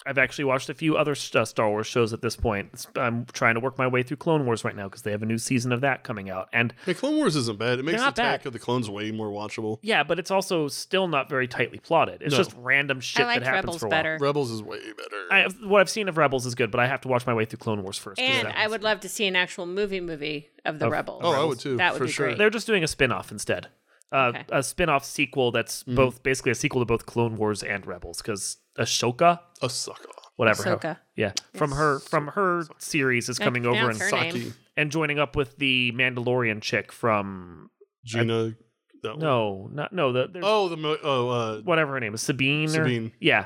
I've 0.09 0.17
actually 0.17 0.45
watched 0.45 0.69
a 0.69 0.73
few 0.73 0.97
other 0.97 1.11
uh, 1.35 1.45
Star 1.45 1.69
Wars 1.69 1.85
shows 1.87 2.13
at 2.13 2.21
this 2.21 2.35
point. 2.35 2.69
It's- 2.73 2.87
I'm 2.95 3.25
trying 3.31 3.53
to 3.53 3.59
work 3.59 3.77
my 3.77 3.87
way 3.87 4.01
through 4.03 4.17
Clone 4.17 4.45
Wars 4.45 4.63
right 4.63 4.75
now 4.75 4.85
because 4.85 5.03
they 5.03 5.11
have 5.11 5.21
a 5.21 5.25
new 5.25 5.37
season 5.37 5.71
of 5.71 5.81
that 5.81 6.03
coming 6.03 6.29
out. 6.29 6.49
And 6.51 6.73
Hey, 6.85 6.93
Clone 6.95 7.15
Wars 7.17 7.35
isn't 7.35 7.59
bad. 7.59 7.79
It 7.79 7.85
makes 7.85 7.99
not 7.99 8.13
Attack 8.13 8.41
bad. 8.41 8.47
of 8.47 8.53
the 8.53 8.59
Clones 8.59 8.89
way 8.89 9.11
more 9.11 9.27
watchable. 9.29 9.77
yeah, 9.83 10.03
but 10.03 10.17
it's 10.19 10.31
also 10.31 10.67
still 10.67 11.07
not 11.07 11.29
very 11.29 11.47
tightly 11.47 11.77
plotted. 11.79 12.21
It's 12.21 12.31
No. 12.31 12.37
just 12.37 12.55
random 12.57 12.99
shit 12.99 13.25
I 13.25 13.27
liked 13.27 13.43
that 13.45 13.53
happens 13.53 13.65
Rebels 13.65 13.79
for 13.79 13.85
a 13.85 13.89
while. 13.89 13.97
better. 13.99 14.17
Rebels 14.19 14.51
is 14.51 14.63
way 14.63 14.79
better. 14.79 15.27
I, 15.31 15.47
what 15.67 15.81
I've 15.81 15.89
seen 15.89 16.09
of 16.09 16.17
Rebels 16.17 16.45
is 16.45 16.55
good, 16.55 16.71
but 16.71 16.79
I 16.79 16.87
have 16.87 17.01
to 17.01 17.07
watch 17.07 17.27
my 17.27 17.33
way 17.33 17.45
through 17.45 17.59
Clone 17.59 17.83
Wars 17.83 17.97
first. 17.97 18.19
And 18.19 18.47
I 18.47 18.67
would 18.67 18.81
love 18.83 18.99
to 19.01 19.09
see 19.09 19.27
an 19.27 19.35
actual 19.35 19.65
movie 19.65 19.99
movie 20.01 20.49
of 20.65 20.79
the 20.79 20.85
Of- 20.87 20.91
Rebels. 20.91 21.21
oh, 21.23 21.31
I 21.33 21.43
would 21.43 21.59
too. 21.59 21.77
That 21.77 21.93
would 21.93 21.99
for 21.99 22.05
be 22.05 22.11
sure. 22.11 22.25
great. 22.27 22.37
They're 22.37 22.49
just 22.49 22.65
doing 22.67 22.83
a 22.83 22.87
spin-off 22.87 23.31
instead. 23.31 23.67
Uh, 24.11 24.31
Okay. 24.33 24.43
A 24.51 24.63
spin-off 24.63 25.05
sequel 25.05 25.51
that's 25.51 25.83
Mm-hmm. 25.83 25.93
both 25.95 26.23
basically 26.23 26.51
a 26.51 26.55
sequel 26.55 26.81
to 26.81 26.85
both 26.85 27.05
Clone 27.05 27.35
Wars 27.35 27.61
and 27.61 27.85
Rebels 27.85 28.21
because 28.23 28.57
Ashoka, 28.79 29.39
Ahsoka. 29.61 29.95
whatever, 30.37 30.63
how- 30.63 30.75
Ahsoka. 30.77 30.97
yeah, 31.15 31.33
from 31.55 31.71
her 31.73 31.99
from 31.99 32.27
her 32.29 32.63
series 32.77 33.27
is 33.29 33.37
coming 33.39 33.65
over 33.65 33.89
and 33.89 33.99
pronounce 33.99 34.11
her 34.11 34.17
name. 34.21 34.31
Saki. 34.31 34.53
and 34.77 34.91
joining 34.91 35.19
up 35.19 35.35
with 35.35 35.57
the 35.57 35.91
Mandalorian 35.93 36.61
chick 36.61 36.91
from 36.91 37.69
Gina. 38.05 38.55
that 39.03 39.11
one. 39.17 39.19
no, 39.19 39.69
not 39.73 39.91
no, 39.93 40.11
the 40.13 40.27
there's, 40.31 40.45
Oh, 40.47 40.69
the 40.69 40.77
mo- 40.77 40.97
oh 41.03 41.29
uh, 41.29 41.61
whatever 41.61 41.93
her 41.93 41.99
name 41.99 42.13
is, 42.13 42.21
Sabine. 42.21 42.65
or- 42.69 42.85
Sabine. 42.85 43.11
yeah, 43.19 43.45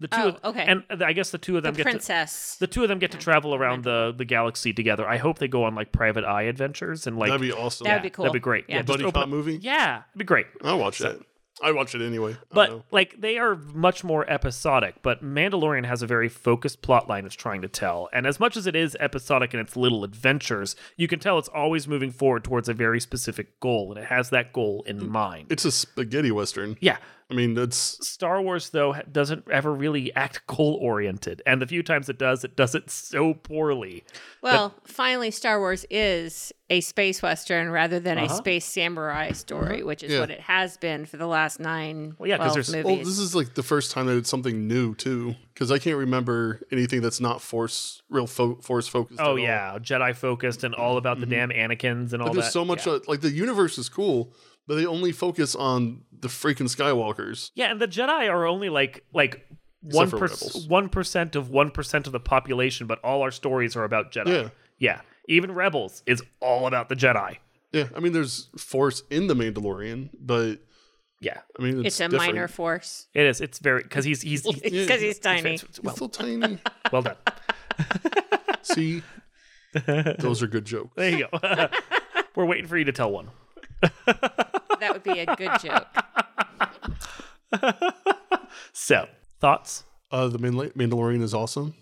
the 0.00 0.08
two. 0.08 0.16
Oh, 0.20 0.28
of, 0.28 0.44
okay. 0.44 0.64
And 0.66 0.84
I 1.02 1.12
guess 1.12 1.30
the 1.30 1.38
two 1.38 1.56
of 1.56 1.62
The 1.62 1.68
them 1.68 1.76
get 1.76 1.84
to, 1.84 1.90
princess. 1.90 2.56
the 2.58 2.66
two 2.66 2.82
of 2.82 2.88
them 2.88 2.98
get 2.98 3.12
to 3.12 3.18
travel 3.18 3.54
around 3.54 3.84
the 3.84 4.12
the 4.16 4.24
galaxy 4.24 4.72
together. 4.72 5.06
I 5.08 5.16
hope 5.18 5.38
they 5.38 5.48
go 5.48 5.64
on 5.64 5.74
like 5.76 5.92
private 5.92 6.24
eye 6.24 6.42
adventures 6.42 7.06
and 7.06 7.16
like 7.18 7.28
that'd 7.30 7.40
be 7.40 7.52
awesome. 7.52 7.84
That'd 7.86 8.02
be 8.02 8.10
cool. 8.10 8.24
That'd 8.24 8.32
be 8.34 8.40
great. 8.40 8.64
Yeah. 8.68 8.76
Yeah, 8.76 8.80
just 8.82 8.88
Buddy 8.88 9.04
open 9.04 9.12
cop 9.14 9.22
up- 9.24 9.28
movie. 9.28 9.58
Yeah, 9.62 10.02
it'd 10.10 10.18
be 10.18 10.24
great. 10.24 10.46
I'll 10.62 10.78
watch 10.78 10.98
that. 10.98 11.20
I 11.62 11.72
watch 11.72 11.94
it 11.94 12.02
anyway. 12.02 12.36
But 12.52 12.84
like 12.90 13.20
they 13.20 13.38
are 13.38 13.56
much 13.56 14.04
more 14.04 14.28
episodic. 14.30 14.96
But 15.02 15.24
Mandalorian 15.24 15.86
has 15.86 16.02
a 16.02 16.06
very 16.06 16.28
focused 16.28 16.82
plot 16.82 17.08
line 17.08 17.24
it's 17.24 17.34
trying 17.34 17.62
to 17.62 17.68
tell, 17.68 18.08
and 18.12 18.26
as 18.26 18.38
much 18.38 18.56
as 18.56 18.66
it 18.66 18.76
is 18.76 18.96
episodic 19.00 19.54
in 19.54 19.60
its 19.60 19.76
little 19.76 20.04
adventures, 20.04 20.76
you 20.96 21.08
can 21.08 21.18
tell 21.18 21.38
it's 21.38 21.48
always 21.48 21.88
moving 21.88 22.10
forward 22.10 22.44
towards 22.44 22.68
a 22.68 22.74
very 22.74 23.00
specific 23.00 23.58
goal, 23.60 23.90
and 23.90 23.98
it 23.98 24.06
has 24.06 24.30
that 24.30 24.52
goal 24.52 24.84
in 24.86 25.08
mind. 25.08 25.46
it's 25.50 25.64
a 25.64 25.72
spaghetti 25.72 26.30
western. 26.30 26.76
yeah. 26.80 26.98
I 27.28 27.34
mean, 27.34 27.58
it's 27.58 27.76
Star 28.06 28.40
Wars 28.40 28.70
though 28.70 28.94
doesn't 29.10 29.50
ever 29.50 29.74
really 29.74 30.14
act 30.14 30.46
goal 30.46 30.78
oriented, 30.80 31.42
and 31.44 31.60
the 31.60 31.66
few 31.66 31.82
times 31.82 32.08
it 32.08 32.18
does, 32.18 32.44
it 32.44 32.54
does 32.54 32.74
it 32.76 32.88
so 32.88 33.34
poorly. 33.34 34.04
Well, 34.42 34.74
finally, 34.84 35.32
Star 35.32 35.58
Wars 35.58 35.84
is 35.90 36.52
a 36.70 36.80
space 36.82 37.22
western 37.22 37.70
rather 37.70 37.98
than 37.98 38.18
a 38.18 38.24
Uh-huh. 38.26 38.34
space 38.36 38.64
samurai 38.64 39.32
story, 39.32 39.82
which 39.82 40.04
is 40.04 40.12
Yeah. 40.12 40.20
what 40.20 40.30
it 40.30 40.40
has 40.40 40.76
been 40.76 41.04
for 41.04 41.16
the 41.16 41.26
last 41.26 41.58
nine, 41.58 42.14
Well, 42.18 42.28
yeah, 42.28 42.36
'cause 42.36 42.52
12 42.52 42.54
there's- 42.54 42.68
movies. 42.84 42.84
well, 42.84 42.96
this 43.04 43.18
is 43.18 43.34
like 43.34 43.54
the 43.54 43.62
first 43.64 43.90
time 43.90 44.06
that 44.06 44.16
it's 44.16 44.30
something 44.30 44.68
new 44.68 44.94
too. 44.94 45.34
Because 45.52 45.72
I 45.72 45.78
can't 45.78 45.96
remember 45.96 46.60
anything 46.70 47.00
that's 47.00 47.20
not 47.20 47.40
force 47.40 48.02
real 48.10 48.26
fo- 48.26 48.56
force 48.56 48.86
focused. 48.88 49.18
at 49.20 49.26
Oh 49.26 49.30
all. 49.30 49.38
yeah, 49.38 49.78
Jedi 49.80 50.14
focused 50.14 50.62
and 50.64 50.74
all 50.74 50.96
about 50.96 51.18
the 51.18 51.26
damn 51.26 51.48
Anakin's 51.50 52.12
and 52.12 52.20
all 52.22 52.28
Like, 52.28 52.34
there's 52.34 52.46
that. 52.46 52.52
so 52.52 52.64
much. 52.64 52.86
Yeah. 52.86 52.94
uh, 52.94 52.98
like 53.08 53.20
the 53.22 53.30
universe 53.30 53.78
is 53.78 53.88
cool, 53.88 54.32
but 54.66 54.76
they 54.76 54.86
only 54.86 55.12
focus 55.12 55.54
on 55.54 56.02
the 56.18 56.28
freaking 56.28 56.68
Skywalkers. 56.68 57.50
Yeah, 57.54 57.70
and 57.70 57.80
the 57.80 57.88
Jedi 57.88 58.30
are 58.30 58.46
only 58.46 58.68
like 58.68 59.04
like 59.12 59.46
one 59.82 60.08
one 60.68 60.88
percent 60.88 61.36
of 61.36 61.50
one 61.50 61.70
percent 61.70 62.06
of 62.06 62.12
the 62.12 62.20
population, 62.20 62.86
but 62.86 62.98
all 63.04 63.22
our 63.22 63.30
stories 63.30 63.76
are 63.76 63.84
about 63.84 64.12
Jedi. 64.12 64.26
Yeah. 64.44 64.48
yeah. 64.78 65.00
Even 65.28 65.52
Rebels 65.52 66.02
is 66.06 66.22
all 66.40 66.66
about 66.66 66.88
the 66.88 66.94
Jedi. 66.96 67.36
Yeah, 67.72 67.88
I 67.96 68.00
mean, 68.00 68.12
there's 68.12 68.48
force 68.56 69.02
in 69.10 69.26
the 69.26 69.34
Mandalorian, 69.34 70.10
but 70.18 70.56
Yeah, 71.20 71.40
I 71.58 71.62
mean, 71.62 71.78
it's, 71.80 71.86
it's 71.88 72.00
a 72.00 72.08
different. 72.08 72.34
minor 72.34 72.48
force 72.48 73.08
it 73.12 73.26
is. 73.26 73.40
It's 73.40 73.58
very 73.58 73.82
because 73.84 74.04
he's 74.04 74.22
he's, 74.22 74.44
he's 74.44 74.60
because 74.62 75.00
he's 75.00 75.18
tiny. 75.18 75.54
it's- 75.54 75.62
it's- 75.62 75.76
He's 75.76 75.84
well, 75.84 75.94
still 75.94 76.08
tiny. 76.08 76.58
well 76.92 77.02
done. 77.02 77.16
See, 78.62 79.02
those 80.18 80.42
are 80.42 80.46
good 80.46 80.64
jokes. 80.64 80.92
There 80.96 81.10
you 81.10 81.26
go. 81.30 81.68
We're 82.34 82.46
waiting 82.46 82.66
for 82.66 82.76
you 82.78 82.84
to 82.84 82.92
tell 82.92 83.10
one. 83.10 83.28
That 84.86 84.92
would 84.94 85.02
be 85.02 85.20
a 85.20 85.36
good 85.36 85.50
joke. 85.60 85.86
So 88.72 89.08
thoughts? 89.40 89.84
Uh, 90.10 90.28
the 90.28 90.38
Mandalorian 90.38 91.22
is 91.22 91.34
awesome. 91.34 91.74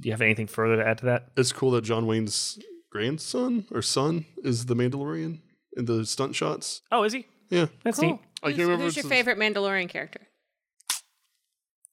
Do 0.00 0.08
you 0.08 0.12
have 0.12 0.20
anything 0.22 0.46
further 0.46 0.76
to 0.76 0.86
add 0.86 0.98
to 0.98 1.06
that? 1.06 1.28
It's 1.36 1.52
cool 1.52 1.70
that 1.72 1.84
John 1.84 2.06
Wayne's 2.06 2.58
grandson 2.90 3.66
or 3.70 3.82
son 3.82 4.26
is 4.44 4.66
the 4.66 4.74
Mandalorian 4.74 5.40
in 5.76 5.84
the 5.84 6.04
stunt 6.06 6.34
shots. 6.34 6.82
Oh, 6.90 7.02
is 7.04 7.12
he? 7.12 7.26
Yeah, 7.50 7.66
That's 7.84 7.98
Cool. 7.98 8.10
neat. 8.10 8.20
I 8.42 8.46
Who's, 8.48 8.56
can't 8.56 8.66
remember. 8.68 8.84
who's 8.84 8.96
your 8.96 9.06
it's- 9.06 9.18
favorite 9.18 9.38
Mandalorian 9.38 9.88
character? 9.88 10.20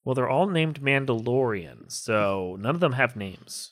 Well, 0.03 0.13
they're 0.15 0.29
all 0.29 0.47
named 0.47 0.81
Mandalorian, 0.81 1.91
so 1.91 2.57
none 2.59 2.75
of 2.75 2.79
them 2.81 2.93
have 2.93 3.15
names. 3.15 3.71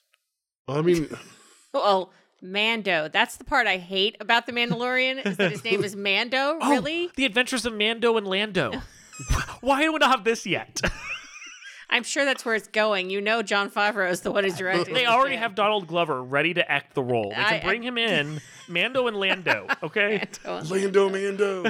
I 0.68 0.82
mean, 0.82 1.08
Well, 1.74 2.12
Mando. 2.44 3.08
That's 3.08 3.38
the 3.38 3.44
part 3.46 3.66
I 3.68 3.78
hate 3.78 4.18
about 4.20 4.46
the 4.46 4.52
Mandalorian 4.52 5.26
is 5.26 5.38
that 5.38 5.52
his 5.52 5.64
name 5.64 5.84
is 5.84 5.96
Mando. 5.96 6.58
Oh, 6.62 6.70
Really? 6.72 7.10
the 7.16 7.26
Adventures 7.26 7.66
of 7.66 7.74
Mando 7.74 8.18
and 8.18 8.28
Lando. 8.28 8.74
Why 9.62 9.82
do 9.84 9.92
we 9.94 9.98
not 10.00 10.12
have 10.12 10.24
this 10.24 10.46
yet? 10.46 10.82
I'm 11.90 12.04
sure 12.04 12.26
that's 12.26 12.44
where 12.44 12.56
it's 12.56 12.68
going. 12.68 13.10
You 13.12 13.22
know, 13.22 13.44
Jon 13.44 13.70
Favreau 13.70 14.10
is 14.10 14.22
the 14.22 14.32
one 14.32 14.44
who's 14.44 14.58
directing. 14.58 14.94
They 14.96 15.06
already 15.06 15.36
have 15.36 15.54
Donald 15.54 15.88
Glover 15.88 16.24
ready 16.24 16.54
to 16.56 16.70
act 16.72 16.96
the 16.96 17.04
role. 17.04 17.30
They 17.30 17.36
I- 17.36 17.60
can 17.60 17.68
bring 17.70 17.84
him 17.84 17.98
in, 18.00 18.42
Mando 18.68 19.08
and 19.08 19.16
Lando. 19.18 19.68
Okay. 19.84 20.28
Lando 20.46 21.10
Mando. 21.10 21.64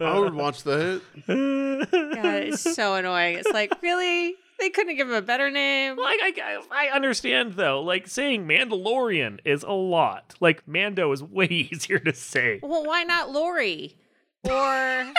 I 0.00 0.18
would 0.18 0.34
watch 0.34 0.62
that. 0.64 1.00
God, 1.26 2.34
it's 2.42 2.74
so 2.74 2.94
annoying. 2.96 3.38
It's 3.38 3.50
like, 3.52 3.72
really? 3.82 4.36
They 4.58 4.70
couldn't 4.70 4.96
give 4.96 5.08
him 5.08 5.14
a 5.14 5.22
better 5.22 5.50
name. 5.50 5.96
Well, 5.96 6.06
I, 6.06 6.32
I, 6.72 6.86
I 6.88 6.88
understand 6.94 7.52
though. 7.54 7.80
Like 7.82 8.08
saying 8.08 8.46
Mandalorian 8.46 9.38
is 9.44 9.62
a 9.62 9.70
lot. 9.72 10.34
Like 10.40 10.66
Mando 10.66 11.12
is 11.12 11.22
way 11.22 11.46
easier 11.50 11.98
to 12.00 12.12
say. 12.14 12.58
Well, 12.62 12.84
why 12.84 13.04
not 13.04 13.30
Lori 13.30 13.96
or 14.44 15.12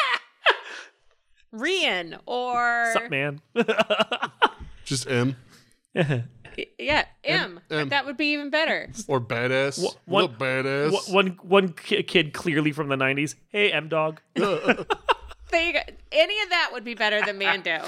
Rian 1.54 2.20
or 2.26 2.92
Sup, 2.94 3.10
man? 3.10 3.42
Just 4.86 5.08
M 5.10 5.36
yeah 6.78 7.06
M? 7.24 7.60
M. 7.72 7.90
That 7.90 8.06
would 8.06 8.18
be 8.18 8.34
even 8.34 8.50
better. 8.50 8.90
or 9.08 9.20
badass. 9.22 9.82
Wha- 9.82 9.92
What, 10.06 10.32
one- 10.32 10.40
badass? 10.40 11.14
one 11.14 11.28
one 11.42 11.70
ki- 11.70 12.04
kid 12.04 12.34
clearly 12.34 12.72
from 12.72 12.90
the 12.90 12.96
'90s. 12.96 13.36
Hey, 13.50 13.72
M 13.72 13.88
Dog. 13.90 14.20
There 14.36 14.46
you 15.66 15.74
go. 15.74 15.80
Any 16.12 16.42
of 16.44 16.50
that 16.50 16.70
would 16.74 16.84
be 16.84 16.94
better 16.94 17.22
than 17.26 17.38
Mando. 17.40 17.84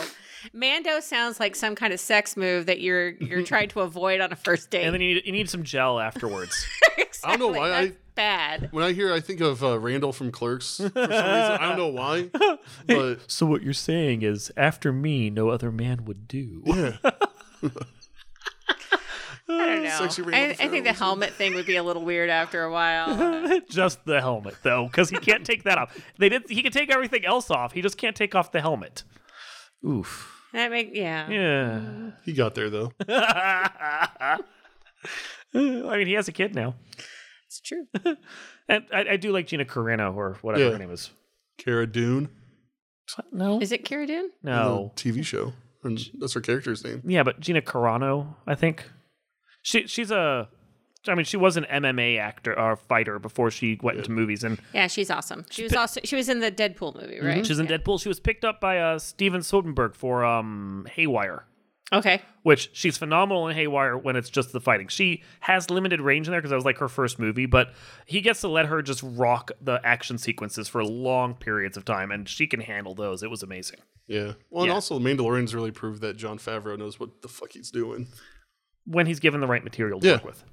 Mando 0.53 0.99
sounds 0.99 1.39
like 1.39 1.55
some 1.55 1.75
kind 1.75 1.93
of 1.93 1.99
sex 1.99 2.35
move 2.37 2.65
that 2.65 2.81
you're 2.81 3.09
you're 3.11 3.43
trying 3.43 3.69
to 3.69 3.81
avoid 3.81 4.21
on 4.21 4.31
a 4.31 4.35
first 4.35 4.69
date. 4.69 4.83
And 4.85 4.93
then 4.93 5.01
you 5.01 5.15
need, 5.15 5.25
you 5.25 5.31
need 5.31 5.49
some 5.49 5.63
gel 5.63 5.99
afterwards. 5.99 6.65
exactly. 6.97 7.33
I 7.33 7.37
don't 7.37 7.39
know 7.53 7.59
why 7.59 7.67
I- 7.71 7.81
That's 7.87 7.97
bad. 8.15 8.69
when 8.71 8.83
I 8.83 8.91
hear, 8.93 9.13
I 9.13 9.19
think 9.19 9.39
of 9.41 9.63
uh, 9.63 9.79
Randall 9.79 10.11
from 10.13 10.31
Clerks. 10.31 10.77
For 10.77 10.89
some 10.89 11.01
reason, 11.09 11.11
I 11.23 11.67
don't 11.69 11.77
know 11.77 11.87
why, 11.87 12.29
but 12.87 13.19
so 13.31 13.45
what 13.45 13.63
you're 13.63 13.73
saying 13.73 14.21
is, 14.23 14.51
after 14.57 14.91
me, 14.91 15.29
no 15.29 15.49
other 15.49 15.71
man 15.71 16.05
would 16.05 16.27
do. 16.27 16.61
yeah. 16.65 16.97
I 19.49 19.65
don't 19.65 19.83
know. 19.83 20.33
I, 20.33 20.55
I 20.59 20.67
think 20.69 20.85
the 20.85 20.93
helmet 20.93 21.33
thing 21.33 21.55
would 21.55 21.65
be 21.65 21.75
a 21.75 21.83
little 21.83 22.03
weird 22.05 22.29
after 22.29 22.63
a 22.63 22.71
while. 22.71 23.59
just 23.69 24.05
the 24.05 24.21
helmet, 24.21 24.55
though, 24.63 24.85
because 24.85 25.09
he 25.09 25.17
can't 25.17 25.45
take 25.45 25.63
that 25.63 25.77
off. 25.77 25.97
They 26.17 26.29
did. 26.29 26.43
He 26.49 26.61
can 26.63 26.71
take 26.71 26.89
everything 26.89 27.25
else 27.25 27.51
off. 27.51 27.73
He 27.73 27.81
just 27.81 27.97
can't 27.97 28.15
take 28.15 28.33
off 28.33 28.51
the 28.53 28.61
helmet. 28.61 29.03
Oof. 29.87 30.41
that 30.53 30.69
make 30.71 30.91
yeah. 30.93 31.29
Yeah. 31.29 32.11
He 32.25 32.33
got 32.33 32.55
there 32.55 32.69
though. 32.69 32.91
I 33.09 34.37
mean, 35.53 36.07
he 36.07 36.13
has 36.13 36.27
a 36.27 36.31
kid 36.31 36.55
now, 36.55 36.75
It's 37.47 37.59
true. 37.61 37.87
and 38.69 38.85
I, 38.93 39.05
I 39.11 39.17
do 39.17 39.31
like 39.31 39.47
Gina 39.47 39.65
Carano 39.65 40.15
or 40.15 40.37
whatever 40.41 40.65
Yeah. 40.65 40.71
her 40.71 40.77
name 40.77 40.91
is. 40.91 41.09
Cara 41.57 41.85
Dune, 41.87 42.29
No, 43.31 43.59
Is 43.61 43.71
it 43.71 43.83
Cara 43.85 44.07
Dune? 44.07 44.31
no. 44.43 44.91
the 44.95 45.01
TV 45.11 45.25
show, 45.25 45.53
and 45.83 45.99
that's 46.19 46.33
her 46.33 46.41
character's 46.41 46.83
name. 46.83 47.01
Yeah, 47.05 47.23
but 47.23 47.39
Gina 47.39 47.61
Carano, 47.61 48.35
I 48.47 48.55
think 48.55 48.89
she 49.61 49.85
she's 49.87 50.11
a. 50.11 50.47
I 51.07 51.15
mean, 51.15 51.25
she 51.25 51.37
was 51.37 51.57
an 51.57 51.65
MMA 51.65 52.19
actor 52.19 52.57
or 52.57 52.75
fighter 52.75 53.17
before 53.17 53.49
she 53.49 53.79
went 53.81 53.97
into 53.97 54.11
movies, 54.11 54.43
and 54.43 54.59
Yeah, 54.73 54.87
she's 54.87 55.09
awesome. 55.09 55.45
She 55.49 55.63
was 55.63 55.73
also 55.73 55.99
she 56.03 56.15
was 56.15 56.29
in 56.29 56.39
the 56.41 56.51
Deadpool 56.51 57.01
movie, 57.01 57.19
right? 57.19 57.45
she's 57.45 57.57
in 57.59 57.67
Deadpool. 57.67 57.99
She 58.01 58.07
was 58.09 58.19
picked 58.19 58.45
up 58.45 58.61
by 58.61 58.77
uh, 58.79 58.99
Steven 58.99 59.41
Soderbergh 59.41 59.95
for 59.95 60.23
um, 60.23 60.87
Haywire. 60.91 61.45
Okay. 61.93 62.21
which 62.43 62.69
she's 62.71 62.97
phenomenal 62.97 63.49
in 63.49 63.55
Haywire 63.57 63.97
when 63.97 64.15
it's 64.15 64.29
just 64.29 64.53
the 64.53 64.61
fighting. 64.61 64.87
She 64.87 65.23
has 65.41 65.69
limited 65.69 65.99
range 65.99 66.25
in 66.25 66.31
there 66.31 66.39
because 66.39 66.51
that 66.51 66.55
was 66.55 66.63
like 66.63 66.77
her 66.77 66.87
first 66.87 67.19
movie, 67.19 67.47
but 67.47 67.73
he 68.05 68.21
gets 68.21 68.39
to 68.41 68.47
let 68.47 68.67
her 68.67 68.81
just 68.81 69.03
rock 69.03 69.51
the 69.59 69.81
action 69.83 70.17
sequences 70.17 70.69
for 70.69 70.85
long 70.85 71.33
periods 71.35 71.75
of 71.75 71.83
time, 71.83 72.09
and 72.11 72.29
she 72.29 72.47
can 72.47 72.61
handle 72.61 72.95
those. 72.95 73.23
It 73.23 73.29
was 73.29 73.43
amazing. 73.43 73.79
Yeah. 74.07 74.33
Well, 74.49 74.63
and 74.63 74.69
Yeah. 74.69 74.75
also 74.75 74.99
Mandalorian's 74.99 75.53
really 75.53 75.71
proved 75.71 76.01
that 76.01 76.15
Jon 76.15 76.37
Favreau 76.37 76.77
knows 76.79 76.97
what 76.97 77.21
the 77.23 77.27
fuck 77.27 77.51
he's 77.51 77.71
doing. 77.71 78.07
When 78.85 79.05
he's 79.05 79.19
given 79.19 79.41
the 79.41 79.47
right 79.47 79.63
material 79.63 79.99
to 79.99 80.07
Yeah. 80.07 80.13
work 80.13 80.25
with. 80.25 80.43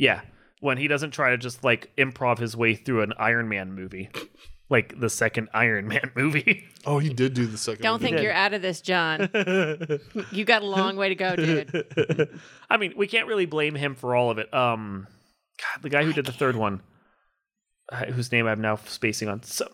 Yeah. 0.00 0.22
When 0.60 0.78
he 0.78 0.88
doesn't 0.88 1.12
try 1.12 1.30
to 1.30 1.38
just 1.38 1.62
like 1.62 1.94
improv 1.96 2.38
his 2.38 2.56
way 2.56 2.74
through 2.74 3.02
an 3.02 3.12
Iron 3.18 3.48
Man 3.48 3.72
movie. 3.72 4.08
like 4.70 4.98
the 4.98 5.10
second 5.10 5.48
Iron 5.54 5.86
Man 5.86 6.10
movie. 6.16 6.64
Oh, 6.86 6.98
he 6.98 7.10
did 7.10 7.34
do 7.34 7.46
the 7.46 7.58
second. 7.58 7.82
Don't 7.82 7.92
one. 7.92 8.00
think 8.00 8.22
you're 8.22 8.32
out 8.32 8.54
of 8.54 8.62
this, 8.62 8.80
John. 8.80 9.28
you 10.32 10.44
got 10.44 10.62
a 10.62 10.66
long 10.66 10.96
way 10.96 11.10
to 11.10 11.14
go, 11.14 11.36
dude. 11.36 12.30
I 12.70 12.78
mean, 12.78 12.94
we 12.96 13.06
can't 13.06 13.26
really 13.26 13.46
blame 13.46 13.74
him 13.74 13.94
for 13.94 14.16
all 14.16 14.30
of 14.30 14.38
it. 14.38 14.52
Um, 14.54 15.06
God, 15.58 15.82
the 15.82 15.90
guy 15.90 16.04
who 16.04 16.14
did 16.14 16.24
the 16.24 16.32
third 16.32 16.56
one, 16.56 16.80
uh, 17.92 18.06
whose 18.06 18.32
name 18.32 18.46
I'm 18.46 18.62
now 18.62 18.76
spacing 18.76 19.28
on, 19.28 19.42
so, 19.42 19.68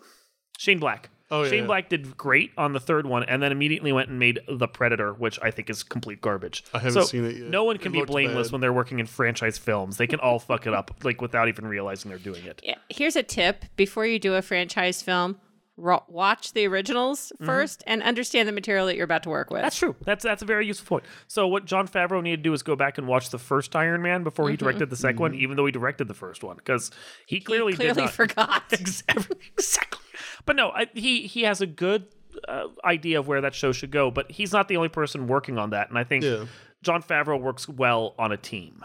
Shane 0.57 0.79
Black. 0.79 1.09
Oh, 1.29 1.43
yeah, 1.43 1.49
Shane 1.49 1.59
yeah. 1.61 1.65
Black 1.67 1.89
did 1.89 2.15
great 2.15 2.51
on 2.57 2.73
the 2.73 2.79
third 2.79 3.05
one, 3.05 3.23
and 3.23 3.43
then 3.43 3.51
immediately 3.51 3.91
went 3.91 4.09
and 4.09 4.17
made 4.17 4.39
The 4.47 4.67
Predator, 4.67 5.13
which 5.13 5.37
I 5.41 5.51
think 5.51 5.69
is 5.69 5.83
complete 5.83 6.21
garbage. 6.21 6.63
I 6.73 6.79
haven't 6.79 6.93
So, 6.93 7.01
seen 7.03 7.25
it 7.25 7.35
yet. 7.35 7.49
No 7.49 7.63
one 7.65 7.75
It 7.75 7.81
can 7.81 7.91
be 7.91 8.01
blameless 8.03 8.47
bad. 8.47 8.51
when 8.53 8.61
they're 8.61 8.71
working 8.73 8.99
in 8.99 9.05
franchise 9.07 9.57
films. 9.57 9.97
They 9.97 10.07
can 10.07 10.19
all 10.21 10.39
fuck 10.39 10.65
it 10.67 10.73
up, 10.73 10.91
like 11.03 11.21
without 11.21 11.47
even 11.49 11.65
realizing 11.67 12.09
they're 12.09 12.17
doing 12.19 12.45
it. 12.45 12.61
Yeah, 12.63 12.75
Here's 12.89 13.15
a 13.15 13.23
tip 13.23 13.65
before 13.75 14.05
you 14.05 14.19
do 14.19 14.35
a 14.35 14.41
franchise 14.41 15.01
film, 15.01 15.37
ro- 15.77 16.03
watch 16.07 16.53
the 16.53 16.65
originals 16.67 17.31
first 17.45 17.83
and 17.87 18.03
understand 18.03 18.47
the 18.47 18.51
material 18.51 18.85
that 18.87 18.95
you're 18.95 19.05
about 19.05 19.23
to 19.23 19.29
work 19.29 19.49
with. 19.51 19.61
That's 19.61 19.77
true. 19.77 19.95
That's 20.03 20.23
that's 20.23 20.41
a 20.41 20.45
very 20.45 20.65
useful 20.67 20.97
point. 20.97 21.05
So 21.27 21.47
what 21.47 21.65
Jon 21.65 21.87
Favreau 21.87 22.21
needed 22.21 22.37
to 22.37 22.43
do 22.43 22.53
is 22.53 22.63
go 22.63 22.75
back 22.75 22.97
and 22.97 23.07
watch 23.07 23.29
the 23.29 23.39
first 23.39 23.75
Iron 23.75 24.01
Man 24.01 24.23
before 24.23 24.49
he 24.49 24.57
directed 24.57 24.89
the 24.89 24.95
2nd 24.95 25.17
one, 25.17 25.35
even 25.35 25.55
though 25.55 25.65
he 25.65 25.71
directed 25.71 26.07
the 26.07 26.13
first 26.13 26.43
one, 26.43 26.57
because 26.57 26.91
he 27.25 27.39
clearly, 27.39 27.73
Mm-hmm. 27.73 27.81
He 27.81 27.85
clearly 27.93 28.01
did 28.01 28.05
not. 28.05 28.13
forgot. 28.13 28.63
exactly. 28.73 29.37
exactly. 29.53 29.99
But 30.45 30.55
no, 30.55 30.69
I, 30.71 30.87
he 30.93 31.27
he 31.27 31.43
has 31.43 31.61
a 31.61 31.67
good 31.67 32.05
uh, 32.47 32.65
idea 32.85 33.19
of 33.19 33.27
where 33.27 33.41
that 33.41 33.53
show 33.55 33.71
should 33.71 33.91
go. 33.91 34.09
But 34.11 34.31
he's 34.31 34.51
not 34.53 34.67
the 34.67 34.77
only 34.77 34.89
person 34.89 35.27
working 35.27 35.57
on 35.57 35.69
that, 35.71 35.89
and 35.89 35.97
I 35.97 36.03
think 36.03 36.23
Yeah. 36.23 36.45
Jon 36.83 37.01
Favreau 37.03 37.39
works 37.41 37.67
well 37.67 38.15
on 38.17 38.31
a 38.31 38.37
team. 38.37 38.83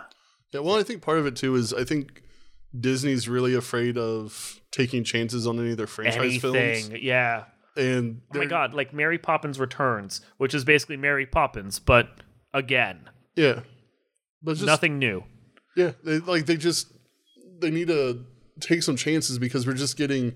Yeah, 0.52 0.60
well, 0.60 0.76
I 0.76 0.82
think 0.82 1.02
part 1.02 1.18
of 1.18 1.26
it 1.26 1.36
too 1.36 1.54
is 1.54 1.72
I 1.72 1.84
think 1.84 2.22
Disney's 2.78 3.28
really 3.28 3.54
afraid 3.54 3.98
of 3.98 4.60
taking 4.70 5.04
chances 5.04 5.46
on 5.46 5.58
any 5.58 5.72
of 5.72 5.76
their 5.76 5.86
franchise 5.86 6.38
films, 6.40 6.56
Anything, 6.56 6.98
yeah. 7.02 7.44
and 7.76 8.22
Oh 8.34 8.38
my 8.38 8.46
god, 8.46 8.72
like 8.74 8.92
Mary 8.94 9.18
Poppins 9.18 9.58
Returns, 9.60 10.20
which 10.38 10.54
is 10.54 10.64
basically 10.64 10.96
Mary 10.96 11.26
Poppins, 11.26 11.78
but 11.78 12.08
again, 12.54 13.08
yeah, 13.36 13.60
but 14.42 14.54
just 14.54 14.64
nothing 14.66 14.98
new. 14.98 15.24
Yeah, 15.76 15.92
they 16.04 16.18
like 16.20 16.46
they 16.46 16.56
just 16.56 16.92
they 17.60 17.70
need 17.70 17.88
to 17.88 18.24
take 18.60 18.82
some 18.82 18.96
chances 18.96 19.38
because 19.38 19.66
we're 19.66 19.72
just 19.74 19.96
getting 19.96 20.34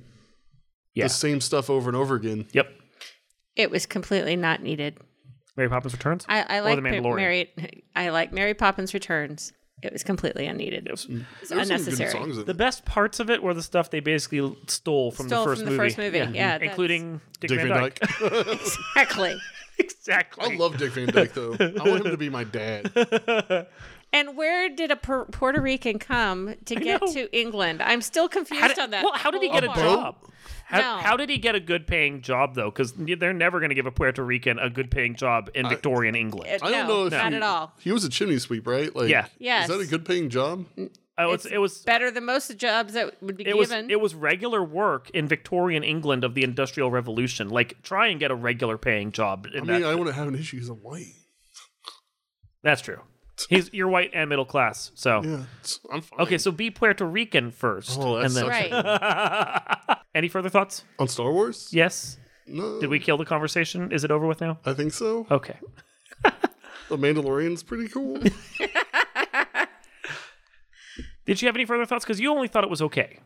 Yeah. 0.95 1.05
the 1.05 1.11
same 1.11 1.41
stuff 1.41 1.69
over 1.71 1.89
and 1.89 1.97
over 1.97 2.15
again. 2.15 2.47
Yep. 2.53 2.69
It 3.57 3.71
was 3.71 3.87
completely 3.87 4.37
not 4.37 4.63
needed. 4.63 4.99
Mary 5.57 5.69
Poppins 5.71 5.95
Returns. 5.95 6.27
I, 6.29 6.43
I 6.43 6.59
Or 6.59 6.63
like 6.63 6.77
The 6.77 6.83
Mandalorian. 6.83 7.17
Mary. 7.17 7.83
I 7.95 8.11
like 8.11 8.33
Mary 8.33 8.53
Poppins 8.55 8.93
Returns. 8.93 9.53
It 9.83 9.93
was 9.93 10.03
completely 10.03 10.47
unneeded. 10.47 10.85
Mm. 10.85 10.89
It 10.89 10.91
was 10.93 11.05
There's 11.07 11.49
some 11.49 11.59
good 11.59 11.63
unnecessary. 11.71 12.11
songs 12.11 12.39
in 12.39 12.45
The 12.47 12.51
it. 12.53 12.57
best 12.57 12.85
parts 12.87 13.21
of 13.21 13.29
it 13.31 13.43
were 13.43 13.53
the 13.55 13.63
stuff 13.63 13.91
they 13.91 14.01
basically 14.01 14.57
stole 14.69 15.11
from 15.11 15.29
Stole 15.29 15.45
the 15.45 15.51
first 15.51 15.61
from 15.61 15.65
the 15.67 15.71
movie. 15.77 15.85
first 15.91 15.99
movie, 15.99 16.19
yeah, 16.19 16.25
mm-hmm. 16.25 16.33
that's- 16.35 16.63
including 16.63 17.21
Dick, 17.41 17.51
Dick 17.51 17.59
Van 17.61 17.69
Van 17.69 17.81
Dyke. 17.83 17.99
Dyke. 18.01 18.59
Exactly. 18.95 19.37
exactly. 19.79 20.55
I 20.55 20.57
love 20.57 20.79
Dick 20.79 20.93
Van 20.93 21.09
Dyke 21.09 21.35
though. 21.35 21.53
I 21.61 21.89
want 21.89 22.05
him 22.07 22.11
to 22.13 22.17
be 22.17 22.31
my 22.31 22.45
dad. 22.45 22.91
And 24.13 24.37
where 24.37 24.69
did 24.71 24.91
a 24.93 24.97
Pu- 24.97 25.27
Puerto 25.27 25.61
Rican 25.61 25.99
come 25.99 26.55
to 26.65 26.75
get 26.77 27.03
know. 27.03 27.13
to 27.13 27.39
England? 27.39 27.83
I'm 27.83 28.01
still 28.01 28.29
confused 28.29 28.63
How 28.63 28.69
did, 28.69 28.79
on 28.79 28.91
that. 28.93 29.03
well, 29.05 29.13
how 29.15 29.31
did 29.33 29.43
he 29.43 29.49
whole 29.49 29.61
get 29.61 29.65
a 29.69 29.73
part. 29.73 29.79
job? 29.81 30.17
How, 30.69 30.81
No. 30.81 30.97
how 31.03 31.17
did 31.17 31.31
he 31.31 31.39
get 31.39 31.55
a 31.55 31.61
good 31.61 31.87
paying 31.87 32.23
job 32.23 32.57
though? 32.57 32.71
Because 32.71 32.93
they're 32.97 33.33
never 33.33 33.61
going 33.61 33.69
to 33.69 33.75
give 33.77 33.87
a 33.87 33.93
Puerto 33.93 34.25
Rican 34.25 34.59
a 34.59 34.69
good 34.69 34.91
paying 34.91 35.15
job 35.15 35.49
in 35.55 35.69
Victorian 35.69 36.17
England. 36.17 36.51
It- 36.51 36.63
I 36.63 36.71
don't 36.73 36.89
no, 36.89 36.95
know 36.95 37.07
if 37.07 37.13
not 37.13 37.31
he, 37.31 37.37
at 37.37 37.43
all. 37.43 37.73
He 37.79 37.93
was 37.93 38.05
a 38.05 38.09
chimney 38.09 38.39
sweep, 38.39 38.67
right? 38.67 38.95
Like, 38.95 39.09
Yeah. 39.09 39.27
Yes. 39.39 39.69
Is 39.71 39.77
that 39.77 39.83
a 39.83 39.87
good 39.89 40.05
paying 40.05 40.29
job? 40.29 40.67
Oh, 41.19 41.33
it's, 41.33 41.47
it 41.47 41.59
was 41.59 41.79
Better 41.79 42.11
than 42.11 42.25
most 42.27 42.51
of 42.51 42.57
the 42.57 42.61
jobs 42.61 42.95
that 42.95 43.23
would 43.23 43.37
be 43.37 43.47
it 43.47 43.57
was 43.57 43.69
given. 43.71 43.91
it 43.91 44.01
was 44.01 44.15
regular 44.15 44.63
work 44.63 45.09
in 45.11 45.29
Victorian 45.29 45.83
England 45.85 46.25
of 46.25 46.35
the 46.35 46.43
Industrial 46.43 46.91
Revolution. 46.91 47.49
Like 47.49 47.81
try 47.83 48.09
and 48.09 48.19
get 48.19 48.31
a 48.33 48.35
regular 48.35 48.77
paying 48.77 49.13
job. 49.13 49.47
In 49.47 49.53
I 49.53 49.73
mean, 49.73 49.81
that. 49.83 49.91
I 49.91 49.95
wouldn't 49.95 50.17
have 50.17 50.27
an 50.29 50.35
issue 50.35 50.57
because 50.57 50.69
I'm 50.69 50.77
white. 50.83 51.13
That's 52.63 52.83
true. 52.83 53.01
He's 53.51 53.71
you're 53.73 53.89
white 53.89 54.11
and 54.15 54.29
middle 54.31 54.45
class, 54.47 54.93
so 54.95 55.23
Yeah, 55.23 55.45
I'm 55.93 56.01
fine. 56.01 56.21
okay. 56.21 56.39
So 56.39 56.51
be 56.51 56.71
Puerto 56.71 57.05
Rican 57.05 57.51
first, 57.51 57.99
Oh, 58.01 58.17
that 58.17 58.25
and 58.27 58.35
then 58.35 58.45
sucks. 58.47 58.71
right. 58.71 59.99
any 60.15 60.29
further 60.29 60.49
thoughts? 60.49 60.85
On 60.99 61.07
Star 61.09 61.31
Wars? 61.33 61.69
Yes. 61.73 62.19
No. 62.47 62.81
Did 62.81 62.89
we 62.91 62.99
kill 62.99 63.17
the 63.19 63.25
conversation? 63.27 63.93
Is 63.93 64.05
it 64.05 64.11
over 64.11 64.27
with 64.27 64.41
now? 64.41 64.59
I 64.65 64.73
think 64.73 64.93
so. 64.93 65.27
Okay. 65.31 65.59
The 66.89 66.97
Mandalorian's 66.97 67.65
pretty 67.65 67.89
cool. 67.89 68.17
Did 71.27 71.43
you 71.43 71.49
have 71.49 71.57
any 71.57 71.65
further 71.65 71.85
thoughts? 71.85 72.05
Because 72.05 72.21
you 72.21 72.31
only 72.31 72.47
thought 72.47 72.63
it 72.63 72.71
was 72.71 72.81
okay. 72.83 73.19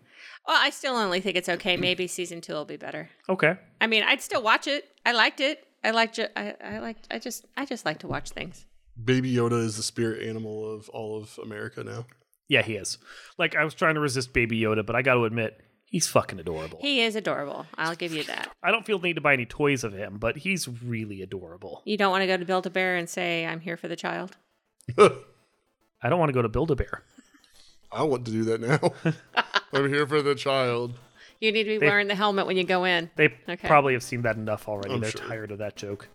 well, 0.49 0.57
I 0.59 0.71
still 0.71 0.95
only 0.97 1.21
think 1.21 1.37
it's 1.37 1.49
okay. 1.51 1.77
Maybe 1.77 2.07
season 2.07 2.41
two 2.41 2.55
will 2.55 2.65
be 2.65 2.79
better. 2.79 3.11
Okay. 3.29 3.57
I 3.81 3.87
mean, 3.87 4.03
I'd 4.03 4.23
still 4.23 4.43
watch 4.43 4.67
it. 4.67 4.89
I 5.05 5.13
liked 5.13 5.41
it. 5.41 5.63
I 5.85 5.91
liked. 5.91 6.15
Ju- 6.17 6.29
I, 6.35 6.55
I 6.65 6.79
liked. 6.79 7.07
I 7.11 7.19
just. 7.19 7.45
I 7.57 7.67
just 7.67 7.85
like 7.85 7.99
to 7.99 8.07
watch 8.09 8.31
things. 8.31 8.65
Baby 9.05 9.33
Yoda 9.35 9.63
is 9.63 9.77
the 9.77 9.83
spirit 9.83 10.27
animal 10.29 10.73
of 10.73 10.89
all 10.91 11.17
of 11.19 11.39
America 11.43 11.83
now. 11.85 12.07
Yeah, 12.49 12.63
he 12.63 12.75
is. 12.77 12.99
Like 13.39 13.55
I 13.57 13.65
was 13.65 13.75
trying 13.75 13.95
to 13.95 14.01
resist 14.01 14.33
Baby 14.33 14.61
Yoda, 14.61 14.85
but 14.85 14.97
I 14.97 15.03
got 15.03 15.15
to 15.15 15.25
admit, 15.25 15.61
he's 15.85 16.09
fucking 16.09 16.41
adorable. 16.41 16.79
He 16.81 17.01
is 17.03 17.15
adorable. 17.15 17.67
I'll 17.79 17.95
give 17.95 18.13
you 18.13 18.25
that. 18.25 18.51
I 18.63 18.71
don't 18.73 18.85
feel 18.85 18.99
the 18.99 19.07
need 19.09 19.15
to 19.15 19.21
buy 19.21 19.35
any 19.35 19.47
toys 19.47 19.85
of 19.85 19.93
him, 19.93 20.19
but 20.19 20.39
he's 20.39 20.67
really 20.69 21.23
adorable. 21.23 21.83
You 21.85 21.97
don't 21.97 22.11
want 22.11 22.23
to 22.23 22.27
go 22.27 22.37
to 22.37 22.45
Build 22.45 22.67
a 22.67 22.71
Bear 22.71 22.97
and 22.97 23.09
say, 23.09 23.47
"I'm 23.47 23.61
here 23.61 23.77
for 23.77 23.87
the 23.89 23.97
child." 23.97 24.37
I 24.99 26.09
don't 26.09 26.19
want 26.19 26.31
to 26.31 26.35
go 26.35 26.43
to 26.43 26.49
Build 26.49 26.71
a 26.71 26.77
Bear. 26.77 27.03
I 27.93 28.03
want 28.05 28.25
to 28.27 28.33
do 28.33 28.45
that 28.45 28.61
now. 28.61 29.13
I'm 29.73 29.89
here 29.89 30.07
for 30.07 30.23
the 30.23 30.35
child. 30.35 30.95
You 31.41 31.53
need 31.53 31.65
to 31.65 31.79
be 31.79 31.87
wearing 31.87 32.09
the 32.09 32.15
helmet 32.15 32.47
when 32.47 32.57
you 32.57 32.65
go 32.65 32.85
in. 32.85 33.11
They 33.17 33.35
Okay. 33.49 33.67
probably 33.69 33.95
have 33.95 34.03
seen 34.03 34.23
that 34.23 34.37
enough 34.37 34.69
already. 34.69 34.95
I'm 34.95 35.01
They're 35.01 35.11
sure. 35.11 35.27
tired 35.27 35.51
of 35.53 35.59
that 35.59 35.77
joke. 35.77 36.09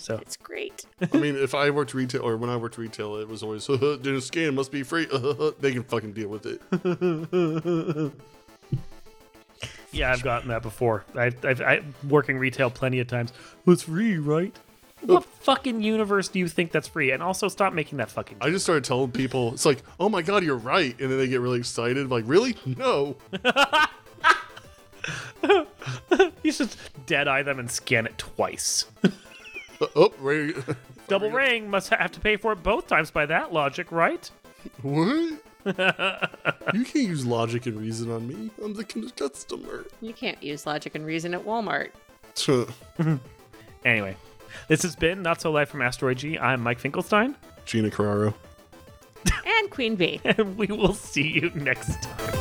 So 0.00 0.16
It's 0.16 0.36
great. 0.36 0.86
I 1.12 1.16
mean, 1.18 1.36
if 1.36 1.54
I 1.54 1.68
worked 1.68 1.92
retail 1.92 2.22
or 2.22 2.38
when 2.38 2.48
I 2.48 2.56
worked 2.56 2.78
retail, 2.78 3.16
it 3.16 3.28
was 3.28 3.42
always 3.42 3.66
didn't 3.66 4.22
scan 4.22 4.54
must 4.54 4.72
be 4.72 4.82
free. 4.82 5.06
they 5.60 5.72
can 5.72 5.82
fucking 5.84 6.14
deal 6.14 6.28
with 6.28 6.46
it. 6.46 6.62
yeah, 9.92 10.10
I've 10.10 10.22
gotten 10.22 10.48
that 10.48 10.62
before. 10.62 11.04
I've, 11.14 11.44
I've 11.44 11.60
I 11.60 11.82
working 12.08 12.38
retail 12.38 12.70
plenty 12.70 13.00
of 13.00 13.08
times. 13.08 13.34
Well, 13.66 13.74
it's 13.74 13.82
free, 13.82 14.16
right? 14.16 14.56
What 15.02 15.24
fucking 15.24 15.82
universe 15.82 16.28
do 16.28 16.38
you 16.38 16.48
think 16.48 16.72
that's 16.72 16.88
free? 16.88 17.10
And 17.10 17.22
also, 17.22 17.48
stop 17.48 17.74
making 17.74 17.98
that 17.98 18.10
fucking. 18.10 18.38
I 18.40 18.50
just 18.50 18.64
started 18.64 18.84
telling 18.84 19.10
people, 19.10 19.52
it's 19.52 19.66
like, 19.66 19.82
oh 19.98 20.08
my 20.08 20.22
god, 20.22 20.44
you're 20.44 20.56
right, 20.56 20.98
and 20.98 21.10
then 21.10 21.18
they 21.18 21.28
get 21.28 21.40
really 21.40 21.58
excited. 21.58 22.10
Like, 22.10 22.24
really? 22.26 22.56
No. 22.64 23.16
you 26.42 26.52
should 26.52 26.74
dead 27.06 27.28
eye 27.28 27.42
them 27.42 27.58
and 27.58 27.70
scan 27.70 28.06
it 28.06 28.16
twice. 28.18 28.86
Oh, 29.96 30.12
wait. 30.20 30.56
Double 31.08 31.30
ring 31.30 31.68
must 31.68 31.88
have 31.90 32.12
to 32.12 32.20
pay 32.20 32.36
for 32.36 32.52
it 32.52 32.62
both 32.62 32.86
times 32.86 33.10
by 33.10 33.26
that 33.26 33.52
logic, 33.52 33.90
right? 33.90 34.30
what? 34.82 35.40
you 36.74 36.84
can't 36.84 36.94
use 36.94 37.26
logic 37.26 37.66
and 37.66 37.78
reason 37.78 38.10
on 38.10 38.26
me. 38.26 38.50
I'm 38.62 38.74
the 38.74 38.86
c- 38.90 39.10
customer. 39.16 39.84
You 40.00 40.12
can't 40.14 40.42
use 40.42 40.66
logic 40.66 40.94
and 40.94 41.04
reason 41.04 41.34
at 41.34 41.44
Walmart. 41.44 41.90
Anyway, 43.84 44.14
this 44.68 44.82
has 44.82 44.94
been 44.94 45.22
Not 45.22 45.40
So 45.40 45.50
Live 45.50 45.70
from 45.70 45.80
Asteroid 45.80 46.18
G. 46.18 46.38
I'm 46.38 46.60
Mike 46.60 46.78
Finkelstein, 46.78 47.34
Gina 47.64 47.88
Carraro. 47.88 48.34
And 49.46 49.70
Queen 49.70 49.96
Bee. 49.96 50.20
and 50.24 50.58
we 50.58 50.66
will 50.66 50.92
see 50.92 51.28
you 51.28 51.50
next 51.54 52.02
time. 52.02 52.39